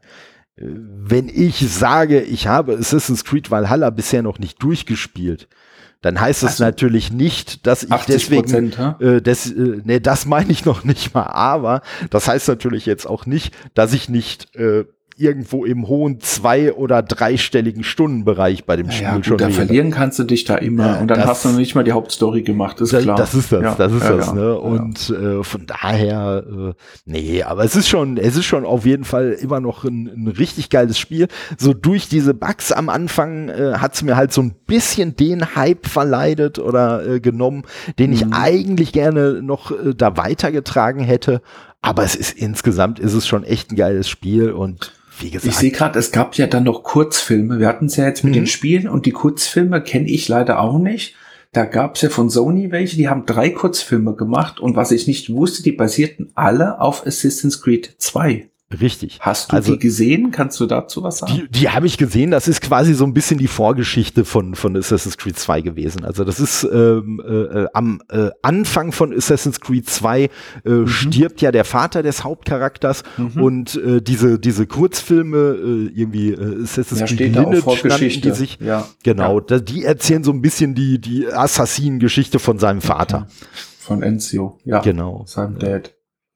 [0.56, 5.48] wenn ich sage, ich habe Assassin's Creed Valhalla bisher noch nicht durchgespielt,
[6.00, 10.24] dann heißt das Also, natürlich nicht, dass ich 80 deswegen, äh, des, äh, nee, das
[10.26, 11.24] meine ich noch nicht mal.
[11.24, 14.84] Aber das heißt natürlich jetzt auch nicht, dass ich nicht äh,
[15.18, 19.90] irgendwo im hohen zwei- oder dreistelligen Stundenbereich bei dem Spiel Ja, gut, schon da verlieren
[19.90, 21.92] kannst du dich da immer Ja, und dann das- hast du noch nicht mal die
[21.92, 23.16] Hauptstory gemacht, ist Das, klar.
[23.16, 24.58] das ist das, Ja, das ist das, ne?
[24.58, 26.72] Und äh, von daher, äh,
[27.06, 30.28] nee, aber es ist schon, es ist schon auf jeden Fall immer noch ein, ein
[30.28, 31.28] richtig geiles Spiel.
[31.56, 35.86] So durch diese Bugs am Anfang äh, hat's mir halt so ein bisschen den Hype
[35.86, 37.62] verleidet oder äh, genommen,
[37.98, 38.32] den ich Mhm.
[38.34, 41.40] eigentlich gerne noch äh, da weitergetragen hätte.
[41.82, 45.58] Aber es ist insgesamt ist es schon echt ein geiles Spiel und wie gesagt, Ich
[45.58, 47.58] sehe gerade, es gab ja dann noch Kurzfilme.
[47.58, 48.40] Wir hatten es ja jetzt mit Mhm.
[48.40, 51.14] den Spielen und die Kurzfilme kenne ich leider auch nicht.
[51.52, 55.06] Da gab es ja von Sony welche, die haben drei Kurzfilme gemacht und was ich
[55.06, 58.48] nicht wusste, die basierten alle auf Assassin's Creed 2.
[58.80, 59.18] richtig.
[59.20, 60.30] Hast du Also- die gesehen?
[60.30, 61.32] Kannst du dazu was sagen?
[61.34, 64.76] Die, die habe ich gesehen, das ist quasi so ein bisschen die Vorgeschichte von, von
[64.76, 66.04] Assassin's Creed 2 gewesen.
[66.04, 70.28] Also das ist ähm, äh, äh, am äh, Anfang von Assassin's Creed 2 äh,
[70.70, 70.86] Mhm.
[70.88, 73.02] stirbt ja der Vater des Hauptcharakters
[73.36, 77.88] und äh, diese, diese Kurzfilme, äh, irgendwie äh, Assassin's Ja, Creed Lineage Vorgeschichte.
[77.88, 78.58] nannten die sich.
[78.60, 78.86] Ja.
[79.04, 83.28] Genau, da, die erzählen so ein bisschen die, die Assassin-Geschichte von seinem Vater.
[83.78, 84.80] Von Enzio, ja.
[84.80, 85.24] Genau.
[85.26, 85.92] Seinem Dad.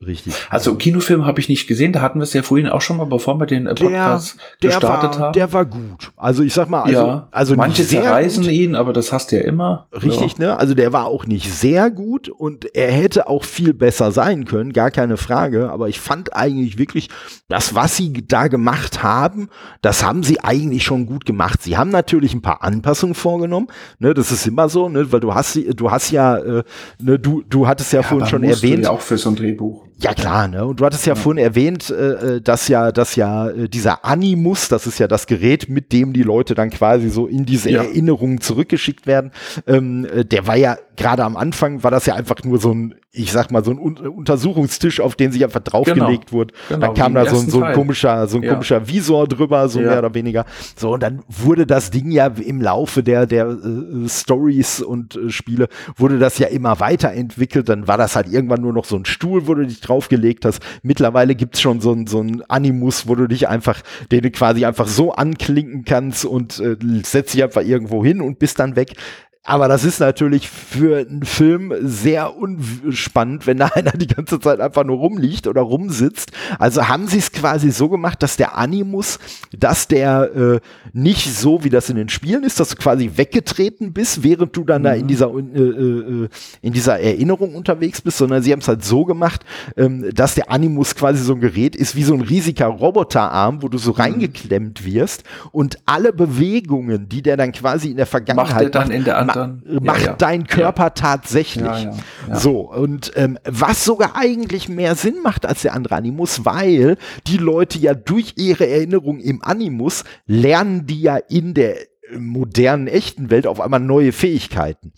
[0.07, 0.33] Richtig.
[0.49, 3.05] Also Kinofilm habe ich nicht gesehen, da hatten wir es ja vorhin auch schon mal,
[3.05, 5.33] bevor wir den äh, Podcast der gestartet war, haben.
[5.35, 6.11] Der war gut.
[6.17, 9.43] Also ich sag mal, also, ja, also manche zerreißen ihn, aber das hast du ja
[9.43, 9.89] immer.
[9.93, 10.59] Richtig, ne?
[10.59, 14.73] Also der war auch nicht sehr gut und er hätte auch viel besser sein können,
[14.73, 15.71] gar keine Frage.
[15.71, 17.11] Aber ich fand eigentlich wirklich,
[17.49, 19.51] das, was sie da gemacht haben,
[19.83, 21.63] das haben sie eigentlich schon gut gemacht.
[21.63, 23.67] Sie haben natürlich ein paar Anpassungen vorgenommen,
[23.99, 24.15] ne?
[24.15, 25.13] Das ist immer so, ne?
[25.13, 26.63] Weil du hast, sie- du hast ja, äh,
[26.99, 27.19] ne?
[27.19, 28.85] Du, du hattest ja, Ja, vorhin schon musst du erwähnt.
[28.85, 29.89] Ja, auch für so ein Drehbuch.
[30.03, 30.65] Ja klar, ne?
[30.65, 34.69] Und du hattest ja, vorhin erwähnt, äh, äh, dass ja, dass ja äh, dieser Animus,
[34.69, 37.83] das ist ja das Gerät, mit dem die Leute dann quasi so in diese Ja.
[37.83, 39.31] Erinnerungen zurückgeschickt werden,
[39.67, 42.95] ähm, äh, der war ja gerade am Anfang war das ja einfach nur so ein,
[43.11, 46.55] ich sag mal, so ein Untersuchungstisch, auf den sich einfach draufgelegt genau, wurde.
[46.69, 48.53] Genau, dann kam da so, so ein komischer, so ein ja.
[48.53, 49.89] komischer Visor drüber, so ja.
[49.89, 50.45] mehr oder weniger.
[50.77, 55.31] So, und dann wurde das Ding ja im Laufe der, der äh, Stories und äh,
[55.31, 57.71] Spiele, wurde das ja immer weiterentwickelt.
[57.71, 60.63] Dann war das halt irgendwann nur noch so ein Stuhl, wo du dich draufgelegt hast.
[60.83, 63.81] Mittlerweile gibt's schon so ein, so ein Animus, wo du dich einfach,
[64.13, 68.39] den du quasi einfach so anklinken kannst und äh, setzt dich einfach irgendwo hin und
[68.39, 68.97] bist dann weg.
[69.43, 74.61] Aber das ist natürlich für einen Film sehr unspannend, wenn da einer die ganze Zeit
[74.61, 76.32] einfach nur rumliegt oder rumsitzt.
[76.59, 79.18] Also haben sie es quasi so gemacht, dass der Animus,
[79.59, 80.61] dass der äh,
[80.93, 84.62] nicht so, wie das in den Spielen ist, dass du quasi weggetreten bist, während du
[84.62, 84.84] dann mhm.
[84.84, 85.09] da in mhm.
[85.09, 86.28] dieser, äh, äh,
[86.61, 89.47] in dieser Erinnerung unterwegs bist, sondern sie haben es halt so gemacht,
[89.78, 93.68] ähm, dass der Animus quasi so ein Gerät ist, wie so ein riesiger Roboterarm, wo
[93.68, 93.97] du so mhm.
[93.97, 98.91] reingeklemmt wirst und alle Bewegungen, die der dann quasi in der Vergangenheit macht, er dann
[98.91, 99.62] in der dann.
[99.83, 100.12] Macht ja, ja.
[100.14, 100.91] dein Körper ja.
[100.91, 101.89] tatsächlich.
[102.33, 107.39] So, und ähm, was sogar eigentlich mehr Sinn macht als der andere Animus, weil die
[107.39, 111.76] Leute ja durch ihre Erinnerung im Animus lernen die ja in der
[112.16, 114.93] modernen, echten Welt auf einmal neue Fähigkeiten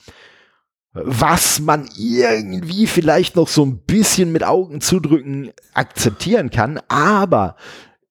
[0.95, 7.57] was man irgendwie vielleicht noch so ein bisschen mit Augen zudrücken akzeptieren kann, aber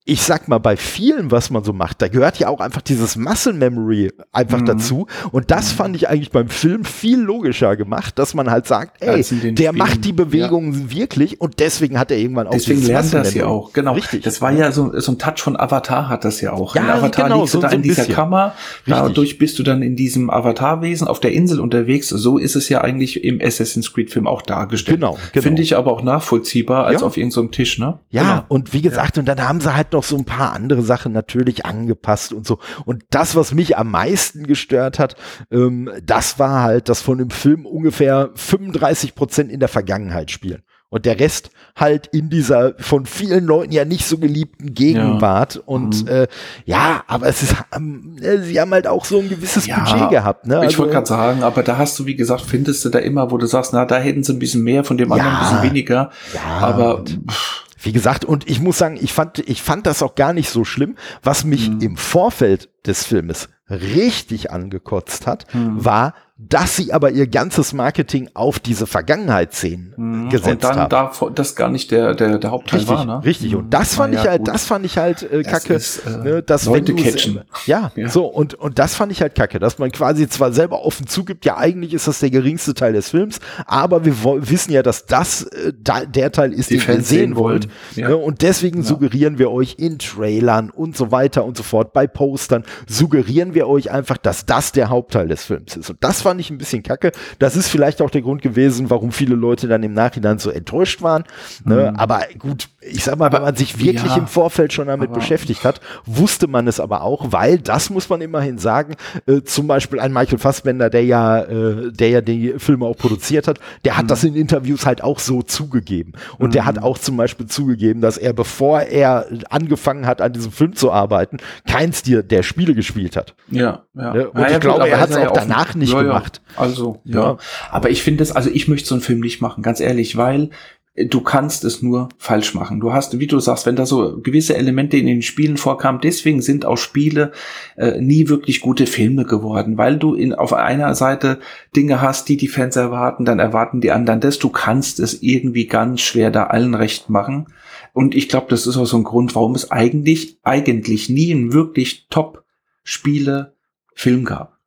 [0.03, 3.15] ich sag mal, bei vielen, was man so macht, da gehört ja auch einfach dieses
[3.15, 4.65] Muscle Memory einfach mhm.
[4.65, 5.05] dazu.
[5.31, 5.77] Und das mhm.
[5.77, 9.77] fand ich eigentlich beim Film viel logischer gemacht, dass man halt sagt, ey, der Spielen.
[9.77, 10.91] macht die Bewegungen ja.
[10.91, 13.93] wirklich und deswegen hat er irgendwann auch Deswegen lernt das ja auch, genau.
[13.93, 14.23] Richtig.
[14.23, 16.75] Das war ja so, so ein Touch von Avatar hat das ja auch.
[16.75, 18.15] Ja, in Avatar genau, liegst du so, da so in dieser bisschen.
[18.15, 18.55] Kammer,
[18.87, 18.95] Richtig.
[18.95, 22.09] dadurch bist du dann in diesem Avatarwesen auf der Insel unterwegs.
[22.09, 24.99] So ist es ja eigentlich im Assassin's Creed Film auch dargestellt.
[24.99, 25.19] Genau.
[25.31, 25.43] genau.
[25.43, 27.07] Finde ich aber auch nachvollziehbar als ja.
[27.07, 27.99] auf irgendeinem so Tisch, ne?
[28.09, 28.45] Ja, genau.
[28.47, 31.65] und wie gesagt, und dann haben sie halt noch so ein paar andere Sachen natürlich
[31.65, 32.59] angepasst und so.
[32.85, 35.15] Und das, was mich am meisten gestört hat,
[35.51, 40.63] ähm, das war halt, dass von dem Film ungefähr 35 Prozent in der Vergangenheit spielen
[40.91, 45.55] und der Rest halt in dieser von vielen Leuten ja nicht so geliebten Gegenwart.
[45.55, 45.61] Ja.
[45.65, 46.07] Und mhm.
[46.09, 46.27] äh,
[46.65, 50.47] ja, aber es ist, ähm, sie haben halt auch so ein gewisses ja, Budget gehabt.
[50.47, 50.57] Ne?
[50.57, 53.31] Also, ich wollte gerade sagen, aber da hast du, wie gesagt, findest du da immer,
[53.31, 55.39] wo du sagst, na, da hätten sie ein bisschen mehr, von dem ja, anderen ein
[55.39, 56.11] bisschen weniger.
[56.33, 60.15] Ja, aber pff, wie gesagt, und ich muss sagen, ich fand, ich fand das auch
[60.15, 60.95] gar nicht so schlimm.
[61.23, 61.81] Was mich mhm.
[61.81, 65.83] im Vorfeld des Filmes richtig angekotzt hat, mhm.
[65.83, 66.13] war,
[66.49, 70.29] dass sie aber ihr ganzes Marketing auf diese Vergangenheitsszenen mhm.
[70.29, 70.89] gesetzt und dann haben.
[70.89, 73.21] Da, das gar nicht der, der, der Hauptteil richtig, war, ne?
[73.23, 74.47] Richtig, und das fand ja, ich halt, gut.
[74.47, 75.73] das fand ich halt äh, kacke.
[75.73, 77.41] Das ist, äh, ne, dass Leute wenn catchen.
[77.65, 80.83] Ja, ja, so, und, und das fand ich halt kacke, dass man quasi zwar selber
[80.83, 84.15] offen zugibt, ja, eigentlich ist das der geringste Teil des Films, aber wir
[84.49, 87.67] wissen ja, dass das äh, da, der Teil ist, Die den ihr sehen wollt.
[87.95, 88.09] Ja.
[88.09, 92.07] Ne, und deswegen suggerieren wir euch in Trailern und so weiter und so fort, bei
[92.07, 95.89] Postern, suggerieren wir euch einfach, dass das der Hauptteil des Films ist.
[95.89, 97.11] Und das fand ich ein bisschen kacke.
[97.39, 101.01] Das ist vielleicht auch der Grund gewesen, warum viele Leute dann im Nachhinein so enttäuscht
[101.01, 101.25] waren.
[101.65, 101.91] Ne?
[101.91, 101.97] Mhm.
[101.97, 105.63] Aber gut, ich sag mal, wenn man sich wirklich ja, im Vorfeld schon damit beschäftigt
[105.63, 108.95] hat, wusste man es aber auch, weil das muss man immerhin sagen,
[109.27, 113.47] äh, zum Beispiel ein Michael Fassbender, der ja, äh, der ja die Filme auch produziert
[113.47, 114.07] hat, der hat mhm.
[114.07, 116.13] das in Interviews halt auch so zugegeben.
[116.39, 116.51] Und mhm.
[116.53, 120.75] der hat auch zum Beispiel zugegeben, dass er, bevor er angefangen hat, an diesem Film
[120.75, 123.35] zu arbeiten, keins der, der Spiele gespielt hat.
[123.49, 124.13] Ja, ja.
[124.13, 124.29] Ne?
[124.29, 126.41] Und ja, ich glaube, er hat es auch danach nicht gemacht.
[126.55, 127.37] Also, ja.
[127.69, 130.49] Aber ich finde es, also ich möchte so einen Film nicht machen, ganz ehrlich, weil
[130.95, 132.81] du kannst es nur falsch machen.
[132.81, 136.41] Du hast, wie du sagst, wenn da so gewisse Elemente in den Spielen vorkamen, deswegen
[136.41, 137.31] sind auch Spiele
[137.77, 141.39] äh, nie wirklich gute Filme geworden, weil du in, auf einer Seite
[141.75, 144.37] Dinge hast, die die Fans erwarten, dann erwarten die anderen das.
[144.37, 147.47] Du kannst es irgendwie ganz schwer da allen recht machen.
[147.93, 151.53] Und ich glaube, das ist auch so ein Grund, warum es eigentlich, eigentlich nie einen
[151.53, 154.57] wirklich Top-Spiele-Film gab.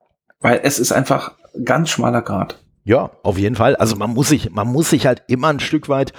[0.40, 2.63] Weil es ist einfach ganz schmaler Grad.
[2.84, 3.76] Ja, auf jeden Fall.
[3.76, 6.12] Also man muss sich, man muss sich halt immer ein Stück weit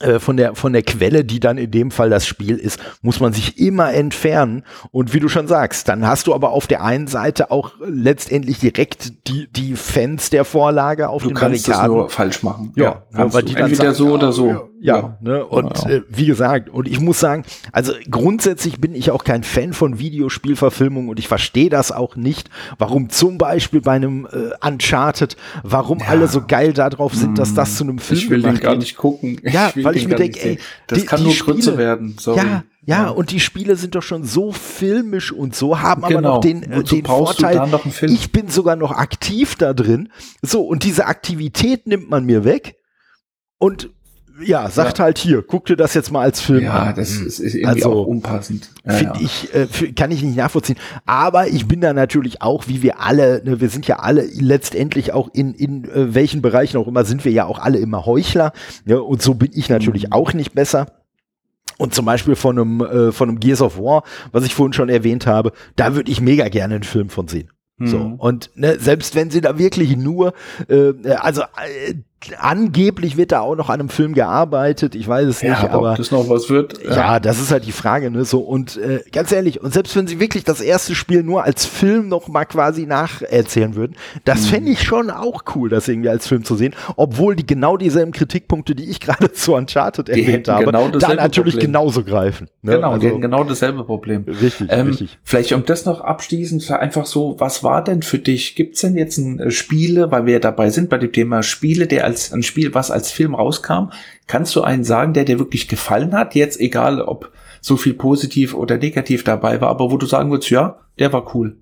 [0.00, 3.18] äh, von der von der Quelle, die dann in dem Fall das Spiel ist, muss
[3.18, 6.84] man sich immer entfernen und wie du schon sagst, dann hast du aber auf der
[6.84, 11.92] einen Seite auch letztendlich direkt die die Fans der Vorlage auf du den kannst Barrikaden.
[11.94, 12.72] Das nur falsch machen.
[12.76, 13.48] Ja, ja weil du.
[13.48, 14.48] die dann entweder sagen, so oder so.
[14.48, 15.18] Ja, ja.
[15.20, 15.44] Ne?
[15.44, 15.90] und ja.
[15.90, 19.98] Äh, wie gesagt, und ich muss sagen, also grundsätzlich bin ich auch kein Fan von
[19.98, 26.00] Videospielverfilmungen und ich verstehe das auch nicht, warum zum Beispiel bei einem äh, Uncharted, warum
[26.06, 28.96] alle so geil darauf sind, dass das zu einem Film Ich will den gar nicht
[28.96, 29.40] gucken.
[29.42, 32.16] Ja, ich weil ich mir denke, ey, das die, kann nur Spiele, Grütze werden.
[32.18, 32.38] Sorry.
[32.38, 36.18] Ja, ja, ja, und die Spiele sind doch schon so filmisch und so, haben genau.
[36.18, 37.68] aber noch den, äh, den Vorteil,
[38.02, 40.08] ich bin sogar noch aktiv da drin.
[40.40, 42.76] So, und diese Aktivität nimmt man mir weg.
[43.58, 43.90] Und
[44.42, 45.04] ja, sagt ja.
[45.04, 46.86] halt hier, guck dir das jetzt mal als Film ja, an.
[46.86, 48.70] Ja, das ist, ist irgendwie also, auch unpassend.
[48.84, 50.76] Ja, Finde ich, äh, kann ich nicht nachvollziehen.
[51.04, 55.12] Aber ich bin da natürlich auch, wie wir alle, ne, wir sind ja alle letztendlich
[55.12, 58.52] auch in, in äh, welchen Bereichen auch immer, sind wir ja auch alle immer Heuchler.
[58.84, 60.12] Ja, und so bin ich natürlich mhm.
[60.12, 60.86] auch nicht besser.
[61.78, 64.88] Und zum Beispiel von einem, äh, von einem Gears of War, was ich vorhin schon
[64.88, 67.50] erwähnt habe, da würde ich mega gerne einen Film von sehen.
[67.78, 68.14] So, mhm.
[68.14, 70.32] und ne, selbst wenn sie da wirklich nur,
[70.68, 71.94] äh, also äh,
[72.38, 75.92] angeblich wird da auch noch an einem Film gearbeitet, ich weiß es ja, nicht, aber
[75.92, 76.82] ob das noch was wird.
[76.84, 76.96] Ja.
[76.96, 78.24] ja, das ist halt die Frage, ne?
[78.24, 81.66] So und äh, ganz ehrlich, und selbst wenn sie wirklich das erste Spiel nur als
[81.66, 84.46] Film noch mal quasi nacherzählen würden, das mhm.
[84.46, 88.12] fände ich schon auch cool, das irgendwie als Film zu sehen, obwohl die genau dieselben
[88.12, 91.72] Kritikpunkte, die ich gerade zu Uncharted die erwähnt habe, genau da natürlich Problem.
[91.72, 92.48] genauso greifen.
[92.62, 92.72] Ne?
[92.76, 94.24] Genau, also, genau dasselbe Problem.
[94.24, 95.18] Richtig, ähm, richtig.
[95.22, 98.56] Vielleicht um das noch abschließend einfach so, was war denn für dich?
[98.56, 101.86] Gibt's denn jetzt ein äh, Spiele, weil wir ja dabei sind bei dem Thema Spiele,
[101.86, 103.90] der als ein Spiel, was als Film rauskam,
[104.26, 106.34] kannst du einen sagen, der dir wirklich gefallen hat?
[106.34, 110.50] Jetzt egal, ob so viel positiv oder negativ dabei war, aber wo du sagen würdest,
[110.50, 111.56] ja, der war cool.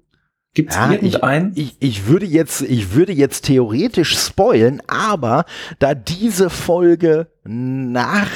[0.55, 1.53] Gibt es ja, irgendeinen?
[1.57, 5.47] Ich, ich, ich, würde jetzt, ich würde jetzt theoretisch spoilen, aber
[5.81, 8.31] da diese Folge nach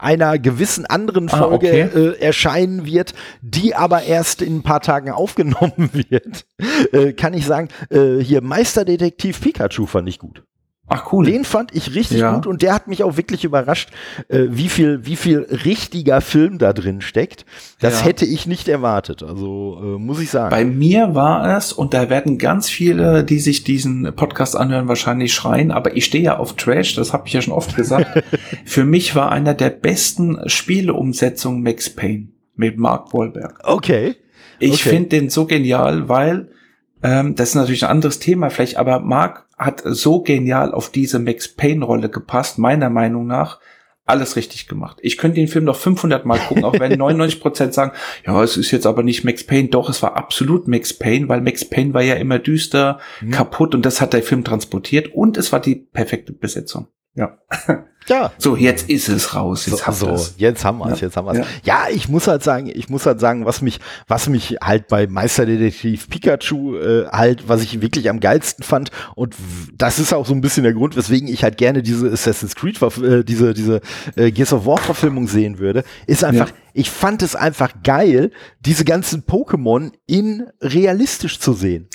[0.00, 2.00] einer gewissen anderen ah, Folge ah, okay.
[2.00, 6.46] äh, erscheinen wird, die aber erst in ein paar Tagen aufgenommen wird,
[6.92, 10.42] äh, kann ich sagen, äh, hier Meisterdetektiv Pikachu fand ich gut.
[10.88, 11.26] Ach cool.
[11.26, 12.34] Den fand ich richtig ja.
[12.34, 13.90] gut und der hat mich auch wirklich überrascht,
[14.28, 17.44] äh, wie viel, wie viel richtiger Film da drin steckt.
[17.80, 18.06] Das ja.
[18.06, 19.22] hätte ich nicht erwartet.
[19.22, 20.50] Also äh, muss ich sagen.
[20.50, 25.34] Bei mir war es und da werden ganz viele, die sich diesen Podcast anhören, wahrscheinlich
[25.34, 25.70] schreien.
[25.70, 26.94] Aber ich stehe ja auf Trash.
[26.94, 28.24] Das habe ich ja schon oft gesagt.
[28.64, 33.60] Für mich war einer der besten Spieleumsetzungen Max Payne mit Mark Wahlberg.
[33.64, 34.16] Okay.
[34.58, 34.88] Ich okay.
[34.88, 36.48] finde den so genial, weil
[37.02, 41.18] ähm, das ist natürlich ein anderes Thema vielleicht, aber Mark hat so genial auf diese
[41.18, 43.60] Max Payne Rolle gepasst, meiner Meinung nach.
[44.04, 44.98] Alles richtig gemacht.
[45.02, 47.92] Ich könnte den Film noch 500 Mal gucken, auch wenn 99 Prozent sagen,
[48.26, 49.68] ja, es ist jetzt aber nicht Max Payne.
[49.68, 53.32] Doch, es war absolut Max Payne, weil Max Payne war ja immer düster, mhm.
[53.32, 56.88] kaputt und das hat der Film transportiert und es war die perfekte Besetzung.
[57.18, 57.36] Ja.
[58.08, 58.32] Ja.
[58.38, 59.66] So, jetzt ist es raus.
[59.66, 60.34] Jetzt so, haben wir es.
[60.38, 61.06] Jetzt haben wir es, ja.
[61.06, 61.38] jetzt haben wir es.
[61.38, 61.44] Ja.
[61.64, 61.94] ja.
[61.94, 66.08] ich muss halt sagen, ich muss halt sagen, was mich, was mich halt bei Meisterdetektiv
[66.08, 69.34] Pikachu äh, halt, was ich wirklich am geilsten fand und
[69.76, 72.80] das ist auch so ein bisschen der Grund, weswegen ich halt gerne diese Assassin's Creed,
[72.80, 73.80] äh, diese, diese
[74.16, 76.54] äh, Gears of War Verfilmung sehen würde, ist einfach, ja.
[76.72, 78.30] ich fand es einfach geil,
[78.60, 81.88] diese ganzen Pokémon in realistisch zu sehen.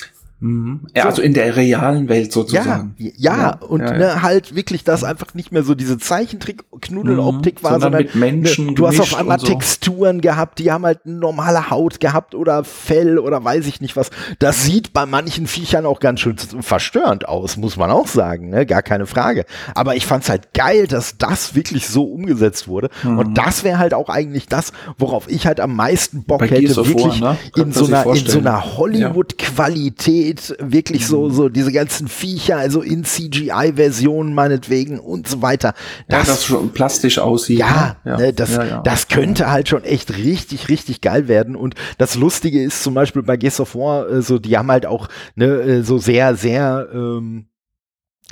[0.44, 0.80] Mhm.
[0.94, 1.08] Ja, so.
[1.08, 2.94] also in der realen Welt sozusagen.
[2.98, 7.62] Ja, ja, ja und ja, Ne, halt wirklich, dass einfach nicht mehr so diese Zeichentrick-Knudeloptik
[7.62, 7.64] mhm.
[7.64, 8.74] war, sondern, mit Menschen.
[8.74, 9.46] Du hast auf einmal so.
[9.46, 13.96] Texturen gehabt, die haben halt eine normale Haut gehabt oder Fell oder weiß ich nicht
[13.96, 14.10] was.
[14.38, 18.66] Das sieht bei manchen Viechern auch ganz schön verstörend aus, muss man auch sagen, ne?
[18.66, 19.46] gar keine Frage.
[19.74, 22.90] Aber ich fand's halt geil, dass das wirklich so umgesetzt wurde.
[23.02, 23.18] Mhm.
[23.18, 26.76] Und das wäre halt auch eigentlich das, worauf ich halt am meisten Bock bei hätte,
[26.76, 27.38] wirklich War, ne?
[27.56, 32.82] in, so einer, in so einer Hollywood-Qualität Qualität, wirklich so, so diese ganzen Viecher, also
[32.82, 35.74] in CGI-Versionen meinetwegen und so weiter.
[36.08, 37.58] Das, ja, das schon plastisch aussieht.
[37.58, 38.10] Ja, ne?
[38.10, 38.16] ja.
[38.18, 41.56] Ne, das, ja, das könnte halt schon echt richtig, richtig geil werden.
[41.56, 44.86] Und das Lustige ist zum Beispiel bei Gears of War, äh, so, die haben halt
[44.86, 47.46] auch ne, äh, so sehr, sehr, ähm,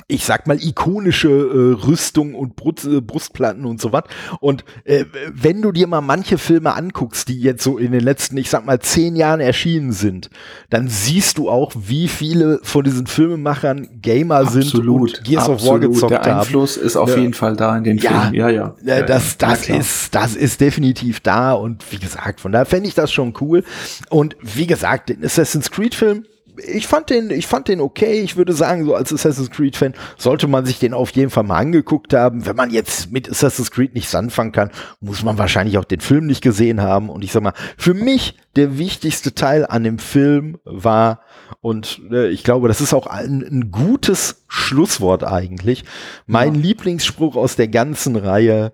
[0.08, 4.04] ich sag mal, ikonische äh, Rüstung und Brust, äh, Brustplatten und so was.
[4.40, 8.38] Und äh, wenn du dir mal manche Filme anguckst, die jetzt so in den letzten,
[8.38, 10.30] ich sag mal, zehn Jahren erschienen sind,
[10.70, 15.60] dann siehst du auch, wie viele von diesen Filmemachern Gamer absolut, sind und Gears absolut.
[15.60, 16.24] of War gezockt haben.
[16.24, 16.86] Der Einfluss haben.
[16.86, 17.16] ist auf ja.
[17.18, 18.34] jeden Fall da in den ja, Filmen.
[18.34, 18.74] Ja, ja.
[18.82, 22.94] ja das, das ist, das ist definitiv da und wie gesagt, von daher fände ich
[22.94, 23.62] das schon cool.
[24.08, 26.24] Und wie gesagt, den Assassin's Creed Film,
[26.66, 28.20] ich fand den, ich fand den okay.
[28.20, 31.44] Ich würde sagen, so als Assassin's Creed Fan sollte man sich den auf jeden Fall
[31.44, 32.46] mal angeguckt haben.
[32.46, 34.70] Wenn man jetzt mit Assassin's Creed nichts anfangen kann,
[35.00, 37.08] muss man wahrscheinlich auch den Film nicht gesehen haben.
[37.08, 41.20] Und ich sag mal, für mich der wichtigste Teil an dem Film war,
[41.60, 45.84] und äh, ich glaube, das ist auch ein, ein gutes Schlusswort eigentlich.
[46.26, 46.60] Mein ja.
[46.60, 48.72] Lieblingsspruch aus der ganzen Reihe,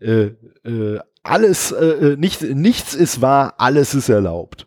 [0.00, 0.30] äh,
[0.64, 4.66] äh, alles, äh, äh nicht, nichts ist wahr, alles ist erlaubt.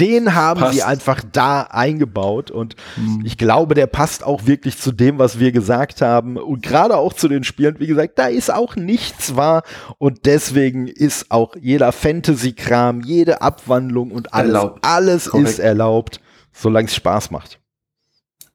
[0.00, 0.74] Den haben passt.
[0.74, 3.22] sie einfach da eingebaut und mhm.
[3.24, 7.12] ich glaube, der passt auch wirklich zu dem, was wir gesagt haben und gerade auch
[7.12, 7.78] zu den Spielen.
[7.78, 9.62] Wie gesagt, da ist auch nichts wahr
[9.98, 14.84] und deswegen ist auch jeder Fantasy-Kram, jede Abwandlung und alles, erlaubt.
[14.84, 16.20] alles ist erlaubt,
[16.52, 17.60] solange es Spaß macht.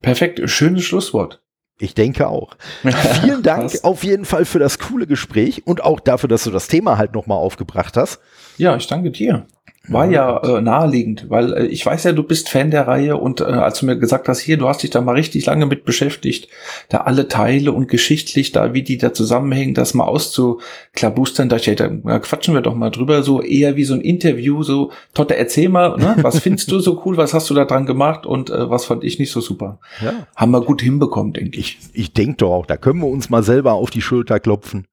[0.02, 1.41] Perfekt, schönes Schlusswort.
[1.82, 2.56] Ich denke auch.
[3.22, 6.68] Vielen Dank auf jeden Fall für das coole Gespräch und auch dafür, dass du das
[6.68, 8.20] Thema halt nochmal aufgebracht hast.
[8.58, 9.48] Ja, ich danke dir.
[9.88, 13.42] War ja, äh, naheliegend, weil äh, ich weiß ja, du bist Fan der Reihe und
[13.42, 15.86] äh, als du mir gesagt hast, hier, du hast dich da mal richtig lange mit
[15.86, 16.50] beschäftigt,
[16.90, 21.76] da alle Teile und geschichtlich da, wie die da zusammenhängen, das mal auszuklabustern, da, ich,
[21.76, 25.70] da quatschen wir doch mal drüber, so eher wie so ein Interview, so, Totte, erzähl
[25.70, 28.70] mal, ne, was findest du so cool, was hast du da dran gemacht und äh,
[28.70, 29.80] was fand ich nicht so super?
[30.00, 30.28] Ja.
[30.36, 31.80] Haben wir gut hinbekommen, denke ich.
[31.82, 34.86] Ich, ich denke doch auch, da können wir uns mal selber auf die Schulter klopfen.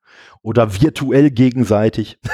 [0.42, 2.18] Oder virtuell gegenseitig.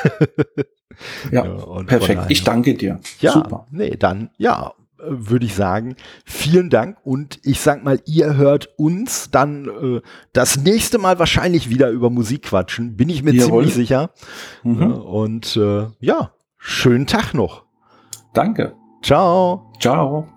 [1.33, 1.43] Ja,
[1.87, 2.27] perfekt.
[2.29, 3.01] Ich danke dir.
[3.21, 3.67] Ja, Super.
[3.73, 4.75] nee, dann, ja,
[5.07, 10.01] würde ich sagen, vielen Dank und ich sag mal, ihr hört uns dann äh,
[10.33, 13.65] das nächste Mal wahrscheinlich wieder über Musik quatschen, bin ich mir Jawohl.
[13.65, 14.11] ziemlich sicher.
[14.63, 14.93] Mhm.
[14.93, 17.65] Und äh, ja, schönen Tag noch.
[18.33, 18.75] Danke.
[19.03, 19.73] Ciao.
[19.81, 20.34] Ciao.